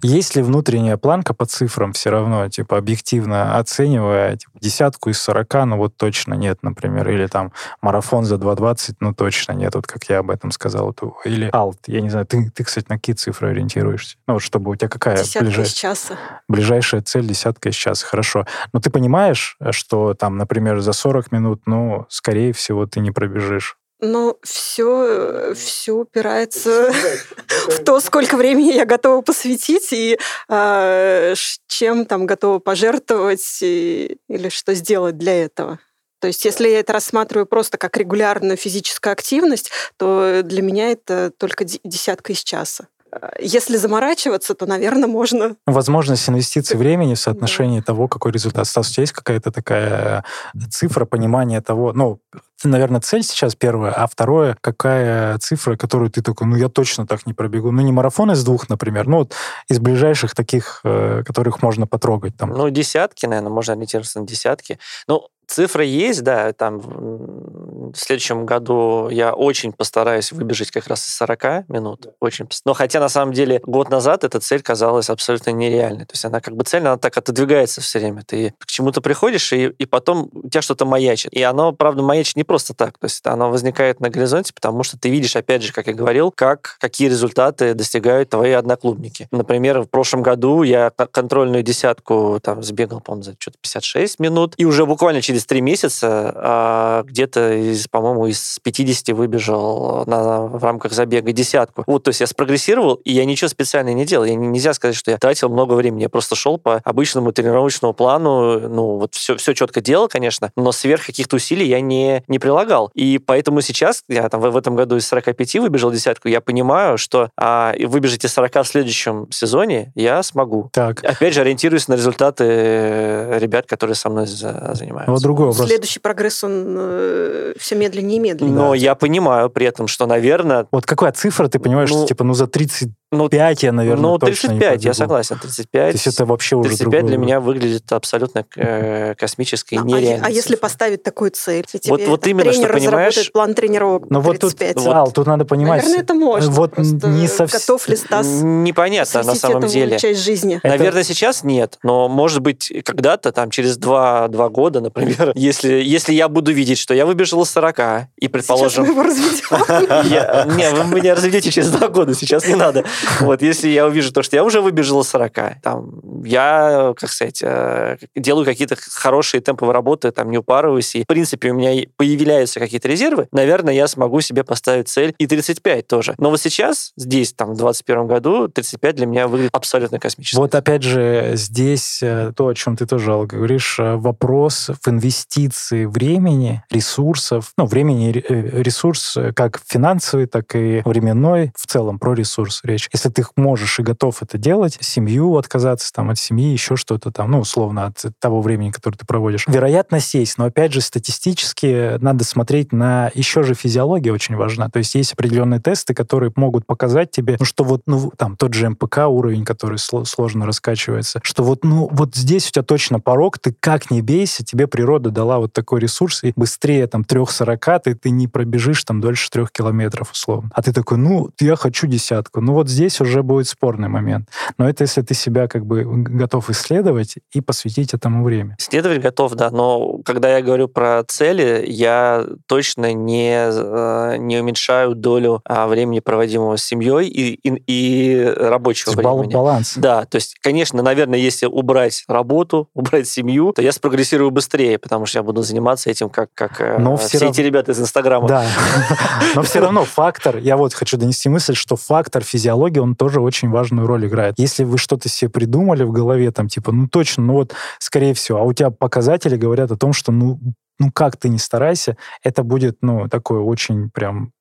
Есть 0.02 0.36
ли 0.36 0.42
внутренняя 0.42 0.96
планка 0.96 1.34
по 1.34 1.46
цифрам 1.46 1.92
все 1.92 2.10
равно, 2.10 2.48
типа, 2.48 2.78
объективно 2.78 3.58
оценивая, 3.58 4.36
типа, 4.36 4.52
десятку 4.60 5.10
из 5.10 5.20
40, 5.20 5.54
ну 5.66 5.76
вот 5.76 5.96
точно 5.96 6.34
нет, 6.34 6.58
например, 6.62 7.08
или 7.10 7.26
там 7.26 7.52
марафон 7.80 8.24
за 8.24 8.36
2.20, 8.36 8.96
ну 9.00 9.14
точно 9.14 9.52
нет, 9.52 9.74
вот 9.74 9.86
как 9.86 10.04
я 10.04 10.18
об 10.18 10.30
этом 10.30 10.50
сказал. 10.50 10.94
Или 11.24 11.50
алт, 11.52 11.78
я 11.86 12.00
не 12.00 12.10
знаю, 12.10 12.26
ты, 12.26 12.50
ты, 12.50 12.64
кстати, 12.64 12.86
на 12.88 12.96
какие 12.96 13.14
цифры 13.14 13.50
ориентируешься? 13.50 14.16
Ну 14.26 14.34
вот 14.34 14.42
чтобы 14.42 14.70
у 14.70 14.76
тебя 14.76 14.88
какая 14.88 15.16
Десятка 15.16 15.48
ближай- 15.48 15.64
из 15.64 15.72
часа. 15.72 16.16
ближайшая 16.48 17.02
цель 17.02 17.26
десятка 17.26 17.68
из 17.68 17.74
часа, 17.74 18.06
хорошо. 18.06 18.46
Но 18.72 18.80
ты 18.80 18.90
понимаешь, 18.90 19.56
что 19.70 20.14
там, 20.14 20.36
например, 20.36 20.80
за 20.80 20.92
40 20.92 21.32
минут, 21.32 21.62
ну, 21.66 22.06
скорее 22.08 22.52
всего, 22.52 22.86
ты 22.86 23.00
не 23.00 23.10
пробежишь. 23.10 23.76
Но 24.00 24.36
все, 24.44 25.54
все 25.56 25.92
упирается 25.92 26.92
в 27.68 27.82
то, 27.84 27.98
сколько 28.00 28.36
времени 28.36 28.72
я 28.72 28.84
готова 28.84 29.22
посвятить 29.22 29.92
и 29.92 30.18
а, 30.48 31.32
ш- 31.34 31.58
чем 31.66 32.06
там 32.06 32.26
готова 32.26 32.58
пожертвовать 32.60 33.58
и- 33.62 34.18
или 34.28 34.48
что 34.50 34.74
сделать 34.74 35.18
для 35.18 35.44
этого. 35.44 35.78
То 36.20 36.26
есть, 36.26 36.44
если 36.44 36.68
я 36.68 36.80
это 36.80 36.92
рассматриваю 36.92 37.46
просто 37.46 37.78
как 37.78 37.96
регулярную 37.96 38.56
физическую 38.56 39.12
активность, 39.12 39.70
то 39.96 40.42
для 40.44 40.62
меня 40.62 40.90
это 40.92 41.30
только 41.36 41.64
де- 41.64 41.80
десятка 41.84 42.32
из 42.32 42.42
часа. 42.42 42.88
А, 43.10 43.32
Если 43.40 43.76
заморачиваться, 43.76 44.54
то, 44.54 44.66
наверное, 44.66 45.08
можно 45.08 45.56
Возможность 45.66 46.28
инвестиций 46.28 46.76
времени 46.76 47.14
в 47.14 47.20
соотношении 47.20 47.80
того, 47.80 48.06
какой 48.08 48.32
результат. 48.32 48.66
Стас, 48.66 48.90
у 48.90 48.92
тебя 48.92 49.02
есть 49.02 49.12
какая-то 49.12 49.50
такая 49.50 50.24
цифра, 50.70 51.04
понимание 51.04 51.60
того, 51.60 51.92
ну, 51.92 52.20
наверное, 52.64 53.00
цель 53.00 53.22
сейчас 53.22 53.54
первая, 53.54 53.92
а 53.92 54.06
второе, 54.06 54.56
какая 54.60 55.38
цифра, 55.38 55.76
которую 55.76 56.10
ты 56.10 56.22
такой, 56.22 56.46
ну, 56.46 56.56
я 56.56 56.68
точно 56.68 57.06
так 57.06 57.26
не 57.26 57.32
пробегу. 57.32 57.70
Ну, 57.70 57.82
не 57.82 57.92
марафон 57.92 58.32
из 58.32 58.42
двух, 58.44 58.68
например, 58.68 59.06
ну, 59.06 59.18
вот 59.18 59.34
из 59.68 59.78
ближайших 59.78 60.34
таких, 60.34 60.80
э, 60.84 61.22
которых 61.24 61.62
можно 61.62 61.86
потрогать 61.86 62.36
там. 62.36 62.50
Ну, 62.50 62.70
десятки, 62.70 63.26
наверное, 63.26 63.50
можно 63.50 63.74
ориентироваться 63.74 64.20
на 64.20 64.26
десятки. 64.26 64.78
Ну, 65.06 65.28
Цифры 65.48 65.86
есть, 65.86 66.22
да, 66.22 66.52
там 66.52 66.78
в 66.78 67.96
следующем 67.96 68.44
году 68.44 69.08
я 69.08 69.32
очень 69.32 69.72
постараюсь 69.72 70.30
выбежать 70.30 70.70
как 70.70 70.86
раз 70.88 71.08
из 71.08 71.14
40 71.14 71.70
минут. 71.70 72.02
Да. 72.02 72.10
Очень. 72.20 72.46
Но 72.66 72.74
хотя 72.74 73.00
на 73.00 73.08
самом 73.08 73.32
деле 73.32 73.62
год 73.64 73.88
назад 73.88 74.24
эта 74.24 74.40
цель 74.40 74.60
казалась 74.60 75.08
абсолютно 75.08 75.50
нереальной. 75.50 76.04
То 76.04 76.12
есть 76.12 76.24
она 76.26 76.42
как 76.42 76.54
бы 76.54 76.64
цель, 76.64 76.82
она 76.82 76.98
так 76.98 77.16
отодвигается 77.16 77.80
все 77.80 77.98
время. 77.98 78.24
Ты 78.26 78.52
к 78.58 78.66
чему-то 78.66 79.00
приходишь, 79.00 79.50
и, 79.54 79.68
и 79.68 79.86
потом 79.86 80.28
у 80.34 80.50
тебя 80.50 80.60
что-то 80.60 80.84
маячит. 80.84 81.32
И 81.32 81.42
оно, 81.42 81.72
правда, 81.72 82.02
маячит 82.02 82.36
не 82.36 82.44
просто 82.48 82.74
так. 82.74 82.98
То 82.98 83.04
есть 83.04 83.24
оно 83.26 83.50
возникает 83.50 84.00
на 84.00 84.10
горизонте, 84.10 84.52
потому 84.52 84.82
что 84.82 84.98
ты 84.98 85.10
видишь, 85.10 85.36
опять 85.36 85.62
же, 85.62 85.72
как 85.72 85.86
я 85.86 85.92
говорил, 85.92 86.32
как, 86.32 86.76
какие 86.80 87.08
результаты 87.08 87.74
достигают 87.74 88.30
твои 88.30 88.52
одноклубники. 88.52 89.28
Например, 89.30 89.82
в 89.82 89.86
прошлом 89.86 90.22
году 90.22 90.62
я 90.62 90.90
контрольную 90.90 91.62
десятку 91.62 92.40
там 92.42 92.62
сбегал, 92.62 93.00
по-моему, 93.00 93.22
за 93.22 93.36
что-то 93.38 93.58
56 93.60 94.18
минут, 94.18 94.54
и 94.56 94.64
уже 94.64 94.86
буквально 94.86 95.22
через 95.22 95.44
три 95.46 95.60
месяца 95.60 96.32
а, 96.34 97.02
где-то, 97.04 97.52
из, 97.52 97.86
по-моему, 97.86 98.26
из 98.26 98.58
50 98.62 99.14
выбежал 99.14 100.04
на, 100.06 100.46
в 100.46 100.64
рамках 100.64 100.92
забега 100.92 101.32
десятку. 101.32 101.84
Вот, 101.86 102.04
то 102.04 102.08
есть 102.08 102.20
я 102.20 102.26
спрогрессировал, 102.26 102.94
и 102.94 103.12
я 103.12 103.26
ничего 103.26 103.48
специально 103.48 103.92
не 103.92 104.06
делал. 104.06 104.24
Я, 104.24 104.34
нельзя 104.34 104.72
сказать, 104.72 104.96
что 104.96 105.10
я 105.10 105.18
тратил 105.18 105.50
много 105.50 105.74
времени. 105.74 106.02
Я 106.02 106.08
просто 106.08 106.34
шел 106.34 106.56
по 106.56 106.80
обычному 106.84 107.32
тренировочному 107.32 107.92
плану, 107.92 108.60
ну, 108.68 108.96
вот 108.96 109.14
все, 109.14 109.36
все 109.36 109.52
четко 109.52 109.82
делал, 109.82 110.08
конечно, 110.08 110.50
но 110.56 110.72
сверх 110.72 111.06
каких-то 111.06 111.36
усилий 111.36 111.66
я 111.66 111.80
не, 111.80 112.22
не 112.26 112.37
прилагал. 112.38 112.90
И 112.94 113.18
поэтому 113.18 113.60
сейчас, 113.60 114.02
я 114.08 114.28
там 114.28 114.40
в, 114.40 114.56
этом 114.56 114.76
году 114.76 114.96
из 114.96 115.06
45 115.08 115.56
выбежал 115.56 115.90
десятку, 115.90 116.28
я 116.28 116.40
понимаю, 116.40 116.98
что 116.98 117.30
а, 117.36 117.74
выбежать 117.78 118.24
из 118.24 118.32
40 118.32 118.54
в 118.54 118.64
следующем 118.64 119.26
сезоне 119.30 119.92
я 119.94 120.22
смогу. 120.22 120.70
Так. 120.72 121.04
Опять 121.04 121.34
же, 121.34 121.40
ориентируюсь 121.40 121.88
на 121.88 121.94
результаты 121.94 122.44
э, 122.44 123.38
ребят, 123.38 123.66
которые 123.66 123.94
со 123.94 124.10
мной 124.10 124.26
занимаются. 124.26 125.10
Вот 125.10 125.22
другой 125.22 125.46
вопрос. 125.48 125.66
Следующий 125.66 126.00
прогресс, 126.00 126.42
он 126.44 126.76
э, 126.78 127.54
все 127.58 127.76
медленнее 127.76 128.16
и 128.16 128.20
медленнее. 128.20 128.54
Но 128.54 128.70
да. 128.70 128.76
я 128.76 128.94
понимаю 128.94 129.50
при 129.50 129.66
этом, 129.66 129.86
что, 129.86 130.06
наверное... 130.06 130.66
Вот 130.70 130.86
какая 130.86 131.12
цифра, 131.12 131.48
ты 131.48 131.58
понимаешь, 131.58 131.90
ну, 131.90 131.98
что 131.98 132.06
типа 132.06 132.24
ну 132.24 132.34
за 132.34 132.46
30 132.46 132.90
ну, 133.10 133.28
5 133.30 133.62
я, 133.62 133.72
наверное, 133.72 134.02
Ну, 134.02 134.18
точно 134.18 134.50
35, 134.50 134.84
я 134.84 134.92
согласен, 134.92 135.38
35. 135.40 135.70
То 135.72 135.96
есть 135.96 136.06
это 136.06 136.26
вообще 136.26 136.56
уже 136.56 136.68
35 136.68 136.90
другое. 136.90 137.08
для 137.08 137.16
меня 137.16 137.40
выглядит 137.40 137.90
абсолютно 137.90 138.44
э, 138.54 139.14
космической 139.14 139.76
и 139.76 139.78
нереальной. 139.78 140.24
А, 140.24 140.26
а 140.26 140.30
если 140.30 140.56
поставить 140.56 141.02
такую 141.02 141.30
цель? 141.30 141.64
Тебе 141.64 141.80
вот, 141.88 142.06
вот 142.06 142.26
именно, 142.26 142.50
тренер 142.50 142.68
что 142.68 142.78
понимаешь... 142.78 143.32
план 143.32 143.54
тренировок 143.54 144.10
Но 144.10 144.20
вот 144.20 144.38
тут, 144.40 144.54
Ал, 144.86 145.10
тут 145.10 145.26
надо 145.26 145.46
понимать... 145.46 145.82
Наверное, 145.82 146.02
это 146.02 146.12
можно. 146.12 146.50
Вот 146.50 146.76
не 146.76 147.28
совсем... 147.28 147.60
Готов 147.60 147.88
ли 147.88 147.96
Стас 147.96 148.26
Непонятно 148.26 149.22
на 149.22 149.34
самом 149.34 149.66
деле. 149.66 149.98
часть 149.98 150.22
жизни? 150.22 150.56
Это... 150.62 150.68
Наверное, 150.68 151.02
сейчас 151.02 151.44
нет, 151.44 151.78
но, 151.82 152.08
может 152.08 152.40
быть, 152.40 152.70
когда-то, 152.84 153.32
там, 153.32 153.50
через 153.50 153.78
два, 153.78 154.28
два 154.28 154.50
года, 154.50 154.80
например, 154.80 155.32
если, 155.34 155.72
если 155.72 156.12
я 156.12 156.28
буду 156.28 156.52
видеть, 156.52 156.78
что 156.78 156.92
я 156.92 157.06
выбежал 157.06 157.42
из 157.42 157.50
40, 157.50 158.08
и, 158.18 158.28
предположим... 158.28 158.84
Сейчас 158.84 158.86
мы 158.86 158.92
его 158.92 159.02
разведем. 159.02 160.56
Не, 160.58 160.70
вы 160.70 160.94
меня 160.94 161.14
разведете 161.14 161.50
через 161.50 161.70
два 161.70 161.88
года, 161.88 162.14
сейчас 162.14 162.46
не 162.46 162.54
надо. 162.54 162.84
Вот, 163.20 163.42
если 163.42 163.68
я 163.68 163.86
увижу 163.86 164.12
то, 164.12 164.22
что 164.22 164.36
я 164.36 164.44
уже 164.44 164.60
выбежал 164.60 165.00
из 165.00 165.08
40, 165.08 165.60
там, 165.62 166.00
я, 166.24 166.94
как 166.96 167.10
сказать, 167.10 167.40
э, 167.42 167.96
делаю 168.14 168.44
какие-то 168.44 168.76
хорошие 168.76 169.40
темповые 169.40 169.74
работы, 169.74 170.10
там, 170.10 170.30
не 170.30 170.38
упарываюсь, 170.38 170.94
и, 170.94 171.04
в 171.04 171.06
принципе, 171.06 171.50
у 171.50 171.54
меня 171.54 171.84
появляются 171.96 172.60
какие-то 172.60 172.88
резервы, 172.88 173.28
наверное, 173.32 173.74
я 173.74 173.88
смогу 173.88 174.20
себе 174.20 174.44
поставить 174.44 174.88
цель 174.88 175.14
и 175.18 175.26
35 175.26 175.86
тоже. 175.86 176.14
Но 176.18 176.30
вот 176.30 176.40
сейчас, 176.40 176.92
здесь, 176.96 177.32
там, 177.32 177.54
в 177.54 177.56
21 177.56 178.06
году, 178.06 178.48
35 178.48 178.96
для 178.96 179.06
меня 179.06 179.28
выглядит 179.28 179.50
абсолютно 179.54 179.98
космически. 179.98 180.36
Вот, 180.36 180.54
опять 180.54 180.82
же, 180.82 181.32
здесь 181.34 182.00
э, 182.02 182.32
то, 182.36 182.48
о 182.48 182.54
чем 182.54 182.76
ты 182.76 182.86
тоже, 182.86 183.12
Алла, 183.12 183.26
говоришь, 183.26 183.78
э, 183.78 183.96
вопрос 183.96 184.70
в 184.82 184.88
инвестиции 184.88 185.84
времени, 185.84 186.62
ресурсов, 186.70 187.52
ну, 187.56 187.66
времени, 187.66 188.12
ресурс 188.12 189.16
как 189.34 189.60
финансовый, 189.66 190.26
так 190.26 190.54
и 190.54 190.82
временной, 190.84 191.52
в 191.56 191.66
целом 191.66 191.98
про 191.98 192.14
ресурс 192.14 192.60
речь. 192.64 192.87
Если 192.92 193.08
ты 193.08 193.24
можешь 193.36 193.78
и 193.78 193.82
готов 193.82 194.22
это 194.22 194.38
делать, 194.38 194.78
семью 194.80 195.36
отказаться 195.36 195.92
там 195.92 196.10
от 196.10 196.18
семьи, 196.18 196.52
еще 196.52 196.76
что-то 196.76 197.10
там, 197.10 197.30
ну, 197.30 197.40
условно, 197.40 197.86
от 197.86 198.02
того 198.18 198.40
времени, 198.40 198.70
которое 198.70 198.96
ты 198.96 199.06
проводишь. 199.06 199.46
Вероятность 199.46 200.14
есть, 200.14 200.38
но, 200.38 200.46
опять 200.46 200.72
же, 200.72 200.80
статистически 200.80 201.98
надо 202.00 202.24
смотреть 202.24 202.72
на... 202.72 203.10
Еще 203.14 203.42
же 203.42 203.54
физиология 203.54 204.12
очень 204.12 204.36
важна. 204.36 204.68
То 204.68 204.78
есть 204.78 204.94
есть 204.94 205.12
определенные 205.12 205.60
тесты, 205.60 205.94
которые 205.94 206.32
могут 206.36 206.66
показать 206.66 207.10
тебе, 207.10 207.36
ну, 207.38 207.44
что 207.44 207.64
вот, 207.64 207.82
ну, 207.86 208.12
там, 208.16 208.36
тот 208.36 208.54
же 208.54 208.68
МПК 208.68 208.98
уровень, 209.08 209.44
который 209.44 209.78
сложно 209.78 210.46
раскачивается, 210.46 211.20
что 211.22 211.42
вот, 211.42 211.64
ну, 211.64 211.88
вот 211.90 212.14
здесь 212.14 212.48
у 212.48 212.52
тебя 212.52 212.62
точно 212.62 213.00
порог, 213.00 213.38
ты 213.38 213.54
как 213.58 213.90
не 213.90 214.02
бейся, 214.02 214.44
тебе 214.44 214.66
природа 214.66 215.10
дала 215.10 215.38
вот 215.38 215.52
такой 215.52 215.80
ресурс, 215.80 216.22
и 216.24 216.32
быстрее 216.36 216.86
там 216.86 217.04
трех 217.04 217.30
сорока 217.30 217.78
ты, 217.78 217.94
ты 217.94 218.10
не 218.10 218.28
пробежишь 218.28 218.84
там 218.84 219.00
дольше 219.00 219.30
трех 219.30 219.50
километров, 219.50 220.12
условно. 220.12 220.50
А 220.54 220.62
ты 220.62 220.72
такой, 220.72 220.98
ну, 220.98 221.30
я 221.40 221.56
хочу 221.56 221.86
десятку. 221.86 222.40
Ну, 222.40 222.54
вот 222.54 222.68
здесь 222.68 222.77
уже 223.00 223.22
будет 223.22 223.48
спорный 223.48 223.88
момент. 223.88 224.28
Но 224.58 224.68
это 224.68 224.84
если 224.84 225.02
ты 225.02 225.14
себя 225.14 225.48
как 225.48 225.66
бы 225.66 225.84
готов 225.84 226.50
исследовать 226.50 227.16
и 227.32 227.40
посвятить 227.40 227.94
этому 227.94 228.24
время. 228.24 228.56
Исследовать 228.58 229.00
готов, 229.00 229.34
да. 229.34 229.50
Но 229.50 229.98
когда 230.04 230.36
я 230.36 230.42
говорю 230.42 230.68
про 230.68 231.02
цели, 231.06 231.64
я 231.66 232.24
точно 232.46 232.92
не, 232.92 233.48
э, 233.50 234.16
не 234.18 234.38
уменьшаю 234.38 234.94
долю 234.94 235.40
а, 235.44 235.66
времени, 235.66 236.00
проводимого 236.00 236.56
с 236.56 236.64
семьей 236.64 237.08
и, 237.08 237.34
и, 237.48 237.62
и 237.66 238.24
рабочего 238.24 238.92
то 238.92 238.98
времени. 238.98 239.32
Баланс. 239.32 239.74
Да, 239.76 240.04
то 240.04 240.16
есть, 240.16 240.36
конечно, 240.40 240.82
наверное, 240.82 241.18
если 241.18 241.46
убрать 241.46 242.04
работу, 242.08 242.68
убрать 242.74 243.08
семью, 243.08 243.52
то 243.52 243.62
я 243.62 243.72
спрогрессирую 243.72 244.30
быстрее, 244.30 244.78
потому 244.78 245.06
что 245.06 245.18
я 245.18 245.22
буду 245.22 245.42
заниматься 245.42 245.90
этим, 245.90 246.10
как, 246.10 246.30
как 246.34 246.60
э, 246.60 246.78
Но 246.78 246.96
все, 246.96 247.18
все 247.18 247.26
рав... 247.26 247.30
эти 247.30 247.40
ребята 247.40 247.72
из 247.72 247.80
Инстаграма. 247.80 248.28
Да, 248.28 248.46
но 249.34 249.42
все 249.42 249.60
равно 249.60 249.84
фактор, 249.84 250.36
я 250.38 250.56
вот 250.56 250.74
хочу 250.74 250.96
донести 250.96 251.28
мысль, 251.28 251.54
что 251.54 251.76
фактор 251.76 252.22
физиологии, 252.22 252.67
он 252.76 252.94
тоже 252.94 253.20
очень 253.20 253.48
важную 253.48 253.86
роль 253.86 254.06
играет. 254.06 254.34
Если 254.38 254.64
вы 254.64 254.78
что-то 254.78 255.08
себе 255.08 255.30
придумали 255.30 255.84
в 255.84 255.92
голове, 255.92 256.30
там, 256.30 256.48
типа, 256.48 256.72
ну 256.72 256.88
точно, 256.88 257.24
ну 257.24 257.32
вот, 257.34 257.54
скорее 257.78 258.14
всего, 258.14 258.38
а 258.38 258.42
у 258.42 258.52
тебя 258.52 258.70
показатели 258.70 259.36
говорят 259.36 259.70
о 259.70 259.76
том, 259.76 259.92
что, 259.92 260.12
ну, 260.12 260.38
ну 260.78 260.90
как 260.92 261.16
ты 261.16 261.28
не 261.28 261.38
старайся, 261.38 261.96
это 262.22 262.42
будет, 262.42 262.78
ну, 262.82 263.08
такое 263.08 263.40
очень 263.40 263.90
прям 263.90 264.32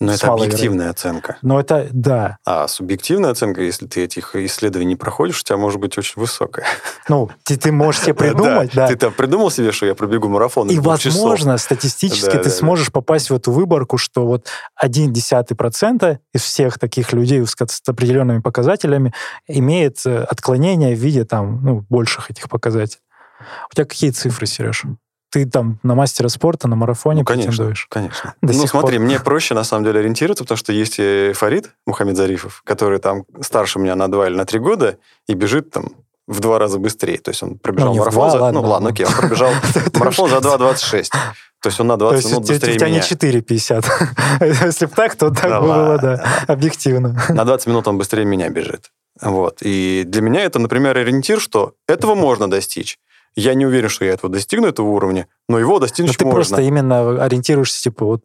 но 0.00 0.12
это 0.12 0.32
объективная 0.32 0.90
оценка. 0.90 1.36
Но 1.42 1.60
это, 1.60 1.88
да. 1.92 2.38
А 2.44 2.68
субъективная 2.68 3.30
оценка, 3.30 3.62
если 3.62 3.86
ты 3.86 4.04
этих 4.04 4.34
исследований 4.36 4.90
не 4.90 4.96
проходишь, 4.96 5.40
у 5.40 5.44
тебя 5.44 5.56
может 5.56 5.80
быть 5.80 5.96
очень 5.98 6.20
высокая. 6.20 6.66
Ну, 7.08 7.30
ты, 7.44 7.56
ты 7.56 7.72
можешь 7.72 8.02
себе 8.02 8.14
придумать, 8.14 8.72
да. 8.74 8.88
Ты 8.88 8.96
там 8.96 9.12
придумал 9.12 9.50
себе, 9.50 9.72
что 9.72 9.86
я 9.86 9.94
пробегу 9.94 10.28
марафон 10.28 10.68
И, 10.68 10.78
возможно, 10.78 11.58
статистически 11.58 12.36
ты 12.36 12.50
сможешь 12.50 12.92
попасть 12.92 13.30
в 13.30 13.34
эту 13.34 13.52
выборку, 13.52 13.98
что 13.98 14.26
вот 14.26 14.48
один 14.76 15.12
десятый 15.12 15.56
процента 15.56 16.18
из 16.32 16.42
всех 16.42 16.78
таких 16.78 17.12
людей 17.12 17.44
с 17.44 17.56
определенными 17.86 18.40
показателями 18.40 19.12
имеет 19.46 20.04
э, 20.06 20.24
отклонение 20.24 20.94
в 20.94 20.98
виде 20.98 21.24
там, 21.24 21.62
ну, 21.62 21.86
больших 21.88 22.30
этих 22.30 22.48
показателей. 22.48 23.02
У 23.70 23.74
тебя 23.74 23.84
какие 23.84 24.10
цифры, 24.10 24.46
Сереж? 24.46 24.84
Ты 25.32 25.46
там 25.46 25.78
на 25.82 25.94
мастера 25.94 26.28
спорта, 26.28 26.68
на 26.68 26.76
марафоне 26.76 27.20
ну, 27.20 27.24
конечно, 27.24 27.50
претендуешь. 27.50 27.86
Конечно. 27.88 28.34
До 28.42 28.52
ну, 28.52 28.66
смотри, 28.66 28.98
пор. 28.98 29.06
мне 29.06 29.18
проще, 29.18 29.54
на 29.54 29.64
самом 29.64 29.84
деле, 29.84 30.00
ориентироваться, 30.00 30.44
потому 30.44 30.58
что 30.58 30.72
есть 30.74 31.00
Фарид 31.38 31.70
Мухаммед 31.86 32.18
Зарифов, 32.18 32.62
который 32.66 32.98
там 32.98 33.24
старше 33.40 33.78
меня 33.78 33.96
на 33.96 34.10
два 34.10 34.28
или 34.28 34.36
на 34.36 34.44
три 34.44 34.58
года 34.58 34.98
и 35.26 35.32
бежит 35.32 35.70
там 35.70 35.86
в 36.26 36.40
два 36.40 36.58
раза 36.58 36.78
быстрее. 36.78 37.16
То 37.16 37.30
есть 37.30 37.42
он 37.42 37.58
пробежал 37.58 37.94
ну, 37.94 38.00
марафон... 38.00 38.30
за... 38.30 38.38
Ладно, 38.38 38.60
ну, 38.60 38.68
ладно, 38.68 38.90
окей, 38.90 39.06
он 39.06 39.12
пробежал 39.12 39.50
марафон 39.94 40.28
за 40.28 40.36
2.26. 40.36 41.08
То 41.62 41.68
есть 41.68 41.80
он 41.80 41.86
на 41.86 41.96
20 41.96 42.30
минут 42.30 42.48
быстрее 42.48 42.74
меня. 42.74 42.98
У 42.98 43.02
тебя 43.02 43.30
не 43.30 43.40
4.50. 43.40 44.64
Если 44.66 44.86
бы 44.86 44.92
так, 44.92 45.16
то 45.16 45.30
так 45.30 45.62
было, 45.62 45.98
да, 45.98 46.44
объективно. 46.46 47.18
На 47.30 47.44
20 47.44 47.68
минут 47.68 47.88
он 47.88 47.96
быстрее 47.96 48.26
меня 48.26 48.50
бежит. 48.50 48.90
Вот. 49.20 49.58
И 49.62 50.02
для 50.06 50.20
меня 50.20 50.42
это, 50.42 50.58
например, 50.58 50.98
ориентир, 50.98 51.40
что 51.40 51.74
этого 51.86 52.14
можно 52.14 52.50
достичь. 52.50 52.98
Я 53.34 53.54
не 53.54 53.66
уверен, 53.66 53.88
что 53.88 54.04
я 54.04 54.12
этого 54.12 54.32
достигну, 54.32 54.66
этого 54.66 54.88
уровня, 54.88 55.26
но 55.48 55.58
его 55.58 55.78
достигнуть 55.78 56.14
но 56.14 56.18
ты 56.18 56.24
можно. 56.24 56.36
просто 56.36 56.60
именно 56.62 57.24
ориентируешься, 57.24 57.82
типа, 57.82 58.04
вот 58.04 58.22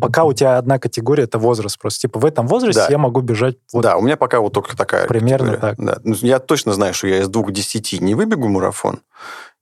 пока 0.00 0.24
у 0.24 0.32
тебя 0.32 0.58
одна 0.58 0.78
категория, 0.78 1.24
это 1.24 1.38
возраст 1.38 1.78
просто. 1.78 2.00
Типа 2.00 2.18
в 2.18 2.24
этом 2.24 2.46
возрасте 2.46 2.82
да. 2.82 2.88
я 2.90 2.98
могу 2.98 3.20
бежать... 3.20 3.56
Вот 3.72 3.82
да, 3.82 3.96
у 3.96 4.02
меня 4.02 4.16
пока 4.16 4.40
вот 4.40 4.52
только 4.52 4.76
такая 4.76 5.06
Примерно 5.06 5.52
категория. 5.52 5.74
так. 5.76 5.84
Да. 5.84 6.00
Ну, 6.04 6.14
я 6.20 6.38
точно 6.38 6.72
знаю, 6.72 6.94
что 6.94 7.06
я 7.06 7.18
из 7.18 7.28
двух 7.28 7.52
десяти 7.52 7.98
не 7.98 8.14
выбегу 8.14 8.48
марафон, 8.48 9.00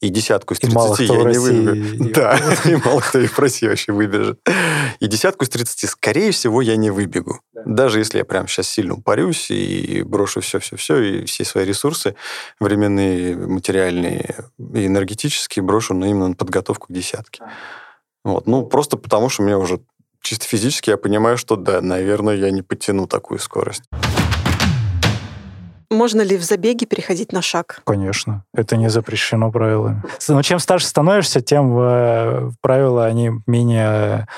и 0.01 0.11
десятку 0.11 0.55
из 0.55 0.61
30 0.61 1.01
я 1.01 1.24
не 1.24 1.38
выбегу. 1.38 2.11
Да, 2.14 2.38
и 2.64 2.76
мало 2.76 3.01
кто 3.01 3.18
и 3.18 3.26
в 3.26 3.38
России 3.38 3.66
вообще 3.66 3.92
выбежит. 3.92 4.40
И 5.01 5.07
десятку 5.07 5.44
из 5.44 5.49
30, 5.49 5.90
скорее 5.90 6.30
всего, 6.30 6.62
я 6.62 6.76
не 6.76 6.90
выбегу. 6.90 7.40
Даже 7.64 7.99
если 7.99 8.18
я 8.18 8.24
прямо 8.24 8.46
сейчас 8.49 8.68
сильно 8.68 8.94
упарюсь 8.94 9.51
и 9.51 10.03
брошу 10.03 10.40
все-все-все, 10.40 11.01
и 11.01 11.24
все 11.24 11.44
свои 11.44 11.64
ресурсы, 11.64 12.14
временные, 12.61 13.36
материальные 13.36 14.36
и 14.59 14.86
энергетические, 14.86 15.62
брошу 15.64 15.94
на 15.94 16.07
именно 16.07 16.28
на 16.28 16.34
подготовку 16.34 16.88
к 16.88 16.92
десятке. 16.92 17.42
Вот. 18.24 18.46
Ну, 18.46 18.64
просто 18.64 18.96
потому, 18.96 19.28
что 19.28 19.42
мне 19.42 19.57
уже 19.57 19.80
чисто 20.20 20.46
физически 20.46 20.90
я 20.90 20.96
понимаю, 20.96 21.38
что 21.38 21.57
да, 21.57 21.80
наверное, 21.80 22.36
я 22.36 22.51
не 22.51 22.62
потяну 22.62 23.07
такую 23.07 23.40
скорость. 23.40 23.82
Можно 25.91 26.20
ли 26.20 26.36
в 26.36 26.43
забеге 26.43 26.86
переходить 26.86 27.32
на 27.32 27.41
шаг? 27.41 27.80
Конечно, 27.84 28.45
это 28.53 28.76
не 28.76 28.91
запрещено 28.91 29.51
правилами. 29.51 30.03
Но 30.28 30.43
чем 30.43 30.59
старше 30.59 30.86
становишься, 30.86 31.41
тем 31.41 31.74
э, 31.78 32.51
правила, 32.61 33.07
они 33.07 33.32
менее 33.47 34.28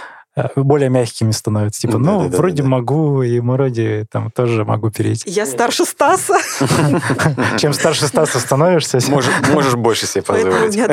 более 0.57 0.89
мягкими 0.89 1.33
становятся. 1.33 1.81
Типа, 1.83 1.99
ну, 1.99 2.29
да, 2.29 2.37
вроде 2.37 2.63
да, 2.63 2.69
могу, 2.69 3.23
и 3.23 3.41
вроде 3.41 4.07
там 4.11 4.31
тоже 4.31 4.65
могу 4.65 4.91
перейти. 4.91 5.29
Я 5.29 5.47
старше 5.47 5.85
Стаса. 5.85 6.35
Чем 7.59 7.73
старше 7.73 8.07
Стаса 8.07 8.39
становишься... 8.39 8.99
Можешь 9.11 9.75
больше 9.75 10.07
себе 10.07 10.23
позволить. 10.23 10.79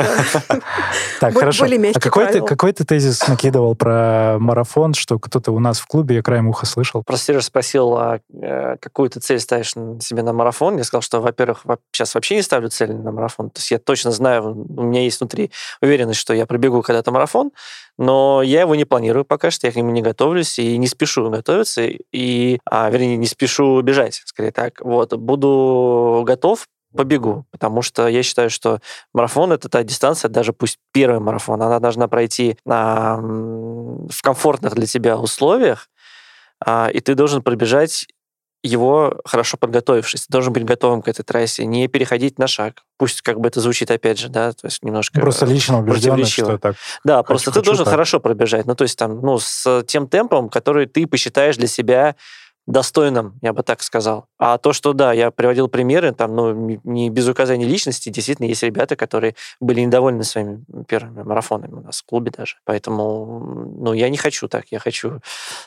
Так, 1.20 1.34
хорошо. 1.34 1.66
А 1.66 2.40
какой 2.40 2.72
ты 2.72 2.84
тезис 2.84 3.26
накидывал 3.26 3.74
про 3.74 4.36
марафон, 4.38 4.94
что 4.94 5.18
кто-то 5.18 5.50
у 5.50 5.58
нас 5.58 5.80
в 5.80 5.86
клубе, 5.86 6.16
я 6.16 6.22
краем 6.22 6.48
уха 6.48 6.64
слышал? 6.64 7.02
Просто 7.02 7.26
Сережа 7.26 7.44
спросил, 7.44 7.96
а 7.96 8.20
э, 8.32 8.76
какую 8.80 9.10
ты 9.10 9.18
цель 9.18 9.40
ставишь 9.40 9.72
себе 9.72 10.22
на 10.22 10.32
марафон? 10.32 10.76
Я 10.76 10.84
сказал, 10.84 11.02
что, 11.02 11.20
во-первых, 11.20 11.64
сейчас 11.92 12.14
вообще 12.14 12.36
не 12.36 12.42
ставлю 12.42 12.68
цель 12.68 12.92
на 12.92 13.10
марафон. 13.10 13.50
То 13.50 13.58
есть 13.58 13.70
я 13.70 13.78
точно 13.78 14.12
знаю, 14.12 14.66
у 14.68 14.82
меня 14.82 15.02
есть 15.02 15.20
внутри 15.20 15.50
уверенность, 15.82 16.20
что 16.20 16.34
я 16.34 16.46
пробегу 16.46 16.82
когда-то 16.82 17.10
марафон, 17.10 17.50
но 17.98 18.42
я 18.42 18.60
его 18.60 18.74
не 18.74 18.84
планирую 18.84 19.24
пока 19.28 19.50
что, 19.50 19.66
я 19.66 19.72
к 19.72 19.76
нему 19.76 19.90
не 19.90 20.02
готовлюсь 20.02 20.58
и 20.58 20.76
не 20.76 20.86
спешу 20.86 21.30
готовиться, 21.30 21.82
и, 21.82 22.58
а, 22.64 22.90
вернее, 22.90 23.16
не 23.16 23.26
спешу 23.26 23.80
бежать, 23.82 24.22
скорее 24.24 24.52
так. 24.52 24.80
Вот, 24.80 25.14
буду 25.14 26.22
готов, 26.26 26.66
побегу, 26.96 27.44
потому 27.50 27.82
что 27.82 28.08
я 28.08 28.22
считаю, 28.22 28.50
что 28.50 28.80
марафон 29.12 29.52
это 29.52 29.68
та 29.68 29.82
дистанция, 29.82 30.28
даже 30.28 30.52
пусть 30.52 30.78
первый 30.92 31.20
марафон, 31.20 31.62
она 31.62 31.78
должна 31.80 32.08
пройти 32.08 32.56
а, 32.66 33.18
в 33.18 34.22
комфортных 34.22 34.74
для 34.74 34.86
тебя 34.86 35.18
условиях, 35.18 35.88
а, 36.64 36.88
и 36.92 37.00
ты 37.00 37.14
должен 37.14 37.42
пробежать 37.42 38.06
его 38.62 39.20
хорошо 39.24 39.56
подготовившись. 39.56 40.26
Ты 40.26 40.32
должен 40.32 40.52
быть 40.52 40.64
готовым 40.64 41.02
к 41.02 41.08
этой 41.08 41.22
трассе, 41.22 41.64
не 41.64 41.86
переходить 41.88 42.38
на 42.38 42.46
шаг. 42.46 42.82
Пусть 42.96 43.22
как 43.22 43.38
бы 43.38 43.48
это 43.48 43.60
звучит 43.60 43.90
опять 43.90 44.18
же, 44.18 44.28
да, 44.28 44.52
то 44.52 44.66
есть 44.66 44.82
немножко 44.82 45.20
Просто 45.20 45.46
лично 45.46 45.78
убежденность, 45.78 46.32
что 46.32 46.58
так. 46.58 46.76
Да, 47.04 47.18
хочу, 47.18 47.26
просто 47.28 47.52
ты 47.52 47.62
должен 47.62 47.84
так. 47.84 47.92
хорошо 47.92 48.18
пробежать. 48.18 48.66
Ну, 48.66 48.74
то 48.74 48.82
есть 48.82 48.98
там, 48.98 49.20
ну, 49.20 49.38
с 49.38 49.84
тем 49.86 50.08
темпом, 50.08 50.48
который 50.48 50.86
ты 50.86 51.06
посчитаешь 51.06 51.56
для 51.56 51.68
себя 51.68 52.16
достойным, 52.68 53.38
я 53.40 53.54
бы 53.54 53.62
так 53.62 53.82
сказал. 53.82 54.26
А 54.38 54.58
то, 54.58 54.74
что, 54.74 54.92
да, 54.92 55.12
я 55.14 55.30
приводил 55.30 55.68
примеры, 55.68 56.12
там, 56.12 56.36
ну, 56.36 56.52
не 56.84 57.08
без 57.08 57.26
указания 57.26 57.64
личности, 57.64 58.10
действительно, 58.10 58.46
есть 58.46 58.62
ребята, 58.62 58.94
которые 58.94 59.34
были 59.58 59.80
недовольны 59.80 60.22
своими 60.22 60.62
первыми 60.86 61.22
марафонами 61.22 61.72
у 61.72 61.80
нас 61.80 62.02
в 62.02 62.04
клубе 62.04 62.30
даже. 62.30 62.56
Поэтому, 62.64 63.74
ну, 63.78 63.94
я 63.94 64.10
не 64.10 64.18
хочу 64.18 64.48
так. 64.48 64.66
Я 64.70 64.80
хочу 64.80 65.20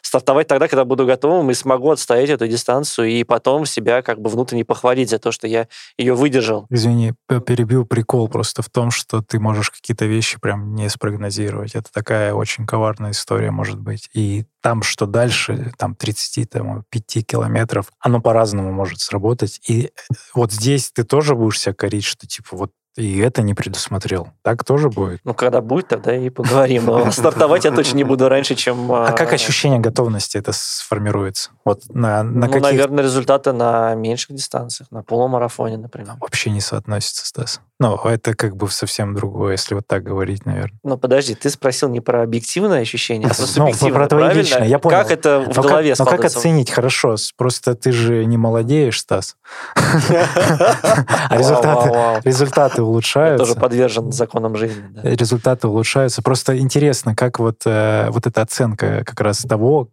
стартовать 0.03 0.47
тогда, 0.47 0.67
когда 0.67 0.85
буду 0.85 1.07
готовым 1.07 1.49
и 1.49 1.55
смогу 1.55 1.89
отстоять 1.89 2.29
эту 2.29 2.47
дистанцию 2.47 3.09
и 3.09 3.23
потом 3.23 3.65
себя 3.65 4.03
как 4.03 4.21
бы 4.21 4.29
внутренне 4.29 4.63
похвалить 4.63 5.09
за 5.09 5.17
то, 5.17 5.31
что 5.31 5.47
я 5.47 5.67
ее 5.97 6.13
выдержал. 6.13 6.67
Извини, 6.69 7.13
перебил 7.27 7.83
прикол 7.83 8.29
просто 8.29 8.61
в 8.61 8.69
том, 8.69 8.91
что 8.91 9.23
ты 9.23 9.39
можешь 9.39 9.71
какие-то 9.71 10.05
вещи 10.05 10.39
прям 10.39 10.75
не 10.75 10.87
спрогнозировать. 10.87 11.73
Это 11.73 11.91
такая 11.91 12.35
очень 12.35 12.67
коварная 12.67 13.11
история 13.11 13.49
может 13.49 13.79
быть. 13.79 14.07
И 14.13 14.45
там, 14.61 14.83
что 14.83 15.05
дальше, 15.05 15.73
там 15.77 15.95
30, 15.95 16.49
там, 16.49 16.83
5 16.89 17.25
километров, 17.25 17.91
оно 17.99 18.21
по-разному 18.21 18.71
может 18.71 18.99
сработать. 18.99 19.59
И 19.67 19.85
э, 19.85 19.89
вот 20.33 20.51
здесь 20.51 20.91
ты 20.91 21.03
тоже 21.03 21.35
будешь 21.35 21.59
себя 21.59 21.73
корить, 21.73 22.05
что 22.05 22.27
типа 22.27 22.55
вот 22.55 22.71
и 22.97 23.19
это 23.19 23.41
не 23.41 23.53
предусмотрел. 23.53 24.29
Так 24.41 24.65
тоже 24.65 24.89
будет? 24.89 25.21
Ну, 25.23 25.33
когда 25.33 25.61
будет, 25.61 25.87
тогда 25.87 26.15
и 26.15 26.29
поговорим. 26.29 26.85
Но 26.87 27.11
стартовать 27.11 27.63
я 27.63 27.71
точно 27.71 27.97
не 27.97 28.03
буду 28.03 28.27
раньше, 28.27 28.55
чем... 28.55 28.91
А 28.91 29.13
как 29.13 29.31
а, 29.31 29.35
ощущение 29.35 29.79
готовности 29.79 30.37
это 30.37 30.51
сформируется? 30.53 31.51
Вот 31.63 31.83
на, 31.89 32.21
на 32.23 32.47
ну, 32.47 32.47
каких... 32.47 32.61
наверное, 32.61 33.03
результаты 33.03 33.53
на 33.53 33.95
меньших 33.95 34.35
дистанциях, 34.35 34.91
на 34.91 35.03
полумарафоне, 35.03 35.77
например. 35.77 36.15
Вообще 36.19 36.49
не 36.49 36.59
соотносится, 36.59 37.25
Стас. 37.25 37.61
Ну, 37.79 37.95
это 37.95 38.35
как 38.35 38.55
бы 38.55 38.69
совсем 38.69 39.15
другое, 39.15 39.53
если 39.53 39.73
вот 39.73 39.87
так 39.87 40.03
говорить, 40.03 40.45
наверное. 40.45 40.77
Ну, 40.83 40.97
подожди, 40.97 41.33
ты 41.33 41.49
спросил 41.49 41.89
не 41.89 41.99
про 41.99 42.21
объективное 42.21 42.81
ощущение, 42.81 43.27
а, 43.29 43.33
ну, 43.55 43.71
про 43.91 44.07
твои 44.07 44.33
личные, 44.35 44.69
я 44.69 44.79
понял. 44.79 44.97
Как 44.97 45.11
это 45.11 45.39
в 45.39 45.55
но 45.55 45.63
голове 45.63 45.95
как, 45.95 45.99
Но 45.99 46.05
как 46.05 46.25
оценить 46.25 46.69
хорошо? 46.69 47.15
Просто 47.37 47.73
ты 47.73 47.91
же 47.91 48.25
не 48.25 48.37
молодеешь, 48.37 48.99
Стас. 48.99 49.37
А 51.31 51.37
результаты 52.23 52.80
улучшаются. 52.81 53.45
тоже 53.45 53.59
подвержен 53.59 54.11
законам 54.11 54.55
жизни. 54.55 54.83
Результаты 55.03 55.67
улучшаются. 55.67 56.21
Просто 56.21 56.57
интересно, 56.57 57.15
как 57.15 57.39
вот 57.39 57.61
э, 57.65 58.09
вот 58.09 58.27
эта 58.27 58.41
оценка 58.41 59.03
как 59.05 59.19
раз 59.21 59.39
того, 59.39 59.89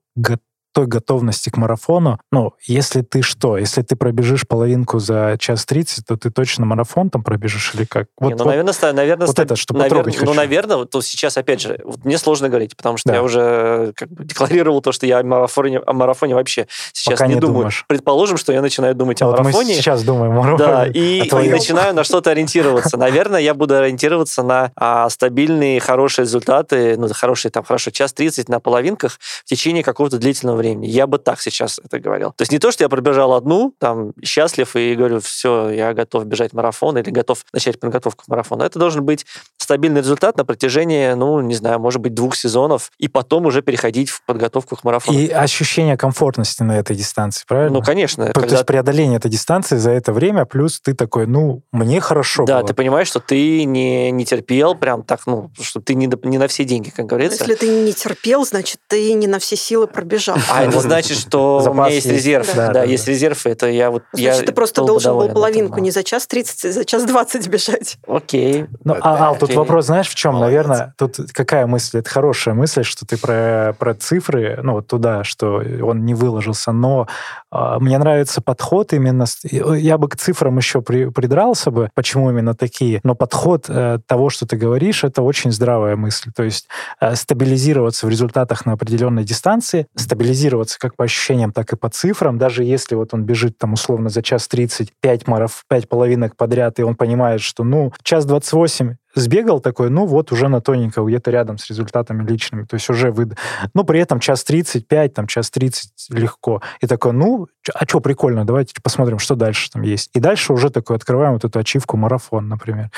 той 0.72 0.86
готовности 0.86 1.50
к 1.50 1.56
марафону, 1.56 2.18
ну, 2.30 2.52
если 2.64 3.02
ты 3.02 3.22
что, 3.22 3.58
если 3.58 3.82
ты 3.82 3.96
пробежишь 3.96 4.46
половинку 4.46 4.98
за 4.98 5.36
час 5.38 5.64
тридцать, 5.66 6.06
то 6.06 6.16
ты 6.16 6.30
точно 6.30 6.66
марафон 6.66 7.10
там 7.10 7.22
пробежишь 7.22 7.74
или 7.74 7.84
как? 7.84 8.08
Вот, 8.18 8.28
Не, 8.28 8.34
ну, 8.34 8.44
вот, 8.44 8.50
наверное, 8.50 8.72
ста, 8.72 8.92
наверное, 8.92 9.26
вот 9.26 9.32
ста, 9.32 9.42
это, 9.42 9.56
чтобы 9.56 9.80
навер, 9.80 9.90
потрогать 9.90 10.14
Ну, 10.20 10.26
хочу. 10.26 10.34
наверное, 10.34 10.76
вот 10.76 10.94
сейчас, 11.04 11.36
опять 11.36 11.60
же, 11.60 11.80
вот 11.84 12.04
мне 12.04 12.18
сложно 12.18 12.48
говорить, 12.48 12.76
потому 12.76 12.96
что 12.96 13.08
да. 13.08 13.16
я 13.16 13.22
уже 13.22 13.92
как 13.96 14.10
бы 14.10 14.24
декларировал 14.24 14.80
то, 14.80 14.92
что 14.92 15.06
я 15.06 15.18
о 15.18 15.22
марафоне, 15.22 15.78
о 15.78 15.92
марафоне 15.92 16.34
вообще 16.34 16.66
сейчас 16.92 17.14
Пока 17.14 17.26
не, 17.26 17.34
не 17.34 17.40
думаю. 17.40 17.58
Думаешь. 17.58 17.84
Предположим, 17.88 18.36
что 18.36 18.52
я 18.52 18.62
начинаю 18.62 18.94
думать 18.94 19.20
ну, 19.20 19.28
о 19.28 19.30
марафоне. 19.32 19.68
Мы 19.68 19.74
сейчас 19.74 20.02
думаем 20.02 20.32
о 20.32 20.42
марафоне. 20.42 20.58
Да, 20.58 20.86
и, 20.86 21.22
и 21.22 21.50
начинаю 21.50 21.94
на 21.94 22.04
что-то 22.04 22.30
ориентироваться. 22.30 22.96
Наверное, 22.98 23.40
я 23.40 23.54
буду 23.54 23.76
ориентироваться 23.76 24.42
на 24.42 24.72
а, 24.76 25.08
стабильные, 25.08 25.80
хорошие 25.80 26.24
результаты, 26.24 26.96
ну, 26.96 27.08
хорошие, 27.12 27.50
там, 27.50 27.64
хорошо, 27.64 27.90
час 27.90 28.12
30 28.12 28.48
на 28.48 28.60
половинках 28.60 29.18
в 29.20 29.44
течение 29.44 29.82
какого-то 29.82 30.18
длительного 30.18 30.57
времени. 30.58 30.86
Я 30.86 31.06
бы 31.06 31.18
так 31.18 31.40
сейчас 31.40 31.80
это 31.82 31.98
говорил. 31.98 32.32
То 32.36 32.42
есть 32.42 32.52
не 32.52 32.58
то, 32.58 32.70
что 32.70 32.84
я 32.84 32.88
пробежал 32.88 33.32
одну, 33.32 33.74
там, 33.78 34.12
счастлив 34.22 34.76
и 34.76 34.94
говорю, 34.94 35.20
все, 35.20 35.70
я 35.70 35.94
готов 35.94 36.26
бежать 36.26 36.52
марафон 36.52 36.98
или 36.98 37.10
готов 37.10 37.44
начать 37.52 37.80
подготовку 37.80 38.24
к 38.24 38.28
марафону. 38.28 38.64
Это 38.64 38.78
должен 38.78 39.04
быть 39.04 39.24
стабильный 39.56 40.00
результат 40.00 40.36
на 40.36 40.44
протяжении, 40.44 41.12
ну, 41.12 41.40
не 41.40 41.54
знаю, 41.54 41.78
может 41.78 42.00
быть, 42.00 42.14
двух 42.14 42.36
сезонов, 42.36 42.90
и 42.98 43.08
потом 43.08 43.46
уже 43.46 43.62
переходить 43.62 44.10
в 44.10 44.24
подготовку 44.24 44.76
к 44.76 44.84
марафону. 44.84 45.18
И 45.18 45.28
ощущение 45.28 45.96
комфортности 45.96 46.62
на 46.62 46.78
этой 46.78 46.96
дистанции, 46.96 47.44
правильно? 47.46 47.78
Ну, 47.78 47.84
конечно. 47.84 48.26
То, 48.26 48.32
когда... 48.32 48.48
то 48.48 48.54
есть 48.54 48.66
преодоление 48.66 49.18
этой 49.18 49.30
дистанции 49.30 49.76
за 49.76 49.90
это 49.90 50.12
время, 50.12 50.44
плюс 50.44 50.80
ты 50.80 50.94
такой, 50.94 51.26
ну, 51.26 51.62
мне 51.72 52.00
хорошо 52.00 52.44
Да, 52.44 52.58
было. 52.58 52.68
ты 52.68 52.74
понимаешь, 52.74 53.08
что 53.08 53.20
ты 53.20 53.64
не, 53.64 54.10
не 54.10 54.24
терпел 54.24 54.74
прям 54.74 55.02
так, 55.02 55.26
ну, 55.26 55.50
что 55.60 55.80
ты 55.80 55.94
не, 55.94 56.10
не 56.24 56.38
на 56.38 56.48
все 56.48 56.64
деньги, 56.64 56.90
как 56.90 57.06
говорится. 57.06 57.38
Если 57.44 57.54
ты 57.54 57.68
не 57.68 57.92
терпел, 57.92 58.44
значит, 58.44 58.80
ты 58.88 59.12
не 59.12 59.26
на 59.26 59.38
все 59.38 59.56
силы 59.56 59.86
пробежал. 59.86 60.36
А 60.50 60.64
это 60.64 60.80
значит, 60.80 61.18
что 61.18 61.62
у 61.68 61.74
меня 61.74 61.88
есть 61.88 62.06
резерв. 62.06 62.54
Да, 62.54 62.84
есть 62.84 63.06
резерв, 63.08 63.46
это 63.46 63.68
я 63.68 63.90
вот... 63.90 64.02
Значит, 64.12 64.40
я 64.40 64.46
ты 64.46 64.52
просто 64.52 64.84
должен 64.84 65.16
был 65.16 65.28
половинку 65.28 65.80
не 65.80 65.90
за 65.90 66.02
час 66.02 66.26
30, 66.26 66.64
а 66.64 66.72
за 66.72 66.84
час 66.84 67.04
20 67.04 67.48
бежать. 67.48 67.98
Окей. 68.06 68.66
Ну, 68.84 68.96
а, 69.00 69.28
Ал, 69.28 69.36
тут 69.36 69.54
вопрос, 69.54 69.86
знаешь, 69.86 70.08
в 70.08 70.14
чем? 70.14 70.38
Наверное, 70.38 70.94
тут 70.96 71.16
какая 71.32 71.66
мысль? 71.66 71.98
Это 71.98 72.10
хорошая 72.10 72.54
мысль, 72.54 72.82
что 72.82 73.06
ты 73.06 73.16
про, 73.16 73.74
про 73.78 73.94
цифры, 73.94 74.58
ну, 74.62 74.72
вот 74.74 74.86
туда, 74.86 75.24
что 75.24 75.62
он 75.82 76.04
не 76.04 76.14
выложился, 76.14 76.72
но 76.72 77.06
мне 77.50 77.98
нравится 77.98 78.40
подход 78.40 78.92
именно... 78.92 79.24
Я 79.42 79.98
бы 79.98 80.08
к 80.08 80.16
цифрам 80.16 80.56
еще 80.56 80.82
при, 80.82 81.10
придрался 81.10 81.70
бы, 81.70 81.90
почему 81.94 82.30
именно 82.30 82.54
такие, 82.54 83.00
но 83.04 83.14
подход 83.14 83.66
э, 83.68 83.98
того, 84.06 84.30
что 84.30 84.46
ты 84.46 84.56
говоришь, 84.56 85.04
это 85.04 85.22
очень 85.22 85.52
здравая 85.52 85.96
мысль. 85.96 86.30
То 86.34 86.42
есть 86.42 86.68
э, 87.00 87.14
стабилизироваться 87.14 88.06
в 88.06 88.10
результатах 88.10 88.66
на 88.66 88.72
определенной 88.72 89.24
дистанции, 89.24 89.86
стабилизироваться 89.94 90.78
как 90.78 90.96
по 90.96 91.04
ощущениям, 91.04 91.52
так 91.52 91.72
и 91.72 91.76
по 91.76 91.88
цифрам, 91.88 92.36
даже 92.38 92.64
если 92.64 92.94
вот 92.94 93.14
он 93.14 93.24
бежит 93.24 93.56
там 93.58 93.72
условно 93.72 94.10
за 94.10 94.22
час 94.22 94.46
30, 94.48 94.92
5 95.00 95.26
маров, 95.26 95.64
5 95.68 95.88
половинок 95.88 96.36
подряд, 96.36 96.78
и 96.78 96.82
он 96.82 96.96
понимает, 96.96 97.40
что 97.40 97.64
ну, 97.64 97.92
час 98.02 98.26
28 98.26 98.96
сбегал 99.18 99.60
такой, 99.60 99.90
ну 99.90 100.06
вот 100.06 100.32
уже 100.32 100.48
на 100.48 100.60
тоненько, 100.60 101.02
где-то 101.02 101.30
рядом 101.30 101.58
с 101.58 101.68
результатами 101.68 102.26
личными, 102.26 102.64
то 102.64 102.74
есть 102.74 102.88
уже 102.90 103.10
вы... 103.10 103.30
Ну, 103.74 103.84
при 103.84 104.00
этом 104.00 104.20
час 104.20 104.44
35, 104.44 105.14
там, 105.14 105.26
час 105.26 105.50
30 105.50 105.90
легко. 106.10 106.62
И 106.80 106.86
такой, 106.86 107.12
ну, 107.12 107.46
а 107.74 107.84
что 107.86 108.00
прикольно, 108.00 108.44
давайте 108.44 108.74
посмотрим, 108.82 109.18
что 109.18 109.34
дальше 109.34 109.70
там 109.70 109.82
есть. 109.82 110.10
И 110.14 110.20
дальше 110.20 110.52
уже 110.52 110.70
такой 110.70 110.96
открываем 110.96 111.34
вот 111.34 111.44
эту 111.44 111.58
ачивку 111.58 111.96
марафон, 111.96 112.48
например. 112.48 112.90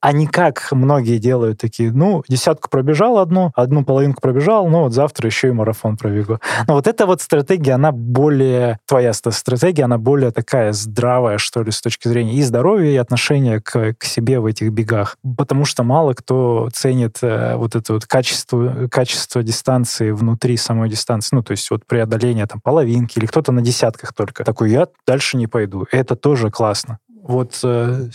А 0.00 0.12
не 0.12 0.26
как 0.26 0.68
многие 0.72 1.18
делают 1.18 1.60
такие, 1.60 1.92
ну, 1.92 2.22
десятку 2.28 2.68
пробежал 2.68 3.18
одну, 3.18 3.52
одну 3.54 3.84
половинку 3.84 4.20
пробежал, 4.20 4.68
ну, 4.68 4.82
вот 4.82 4.92
завтра 4.92 5.26
еще 5.26 5.48
и 5.48 5.52
марафон 5.52 5.96
пробегу. 5.96 6.38
Но 6.66 6.74
вот 6.74 6.86
эта 6.86 7.06
вот 7.06 7.20
стратегия, 7.20 7.72
она 7.72 7.92
более, 7.92 8.78
твоя 8.86 9.12
стратегия, 9.12 9.84
она 9.84 9.98
более 9.98 10.30
такая 10.30 10.72
здравая, 10.72 11.38
что 11.38 11.62
ли, 11.62 11.70
с 11.70 11.80
точки 11.80 12.08
зрения 12.08 12.34
и 12.34 12.42
здоровья, 12.42 12.90
и 12.90 12.96
отношения 12.96 13.60
к, 13.60 13.94
к 13.94 14.04
себе 14.04 14.40
в 14.40 14.46
этих 14.46 14.70
бегах. 14.70 15.16
Потому 15.36 15.59
что 15.64 15.82
мало 15.82 16.14
кто 16.14 16.68
ценит 16.72 17.18
э, 17.22 17.56
вот 17.56 17.74
это 17.74 17.94
вот 17.94 18.06
качество, 18.06 18.88
качество 18.90 19.42
дистанции 19.42 20.10
внутри 20.10 20.56
самой 20.56 20.88
дистанции, 20.88 21.36
ну, 21.36 21.42
то 21.42 21.52
есть 21.52 21.70
вот 21.70 21.86
преодоление 21.86 22.46
там 22.46 22.60
половинки, 22.60 23.18
или 23.18 23.26
кто-то 23.26 23.52
на 23.52 23.62
десятках 23.62 24.12
только. 24.12 24.44
Такой, 24.44 24.70
я 24.70 24.88
дальше 25.06 25.36
не 25.36 25.46
пойду. 25.46 25.86
Это 25.90 26.16
тоже 26.16 26.50
классно. 26.50 26.98
Вот 27.22 27.58
э, 27.62 28.08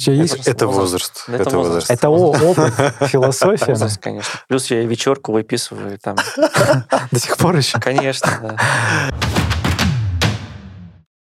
тебя 0.00 0.14
есть... 0.14 0.46
Это 0.46 0.66
возраст. 0.66 1.24
Это 1.28 1.42
Это 1.42 1.56
возраст. 1.56 1.90
возраст. 1.90 1.90
Это 1.90 2.08
опыт, 2.08 2.74
философия. 3.10 3.72
Возраст, 3.72 4.00
конечно. 4.00 4.40
Плюс 4.48 4.70
я 4.70 4.82
и 4.82 4.86
вечерку 4.86 5.32
выписываю 5.32 5.98
там. 5.98 6.16
До 7.10 7.18
сих 7.18 7.36
пор 7.36 7.56
еще. 7.56 7.78
Конечно, 7.80 8.30
да. 8.40 8.56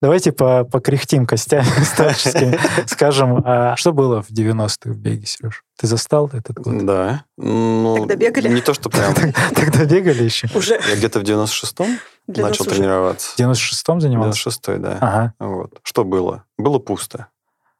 Давайте 0.02 0.32
по 0.32 0.64
покряхтим 0.64 1.26
костями 1.26 1.64
старческими. 1.84 2.58
Скажем, 2.86 3.42
а 3.44 3.76
что 3.76 3.92
было 3.92 4.22
в 4.22 4.30
90-х 4.30 4.90
в 4.90 4.96
беге, 4.96 5.26
Сереж? 5.26 5.62
Ты 5.78 5.86
застал 5.86 6.30
этот 6.32 6.56
год? 6.58 6.86
Да. 6.86 7.24
Ну, 7.36 7.96
Тогда 7.98 8.14
бегали? 8.16 8.48
Не 8.48 8.60
то, 8.62 8.72
что 8.72 8.88
прям... 8.88 9.14
Тогда 9.54 9.84
бегали 9.84 10.22
еще? 10.24 10.48
Уже 10.54 10.80
Я 10.88 10.96
где-то 10.96 11.20
в 11.20 11.22
96-м 11.22 11.98
для 12.26 12.44
нас 12.44 12.52
начал 12.58 12.64
тренироваться. 12.64 13.32
В 13.36 13.38
96-м 13.38 14.00
занимался? 14.00 14.48
96-й, 14.48 14.78
да. 14.78 14.98
Ага, 15.00 15.34
Вот. 15.38 15.78
Что 15.82 16.04
было? 16.04 16.44
Было 16.56 16.78
пусто. 16.78 17.26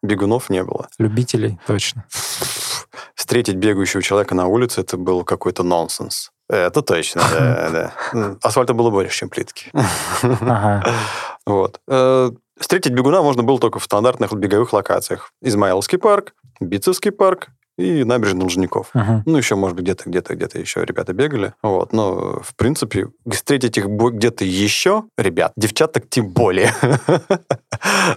Бегунов 0.02 0.48
не 0.50 0.62
было. 0.64 0.88
любителей, 0.98 1.58
точно. 1.66 2.04
Встретить 3.14 3.56
бегающего 3.56 4.02
человека 4.02 4.34
на 4.34 4.46
улице 4.46 4.80
это 4.80 4.96
был 4.96 5.24
какой-то 5.24 5.62
нонсенс. 5.62 6.30
Это 6.48 6.82
точно, 6.82 7.22
да, 7.32 7.92
да. 8.12 8.36
Асфальта 8.42 8.74
было 8.74 8.90
больше, 8.90 9.16
чем 9.16 9.28
плитки. 9.28 9.70
Ага. 10.22 10.82
Вот. 11.50 11.80
Э, 11.88 12.30
Встретить 12.58 12.92
бегуна 12.92 13.22
можно 13.22 13.42
было 13.42 13.58
только 13.58 13.78
в 13.78 13.84
стандартных 13.84 14.34
беговых 14.34 14.74
локациях. 14.74 15.32
Измайловский 15.40 15.96
парк, 15.96 16.34
Битцевский 16.60 17.10
парк 17.10 17.48
и 17.80 18.04
набережная 18.04 18.42
Лужников. 18.42 18.90
Мгм. 18.94 19.22
Ну, 19.26 19.36
еще, 19.36 19.54
может 19.54 19.76
быть, 19.76 19.84
где-то, 19.84 20.08
где-то, 20.08 20.34
где-то 20.34 20.58
еще 20.58 20.84
ребята 20.84 21.12
бегали. 21.12 21.54
Вот. 21.62 21.92
Но, 21.92 22.40
в 22.42 22.54
принципе, 22.56 23.08
встретить 23.28 23.78
их 23.78 23.86
где-то 23.88 24.44
еще, 24.44 25.04
ребят, 25.16 25.52
девчат 25.56 25.92
так 25.92 26.08
тем 26.08 26.28
более. 26.28 26.72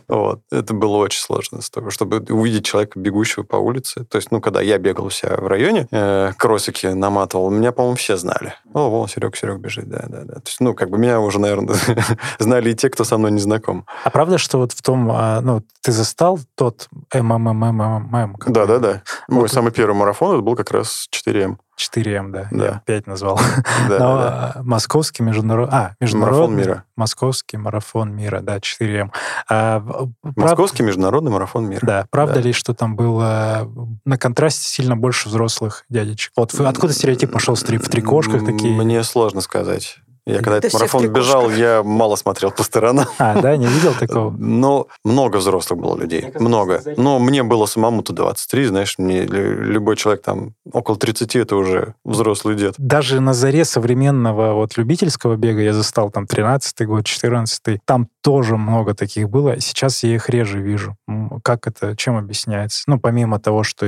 Вот. 0.08 0.42
Это 0.52 0.74
было 0.74 0.98
очень 0.98 1.22
сложно, 1.22 1.60
чтобы 1.90 2.18
увидеть 2.30 2.66
человека, 2.66 3.00
бегущего 3.00 3.44
по 3.44 3.56
улице. 3.56 4.04
То 4.04 4.18
есть, 4.18 4.30
ну, 4.32 4.42
когда 4.42 4.62
я 4.62 4.78
бегал 4.78 5.06
у 5.06 5.10
себя 5.10 5.38
в 5.38 5.48
районе, 5.48 5.88
э, 5.92 6.32
кроссики 6.38 6.88
наматывал, 6.88 7.50
меня, 7.50 7.72
по-моему, 7.72 7.96
все 7.96 8.18
знали. 8.18 8.56
О, 8.74 8.90
вон, 8.90 9.08
Серег, 9.08 9.38
Серег 9.38 9.60
бежит, 9.60 9.88
да, 9.88 10.06
да, 10.08 10.24
да. 10.24 10.34
То 10.36 10.48
есть, 10.48 10.60
ну, 10.60 10.74
как 10.74 10.90
бы 10.90 10.98
меня 10.98 11.20
уже, 11.22 11.40
наверное, 11.40 11.78
знали 12.40 12.72
и 12.72 12.76
те, 12.76 12.90
кто 12.90 13.04
со 13.04 13.18
мной 13.18 13.32
не 13.32 13.40
знаком. 13.40 13.86
А 14.04 14.10
правда, 14.10 14.38
что 14.38 14.58
вот 14.58 14.74
в 14.74 14.82
том, 14.82 15.10
а, 15.12 15.42
ну, 15.42 15.64
ты 15.82 15.92
застал 15.92 16.40
тот 16.56 16.90
МММММ? 17.14 18.38
Да, 18.48 18.66
да, 18.66 18.80
да. 18.80 19.04
Мой 19.28 19.42
Вот. 19.42 19.52
Самый 19.54 19.72
первый 19.72 19.94
марафон, 19.96 20.34
это 20.36 20.42
был 20.44 20.56
как 20.56 20.72
раз 20.72 21.08
4М. 21.12 21.58
4М, 21.80 22.32
да. 22.32 22.48
Да. 22.52 22.66
Я 22.66 22.82
5 22.86 23.08
назвал. 23.08 23.40
Да, 23.90 24.00
Но 24.00 24.18
да. 24.18 24.54
а, 24.56 24.64
московский 24.64 25.24
международный... 25.24 25.76
А, 25.78 25.96
международный... 26.00 26.40
Марафон 26.40 26.56
мира. 26.58 26.84
Московский 26.96 27.58
марафон 27.58 28.16
мира, 28.16 28.42
да, 28.42 28.58
4М. 28.58 29.12
А, 29.50 29.80
в- 29.80 30.12
прав- 30.22 30.36
Московский 30.36 30.84
международный 30.84 31.32
марафон 31.32 31.66
мира. 31.68 31.82
Да, 31.86 32.06
правда 32.12 32.36
Да. 32.36 32.42
ли, 32.42 32.54
что 32.54 32.74
там 32.74 32.96
было 32.96 33.68
на 34.06 34.18
контрасте 34.18 34.68
сильно 34.68 34.96
больше 34.96 35.30
взрослых 35.30 35.86
дядечек? 35.90 36.32
Вот 36.36 36.54
откуда 36.60 36.94
стереотип 36.94 37.32
пошел 37.32 37.56
в 37.56 37.64
три, 37.64 37.78
в 37.78 37.90
трикошках 37.90 38.46
такие? 38.46 38.74
Мне 38.76 39.04
сложно 39.04 39.42
сказать. 39.42 39.98
Я 40.26 40.36
когда 40.38 40.52
Да 40.52 40.58
этот 40.60 40.74
марафон 40.74 41.08
бежал, 41.10 41.50
я 41.50 41.84
мало 41.84 42.16
смотрел 42.16 42.52
по 42.52 42.64
сторонам. 42.64 43.08
А, 43.18 43.42
да, 43.42 43.58
не 43.58 43.68
видел 43.68 43.94
такого? 43.94 44.34
Но 44.38 44.88
много 45.04 45.38
взрослых 45.38 45.80
было 45.80 45.98
людей. 45.98 46.32
Много. 46.40 46.82
Но 46.98 47.20
мне 47.20 47.44
было 47.44 47.66
самому-то 47.66 48.14
23, 48.14 48.66
знаешь, 48.68 48.96
мне 48.98 49.24
лю- 49.24 49.62
любой 49.64 49.98
человек 49.98 50.24
там 50.24 50.54
около 50.72 50.98
30, 50.98 51.36
это 51.36 51.56
уже 51.58 51.96
взрослый 52.06 52.56
дед. 52.56 52.76
Даже 52.78 53.20
на 53.20 53.34
заре 53.34 53.66
современного 53.66 54.54
вот 54.54 54.78
любительского 54.78 55.36
бега 55.36 55.62
я 55.62 55.74
застал 55.74 56.10
там 56.10 56.24
13-й 56.24 56.86
год, 56.86 57.04
14-й. 57.04 57.80
Там 57.86 58.08
тоже 58.22 58.56
много 58.56 58.94
таких 58.94 59.30
было. 59.30 59.60
Сейчас 59.60 60.04
я 60.04 60.16
их 60.16 60.30
реже 60.30 60.60
вижу. 60.62 60.96
Как 61.44 61.68
это, 61.68 61.98
чем 61.98 62.16
объясняется? 62.16 62.84
Ну, 62.88 62.98
помимо 63.00 63.40
того, 63.40 63.64
что 63.64 63.86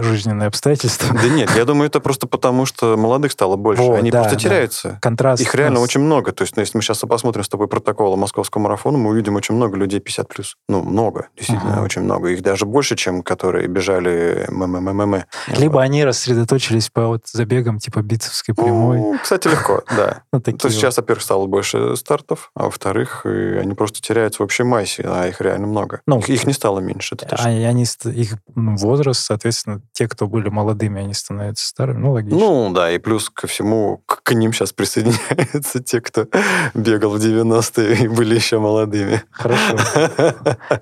жизненные 0.00 0.48
обстоятельства. 0.48 1.14
Да 1.14 1.28
нет, 1.28 1.50
я 1.56 1.64
думаю, 1.64 1.86
это 1.86 2.00
просто 2.00 2.26
потому, 2.26 2.66
что 2.66 2.96
молодых 2.98 3.32
стало 3.32 3.56
больше. 3.56 3.82
Они 3.82 4.10
просто 4.10 4.36
теряются. 4.36 4.98
Контраст. 5.00 5.42
Их 5.42 5.53
реально 5.54 5.78
ну, 5.78 5.84
очень 5.84 6.00
много. 6.00 6.32
То 6.32 6.42
есть, 6.42 6.56
ну, 6.56 6.60
если 6.60 6.76
мы 6.76 6.82
сейчас 6.82 6.98
посмотрим 7.00 7.44
с 7.44 7.48
тобой 7.48 7.68
протоколы 7.68 8.16
московского 8.16 8.62
марафона, 8.62 8.98
мы 8.98 9.10
увидим 9.10 9.36
очень 9.36 9.54
много 9.54 9.76
людей 9.76 10.00
50 10.00 10.28
плюс. 10.28 10.56
Ну, 10.68 10.82
много, 10.82 11.28
действительно, 11.36 11.74
Ага. 11.74 11.82
очень 11.82 12.02
много. 12.02 12.28
Их 12.28 12.42
даже 12.42 12.66
больше, 12.66 12.96
чем 12.96 13.22
которые 13.22 13.68
бежали 13.68 14.46
ММММ. 14.48 15.24
Либо 15.48 15.82
они 15.82 16.04
рассредоточились 16.04 16.90
по 16.90 17.08
вот 17.08 17.26
забегам 17.26 17.78
типа 17.78 18.02
бицевской 18.02 18.54
прямой. 18.54 18.98
Ну, 18.98 19.18
кстати, 19.22 19.48
легко, 19.48 19.82
да. 19.96 20.22
То 20.30 20.42
есть 20.46 20.62
вот. 20.64 20.72
сейчас, 20.72 20.96
во-первых, 20.96 21.22
стало 21.22 21.46
больше 21.46 21.96
стартов, 21.96 22.50
а 22.54 22.64
во-вторых, 22.64 23.24
они 23.26 23.74
просто 23.74 24.00
теряются 24.00 24.42
в 24.42 24.44
общей 24.44 24.62
массе, 24.64 25.04
а 25.06 25.26
их 25.28 25.40
реально 25.40 25.66
много. 25.66 26.00
Их, 26.06 26.28
их 26.28 26.46
не 26.46 26.52
стало 26.52 26.80
меньше, 26.80 27.14
это 27.14 27.26
точно. 27.26 27.46
А 27.46 27.48
они, 27.48 27.84
их 28.06 28.38
возраст, 28.54 29.24
соответственно, 29.24 29.82
те, 29.92 30.08
кто 30.08 30.26
были 30.26 30.48
молодыми, 30.48 31.00
они 31.00 31.14
становятся 31.14 31.66
старыми. 31.66 31.98
Ну, 31.98 32.12
логично. 32.12 32.38
Ну, 32.38 32.72
да, 32.72 32.90
и 32.90 32.98
плюс 32.98 33.30
ко 33.30 33.46
всему, 33.46 34.02
к 34.06 34.32
ним 34.32 34.52
сейчас 34.52 34.72
присоединяются 34.72 35.43
те, 35.84 36.00
кто 36.00 36.26
бегал 36.74 37.10
в 37.10 37.16
90-е 37.16 38.04
и 38.04 38.08
были 38.08 38.34
еще 38.34 38.58
молодыми. 38.58 39.22
Хорошо. 39.30 39.76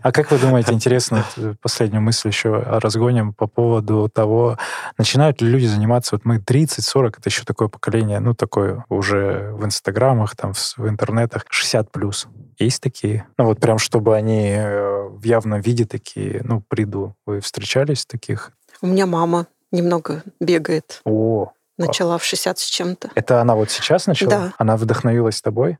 А 0.02 0.12
как 0.12 0.30
вы 0.30 0.38
думаете, 0.38 0.72
интересно, 0.72 1.24
вот, 1.36 1.56
последнюю 1.60 2.02
мысль 2.02 2.28
еще 2.28 2.50
разгоним 2.54 3.32
по 3.32 3.46
поводу 3.46 4.08
того, 4.12 4.58
начинают 4.98 5.40
ли 5.40 5.48
люди 5.48 5.66
заниматься, 5.66 6.16
вот 6.16 6.24
мы 6.24 6.36
30-40, 6.36 7.14
это 7.18 7.28
еще 7.28 7.44
такое 7.44 7.68
поколение, 7.68 8.20
ну, 8.20 8.34
такое 8.34 8.84
уже 8.88 9.52
в 9.52 9.64
инстаграмах, 9.64 10.36
там, 10.36 10.52
в, 10.54 10.78
в 10.78 10.88
интернетах, 10.88 11.44
60 11.48 11.90
плюс. 11.90 12.28
Есть 12.58 12.82
такие? 12.82 13.26
Ну, 13.38 13.46
вот 13.46 13.60
прям, 13.60 13.78
чтобы 13.78 14.14
они 14.14 14.50
э, 14.50 15.08
в 15.08 15.24
явном 15.24 15.60
виде 15.60 15.84
такие, 15.84 16.42
ну, 16.44 16.62
приду. 16.66 17.14
Вы 17.26 17.40
встречались 17.40 18.06
таких? 18.06 18.52
У 18.80 18.86
меня 18.86 19.06
мама 19.06 19.46
немного 19.70 20.22
бегает. 20.40 21.00
О, 21.04 21.52
Начала 21.86 22.18
в 22.18 22.24
60 22.24 22.58
с 22.58 22.64
чем-то. 22.64 23.10
это 23.14 23.40
она 23.40 23.54
вот 23.54 23.70
сейчас 23.70 24.06
начала? 24.06 24.30
Да. 24.30 24.52
Она 24.58 24.76
вдохновилась 24.76 25.40
тобой? 25.42 25.78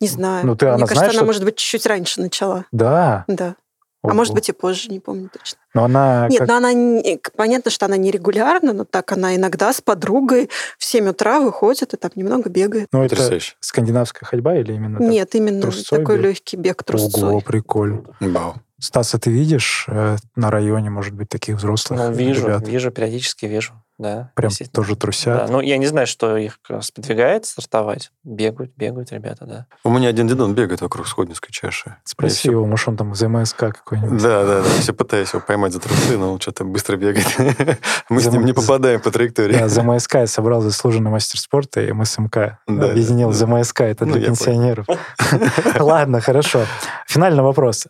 Не 0.00 0.08
знаю. 0.08 0.46
Ну, 0.46 0.56
ты- 0.56 0.66
Мне 0.66 0.74
она 0.74 0.80
кажется, 0.86 0.94
знает, 0.96 1.10
она, 1.12 1.18
что- 1.20 1.26
может 1.26 1.44
быть, 1.44 1.56
чуть-чуть 1.56 1.86
раньше 1.86 2.20
начала. 2.20 2.64
Да. 2.72 3.24
Да. 3.28 3.56
А 4.02 4.14
может 4.14 4.34
быть, 4.34 4.48
и 4.48 4.52
позже, 4.52 4.88
не 4.88 5.00
помню 5.00 5.28
точно. 5.32 5.58
Но 5.74 5.82
она... 5.84 6.28
Нет, 6.28 6.38
как- 6.40 6.48
но 6.48 6.56
она 6.58 6.72
не- 6.72 7.18
понятно, 7.36 7.72
что 7.72 7.86
она 7.86 7.96
не 7.96 8.12
регулярно, 8.12 8.72
но 8.72 8.84
так 8.84 9.10
она 9.10 9.34
иногда 9.34 9.72
с 9.72 9.80
подругой 9.80 10.48
в 10.78 10.84
7 10.84 11.08
утра 11.08 11.40
выходит 11.40 11.92
и 11.92 11.96
там 11.96 12.12
немного 12.14 12.48
бегает. 12.48 12.86
Ну, 12.92 13.02
это 13.02 13.16
Потрясающе. 13.16 13.56
скандинавская 13.58 14.24
ходьба 14.28 14.54
или 14.56 14.74
именно 14.74 14.98
так? 14.98 15.08
Нет, 15.08 15.34
именно 15.34 15.60
трусцой 15.62 15.98
такой 15.98 16.18
бег? 16.18 16.24
легкий 16.26 16.56
бег 16.56 16.84
трусцой. 16.84 17.28
Ого, 17.30 17.40
прикольно. 17.40 18.04
Вау. 18.20 18.54
Стас, 18.78 19.12
а 19.14 19.18
ты 19.18 19.30
видишь 19.30 19.86
э, 19.88 20.16
на 20.36 20.50
районе, 20.52 20.88
может 20.90 21.14
быть, 21.14 21.28
таких 21.28 21.56
взрослых 21.56 21.98
Ну, 21.98 22.12
вижу, 22.12 22.46
ребят? 22.46 22.68
вижу, 22.68 22.90
периодически 22.92 23.46
вижу, 23.46 23.72
да. 23.98 24.30
Прям 24.34 24.50
тоже 24.72 24.94
трусят? 24.96 25.46
Да, 25.46 25.46
ну, 25.52 25.60
я 25.60 25.78
не 25.78 25.86
знаю, 25.86 26.06
что 26.06 26.36
их 26.36 26.58
раз 26.68 26.86
сподвигает 26.86 27.46
стартовать. 27.46 28.10
Бегают, 28.24 28.72
бегают 28.76 29.10
ребята, 29.12 29.46
да. 29.46 29.66
У 29.84 29.90
меня 29.90 30.08
один 30.08 30.26
дедон 30.28 30.54
бегает 30.54 30.80
вокруг 30.82 31.06
Сходнинской 31.08 31.50
чаши. 31.50 31.96
Спроси 32.04 32.34
Я 32.34 32.38
всё- 32.40 32.50
его, 32.52 32.66
может, 32.66 32.88
он 32.88 32.96
там 32.96 33.12
из 33.12 33.22
МСК 33.22 33.58
какой-нибудь. 33.72 34.20
Да, 34.22 34.44
да, 34.44 34.62
да. 34.62 34.68
Я 34.68 34.80
все 34.80 34.92
пытаюсь 34.92 35.32
его 35.32 35.42
поймать 35.46 35.72
за 35.72 35.80
трусы, 35.80 36.18
но 36.18 36.32
он 36.34 36.40
что-то 36.40 36.64
быстро 36.64 36.96
бегает. 36.96 37.26
Мы 38.08 38.20
с 38.20 38.26
ним 38.26 38.44
не 38.44 38.52
попадаем 38.52 39.00
по 39.00 39.10
траектории. 39.10 39.56
Да, 39.58 39.68
за 39.68 39.82
МСК 39.82 40.14
я 40.16 40.26
собрал 40.26 40.60
заслуженный 40.60 41.10
мастер 41.10 41.40
спорта 41.40 41.80
и 41.80 41.90
МСМК. 41.92 42.58
Да, 42.66 42.90
Объединил 42.90 43.28
да. 43.28 43.34
за 43.34 43.46
МСК, 43.46 43.80
это 43.82 44.04
Ну, 44.06 44.12
для 44.14 44.26
пенсионеров. 44.26 44.86
Ладно, 45.78 46.20
хорошо. 46.20 46.64
Финальный 47.06 47.42
вопрос. 47.42 47.86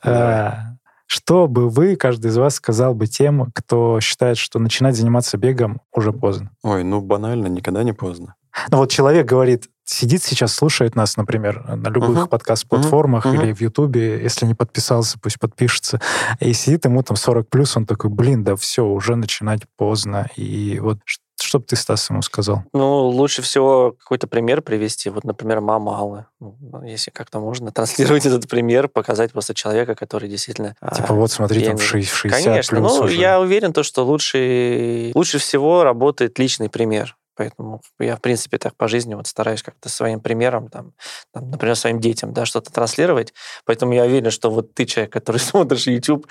Что 1.06 1.46
бы 1.46 1.68
вы, 1.68 1.96
каждый 1.96 2.28
из 2.30 2.36
вас, 2.36 2.56
сказал 2.56 2.94
бы 2.94 3.06
тем, 3.06 3.50
кто 3.54 4.00
считает, 4.00 4.38
что 4.38 4.58
начинать 4.58 4.96
заниматься 4.96 5.38
бегом 5.38 5.80
уже 5.92 6.12
поздно? 6.12 6.50
Ой, 6.62 6.82
ну 6.84 7.00
банально, 7.00 7.46
никогда 7.46 7.82
не 7.84 7.92
поздно. 7.92 8.34
Ну 8.70 8.78
вот 8.78 8.90
человек 8.90 9.26
говорит, 9.26 9.68
сидит 9.84 10.22
сейчас, 10.22 10.52
слушает 10.54 10.96
нас, 10.96 11.16
например, 11.16 11.62
на 11.76 11.88
любых 11.90 12.16
Мгм. 12.20 12.26
подкаст-платформах 12.28 13.26
Мгм. 13.26 13.34
или 13.40 13.52
в 13.52 13.60
Ютубе, 13.60 14.20
если 14.22 14.46
не 14.46 14.54
подписался, 14.54 15.18
пусть 15.20 15.38
подпишется, 15.38 16.00
и 16.40 16.52
сидит 16.54 16.84
ему 16.86 17.02
там 17.02 17.16
40 17.16 17.48
плюс, 17.48 17.76
он 17.76 17.86
такой, 17.86 18.10
блин, 18.10 18.42
да 18.44 18.56
все, 18.56 18.84
уже 18.84 19.14
начинать 19.14 19.62
поздно. 19.76 20.28
И 20.36 20.78
вот 20.80 20.98
что 21.40 21.58
бы 21.58 21.64
ты, 21.66 21.76
Стас, 21.76 22.08
ему 22.10 22.22
сказал? 22.22 22.62
Ну, 22.72 23.08
лучше 23.08 23.42
всего 23.42 23.92
какой-то 23.98 24.26
пример 24.26 24.62
привести. 24.62 25.10
Вот, 25.10 25.24
например, 25.24 25.60
мама 25.60 25.98
Аллы. 25.98 26.26
Ну, 26.40 26.82
если 26.84 27.10
как-то 27.10 27.40
можно 27.40 27.70
транслировать 27.72 28.26
этот 28.26 28.48
пример, 28.48 28.88
показать 28.88 29.32
просто 29.32 29.54
человека, 29.54 29.94
который 29.94 30.28
действительно... 30.28 30.74
Типа 30.94 31.08
а, 31.10 31.12
вот 31.14 31.30
смотри, 31.30 31.64
там 31.64 31.78
ши- 31.78 32.00
в 32.02 32.14
60 32.14 32.44
Конечно. 32.44 32.78
плюс 32.78 32.96
Ну, 32.98 33.04
уже. 33.04 33.14
я 33.14 33.40
уверен, 33.40 33.72
то, 33.72 33.82
что 33.82 34.04
лучше, 34.04 35.12
лучше 35.14 35.38
всего 35.38 35.84
работает 35.84 36.38
личный 36.38 36.68
пример. 36.70 37.16
Поэтому 37.36 37.82
я, 37.98 38.16
в 38.16 38.20
принципе, 38.20 38.58
так 38.58 38.74
по 38.76 38.88
жизни 38.88 39.14
вот 39.14 39.26
стараюсь 39.26 39.62
как-то 39.62 39.88
своим 39.88 40.20
примером, 40.20 40.68
там, 40.68 40.92
там, 41.32 41.50
например, 41.50 41.76
своим 41.76 42.00
детям, 42.00 42.32
да, 42.32 42.46
что-то 42.46 42.72
транслировать. 42.72 43.34
Поэтому 43.64 43.92
я 43.92 44.04
уверен, 44.04 44.30
что 44.30 44.50
вот 44.50 44.74
ты 44.74 44.86
человек, 44.86 45.12
который 45.12 45.36
смотришь 45.40 45.86
YouTube 45.86 46.26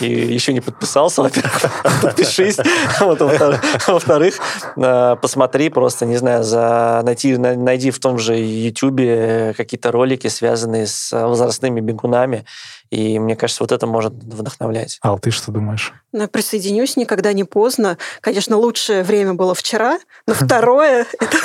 и 0.00 0.06
еще 0.10 0.52
не 0.52 0.60
подписался, 0.60 1.22
во-первых, 1.22 1.62
подпишись. 2.02 2.56
Вот, 3.00 3.20
во-вторых, 3.20 4.34
э, 4.76 5.16
посмотри 5.22 5.68
просто, 5.70 6.06
не 6.06 6.16
знаю, 6.16 6.44
за, 6.44 7.00
найти, 7.04 7.36
на- 7.36 7.56
найди 7.56 7.90
в 7.90 7.98
том 7.98 8.18
же 8.18 8.34
YouTube 8.36 9.56
какие-то 9.56 9.90
ролики, 9.92 10.28
связанные 10.28 10.86
с 10.86 11.10
возрастными 11.12 11.80
бегунами, 11.80 12.44
И 12.90 13.18
мне 13.20 13.36
кажется, 13.36 13.62
вот 13.62 13.70
это 13.72 13.86
может 13.86 14.12
вдохновлять. 14.12 14.98
Ал, 15.04 15.18
ты 15.18 15.30
что 15.30 15.52
думаешь? 15.52 15.92
Ну, 16.12 16.22
я 16.22 16.28
присоединюсь, 16.28 16.96
никогда 16.96 17.32
не 17.32 17.44
поздно. 17.44 17.98
Конечно, 18.20 18.56
лучшее 18.56 19.04
время 19.04 19.34
было 19.34 19.54
вчера, 19.54 20.00
но 20.26 20.34
второе— 20.44 21.06
это 21.20 21.36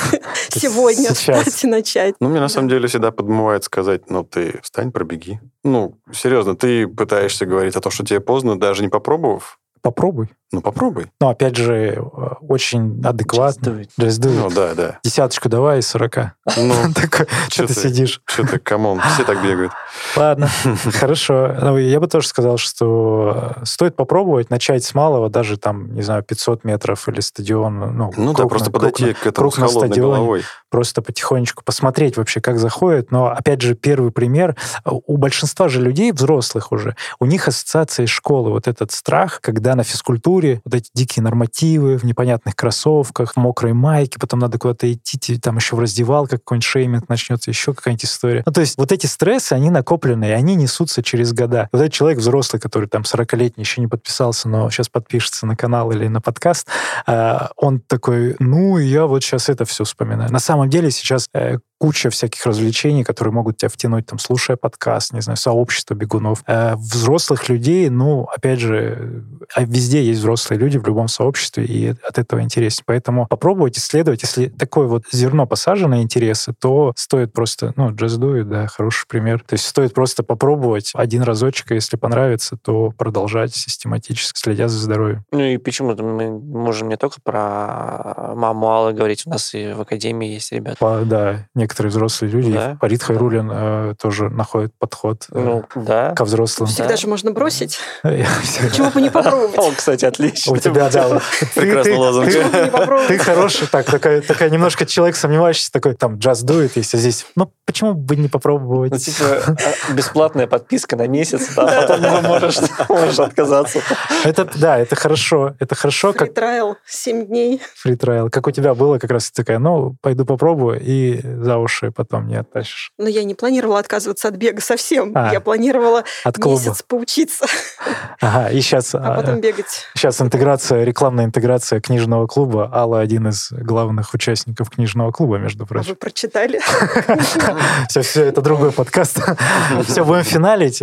сегодня 0.50 1.12
встать 1.12 1.64
и 1.64 1.66
начать. 1.66 2.14
Ну, 2.20 2.28
мне 2.28 2.40
на 2.40 2.48
самом 2.48 2.68
деле 2.68 2.88
всегда 2.88 3.10
подмывает 3.10 3.64
сказать, 3.64 4.10
ну, 4.10 4.24
ты 4.24 4.60
встань, 4.62 4.92
пробеги. 4.92 5.40
Ну, 5.64 5.98
серьезно, 6.12 6.56
ты 6.56 6.86
пытаешься 6.86 7.46
говорить 7.46 7.76
о 7.76 7.80
том, 7.80 7.92
что 7.92 8.04
тебе 8.04 8.20
поздно, 8.20 8.58
даже 8.58 8.82
не 8.82 8.88
попробовав. 8.88 9.58
Попробуй. 9.82 10.28
Ну, 10.52 10.60
попробуй. 10.60 11.08
Но 11.20 11.30
опять 11.30 11.56
же, 11.56 11.74
э, 11.74 12.00
очень 12.40 13.04
адекватно. 13.04 13.82
Just 13.98 14.20
do 14.20 14.30
it. 14.30 14.40
Ну, 14.40 14.50
да, 14.50 14.74
да. 14.74 14.98
Десяточку 15.02 15.48
давай 15.48 15.80
из 15.80 15.88
40. 15.88 16.16
Ну, 16.56 16.74
что 17.48 17.66
ты 17.66 17.74
ты? 17.74 17.74
сидишь? 17.74 18.20
что-то, 18.24 18.60
come 18.60 18.83
on, 18.83 19.00
все 19.00 19.24
так 19.24 19.42
бегают. 19.42 19.72
Ладно, 20.16 20.48
хорошо. 20.92 21.52
Ну, 21.60 21.78
я 21.78 21.98
бы 21.98 22.06
тоже 22.06 22.28
сказал, 22.28 22.58
что 22.58 23.54
э, 23.56 23.64
стоит 23.64 23.96
попробовать 23.96 24.48
начать 24.50 24.84
с 24.84 24.94
малого, 24.94 25.28
даже 25.28 25.56
там, 25.56 25.92
не 25.94 26.02
знаю, 26.02 26.22
500 26.22 26.62
метров 26.62 27.08
или 27.08 27.20
стадион. 27.20 27.96
Ну, 27.96 28.12
Ну 28.16 28.32
да, 28.32 28.46
просто 28.46 28.70
подойти 28.70 29.14
к 29.14 29.26
этому 29.26 29.50
с 29.50 29.56
холодной 29.56 29.96
головой. 29.96 30.42
Просто 30.70 31.02
потихонечку 31.02 31.62
посмотреть 31.64 32.16
вообще, 32.16 32.40
как 32.40 32.58
заходит. 32.58 33.10
Но, 33.10 33.28
опять 33.28 33.62
же, 33.62 33.74
первый 33.74 34.10
пример. 34.10 34.56
У 34.84 35.16
большинства 35.16 35.68
же 35.68 35.80
людей, 35.80 36.12
взрослых 36.12 36.72
уже, 36.72 36.96
у 37.18 37.26
них 37.26 37.48
ассоциация 37.48 38.04
из 38.04 38.10
школы. 38.10 38.50
Вот 38.50 38.68
этот 38.68 38.92
страх, 38.92 39.40
когда 39.40 39.74
на 39.74 39.84
физкультуре 39.84 40.60
вот 40.64 40.74
эти 40.74 40.90
дикие 40.94 41.22
нормативы 41.22 41.98
в 41.98 42.04
непонятных 42.04 42.56
кроссовках, 42.56 43.34
в 43.34 43.36
мокрой 43.36 43.72
майке, 43.72 44.18
потом 44.18 44.40
надо 44.40 44.58
куда-то 44.58 44.92
идти, 44.92 45.38
там 45.38 45.56
еще 45.56 45.76
в 45.76 45.80
раздевалках 45.80 46.40
какой-нибудь 46.40 46.64
шейминг 46.64 47.08
начнется, 47.08 47.50
еще 47.50 47.74
какая-нибудь 47.74 48.04
история. 48.04 48.42
Ну, 48.46 48.52
то 48.52 48.60
есть 48.60 48.76
вот 48.76 48.92
эти 48.92 49.06
стрессы, 49.06 49.52
они 49.52 49.70
накопленные, 49.70 50.30
и 50.30 50.34
они 50.34 50.54
несутся 50.54 51.02
через 51.02 51.32
года. 51.32 51.68
Вот 51.72 51.80
этот 51.80 51.92
человек 51.92 52.18
взрослый, 52.18 52.60
который 52.60 52.88
там 52.88 53.02
40-летний, 53.02 53.62
еще 53.62 53.80
не 53.80 53.86
подписался, 53.86 54.48
но 54.48 54.70
сейчас 54.70 54.88
подпишется 54.88 55.46
на 55.46 55.56
канал 55.56 55.90
или 55.92 56.08
на 56.08 56.20
подкаст, 56.20 56.68
э, 57.06 57.38
он 57.56 57.80
такой, 57.80 58.36
ну, 58.38 58.78
я 58.78 59.06
вот 59.06 59.22
сейчас 59.22 59.48
это 59.48 59.64
все 59.64 59.84
вспоминаю. 59.84 60.30
На 60.32 60.38
самом 60.38 60.55
деле 60.70 60.90
сейчас 60.90 61.28
э, 61.34 61.58
куча 61.78 62.10
всяких 62.10 62.44
развлечений, 62.46 63.04
которые 63.04 63.32
могут 63.32 63.58
тебя 63.58 63.68
втянуть, 63.68 64.06
там, 64.06 64.18
слушая 64.18 64.56
подкаст, 64.56 65.12
не 65.12 65.20
знаю, 65.20 65.36
сообщество 65.36 65.94
бегунов. 65.94 66.42
Э, 66.46 66.74
взрослых 66.76 67.48
людей, 67.48 67.88
ну, 67.90 68.24
опять 68.24 68.60
же, 68.60 69.24
а 69.54 69.64
везде 69.64 70.02
есть 70.02 70.20
взрослые 70.20 70.58
люди 70.58 70.78
в 70.78 70.86
любом 70.86 71.08
сообществе, 71.08 71.64
и 71.64 71.88
от 71.88 72.18
этого 72.18 72.40
интереснее. 72.40 72.84
Поэтому 72.86 73.26
попробовать 73.26 73.78
исследовать. 73.78 74.22
Если 74.22 74.48
такое 74.48 74.86
вот 74.86 75.04
зерно 75.12 75.46
посаженное 75.46 76.02
интересы, 76.02 76.54
то 76.58 76.92
стоит 76.96 77.32
просто, 77.32 77.72
ну, 77.76 77.90
just 77.90 78.18
do 78.18 78.40
it, 78.40 78.44
да, 78.44 78.66
хороший 78.66 79.06
пример. 79.06 79.42
То 79.46 79.54
есть 79.54 79.66
стоит 79.66 79.94
просто 79.94 80.22
попробовать 80.22 80.92
один 80.94 81.22
разочек, 81.22 81.70
а 81.70 81.74
если 81.74 81.96
понравится, 81.96 82.56
то 82.56 82.92
продолжать 82.96 83.54
систематически, 83.54 84.38
следя 84.38 84.68
за 84.68 84.78
здоровьем. 84.78 85.24
Ну 85.32 85.40
и 85.40 85.56
почему-то 85.58 86.02
мы 86.02 86.30
можем 86.30 86.88
не 86.88 86.96
только 86.96 87.20
про 87.22 88.32
маму 88.34 88.70
Аллы 88.70 88.92
говорить, 88.92 89.22
у 89.26 89.30
нас 89.30 89.54
и 89.54 89.72
в 89.72 89.80
академии 89.80 90.28
есть 90.28 90.52
ребята. 90.52 90.76
По- 90.78 91.04
да, 91.04 91.46
некоторые 91.66 91.90
взрослые 91.90 92.30
люди, 92.30 92.52
Да, 92.52 92.76
Парит 92.80 93.00
да. 93.00 93.06
Хайрулин 93.06 93.50
э, 93.52 93.94
тоже 94.00 94.30
находит 94.30 94.72
подход 94.78 95.26
э, 95.32 95.38
Ну, 95.40 95.64
да. 95.74 96.12
ко 96.14 96.24
взрослым. 96.24 96.68
Всегда 96.68 96.90
Да. 96.90 96.96
же 96.96 97.08
можно 97.08 97.32
бросить. 97.32 97.78
Почему 98.02 98.90
бы 98.90 99.00
не 99.02 99.10
попробовать? 99.10 99.58
О, 99.58 99.72
кстати, 99.76 100.04
отлично. 100.04 100.52
У 100.52 100.56
тебя, 100.58 100.88
да. 100.90 101.20
Ты- 101.54 101.60
Прекрасный 101.60 101.92
ты- 101.92 101.98
лозунг. 101.98 102.30
ты-? 102.30 103.06
Ты 103.08 103.18
хороший, 103.18 103.66
так, 103.66 103.86
такая, 103.86 104.20
такая 104.22 104.48
немножко 104.50 104.86
человек 104.86 105.16
сомневающийся, 105.16 105.72
такой, 105.72 105.94
там, 105.94 106.14
just 106.16 106.44
do 106.44 106.64
it, 106.64 106.72
если 106.76 106.98
здесь, 106.98 107.26
ну, 107.34 107.50
почему 107.64 107.94
бы 107.94 108.14
не 108.16 108.28
попробовать? 108.28 108.92
Ну, 108.92 108.98
типа, 108.98 109.24
а, 109.48 109.92
бесплатная 109.92 110.46
подписка 110.46 110.94
на 110.96 111.08
месяц, 111.08 111.48
а 111.56 111.66
потом 111.66 112.04
уже 112.04 112.20
можешь, 112.88 113.18
отказаться. 113.18 113.80
Это, 114.24 114.48
да, 114.54 114.78
это 114.78 114.94
хорошо, 114.94 115.54
это 115.58 115.74
хорошо, 115.74 116.12
как 116.12 116.28
free 116.28 116.49
trial 116.49 116.76
7 116.86 117.26
дней. 117.26 117.60
free 117.74 117.96
trial. 117.96 118.30
Как 118.30 118.46
у 118.46 118.50
тебя 118.52 118.74
было 118.74 118.98
как 118.98 119.10
раз 119.10 119.30
такая, 119.32 119.58
ну, 119.58 119.96
пойду 120.00 120.24
попробую, 120.24 120.80
и 120.80 121.20
за 121.22 121.55
уши 121.58 121.90
потом 121.90 122.26
не 122.28 122.36
оттащишь. 122.36 122.92
Но 122.98 123.08
я 123.08 123.24
не 123.24 123.34
планировала 123.34 123.78
отказываться 123.78 124.28
от 124.28 124.34
бега 124.36 124.60
совсем. 124.60 125.12
А. 125.14 125.32
Я 125.32 125.40
планировала 125.40 126.04
От 126.24 126.36
клуба. 126.38 126.58
месяц 126.60 126.82
поучиться, 126.82 127.46
Ага, 128.20 128.50
и 128.50 128.60
сейчас, 128.60 128.94
а 128.94 129.14
потом 129.14 129.40
бегать. 129.40 129.86
сейчас 129.94 130.20
интеграция, 130.20 130.84
рекламная 130.84 131.24
интеграция 131.26 131.80
книжного 131.80 132.26
клуба. 132.26 132.70
Алла 132.72 133.00
один 133.00 133.28
из 133.28 133.50
главных 133.52 134.14
участников 134.14 134.70
книжного 134.70 135.12
клуба, 135.12 135.38
между 135.38 135.64
А 135.64 135.66
прочим. 135.66 135.90
вы 135.90 135.94
прочитали? 135.96 136.60
Все, 137.88 138.02
все, 138.02 138.24
это 138.24 138.40
другой 138.42 138.72
подкаст. 138.72 139.18
Все, 139.86 140.04
будем 140.04 140.24
финалить. 140.24 140.82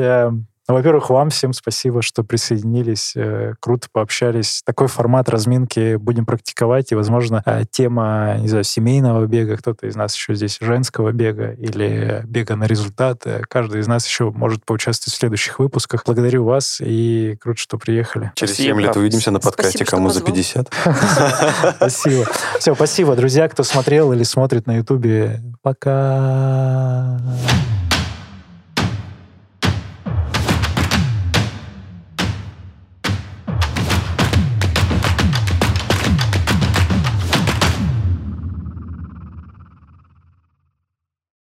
Ну, 0.69 0.75
Во-первых, 0.75 1.09
вам 1.09 1.29
всем 1.29 1.51
спасибо, 1.51 2.01
что 2.01 2.23
присоединились. 2.23 3.13
Э, 3.17 3.53
Круто 3.59 3.87
пообщались. 3.91 4.61
Такой 4.65 4.87
формат 4.87 5.27
разминки 5.27 5.97
будем 5.97 6.25
практиковать. 6.25 6.93
И, 6.93 6.95
возможно, 6.95 7.43
э, 7.45 7.63
тема, 7.69 8.37
не 8.39 8.47
знаю, 8.47 8.63
семейного 8.63 9.25
бега, 9.25 9.57
кто-то 9.57 9.87
из 9.87 9.95
нас 9.97 10.15
еще 10.15 10.35
здесь 10.35 10.57
женского 10.61 11.11
бега 11.11 11.51
или 11.51 12.21
бега 12.25 12.55
на 12.55 12.63
результат. 12.63 13.23
э, 13.25 13.41
Каждый 13.49 13.81
из 13.81 13.87
нас 13.87 14.07
еще 14.07 14.31
может 14.31 14.65
поучаствовать 14.65 15.13
в 15.13 15.19
следующих 15.19 15.59
выпусках. 15.59 16.03
Благодарю 16.05 16.45
вас 16.45 16.79
и 16.79 17.35
круто, 17.41 17.59
что 17.59 17.77
приехали. 17.77 18.31
Через 18.35 18.53
Спасибо. 18.53 18.77
7 18.79 18.81
лет 18.87 18.95
увидимся 18.95 19.31
на 19.31 19.41
подкасте 19.41 19.79
Спасибо, 19.79 19.91
«Кому 19.91 20.09
за 20.11 20.21
позвал. 20.21 20.37
50». 20.37 21.73
Спасибо. 21.75 22.25
Все, 22.59 22.73
спасибо, 22.73 23.15
друзья, 23.17 23.49
кто 23.49 23.63
смотрел 23.63 24.13
или 24.13 24.23
смотрит 24.23 24.65
на 24.65 24.77
Ютубе. 24.77 25.41
Пока. 25.61 27.19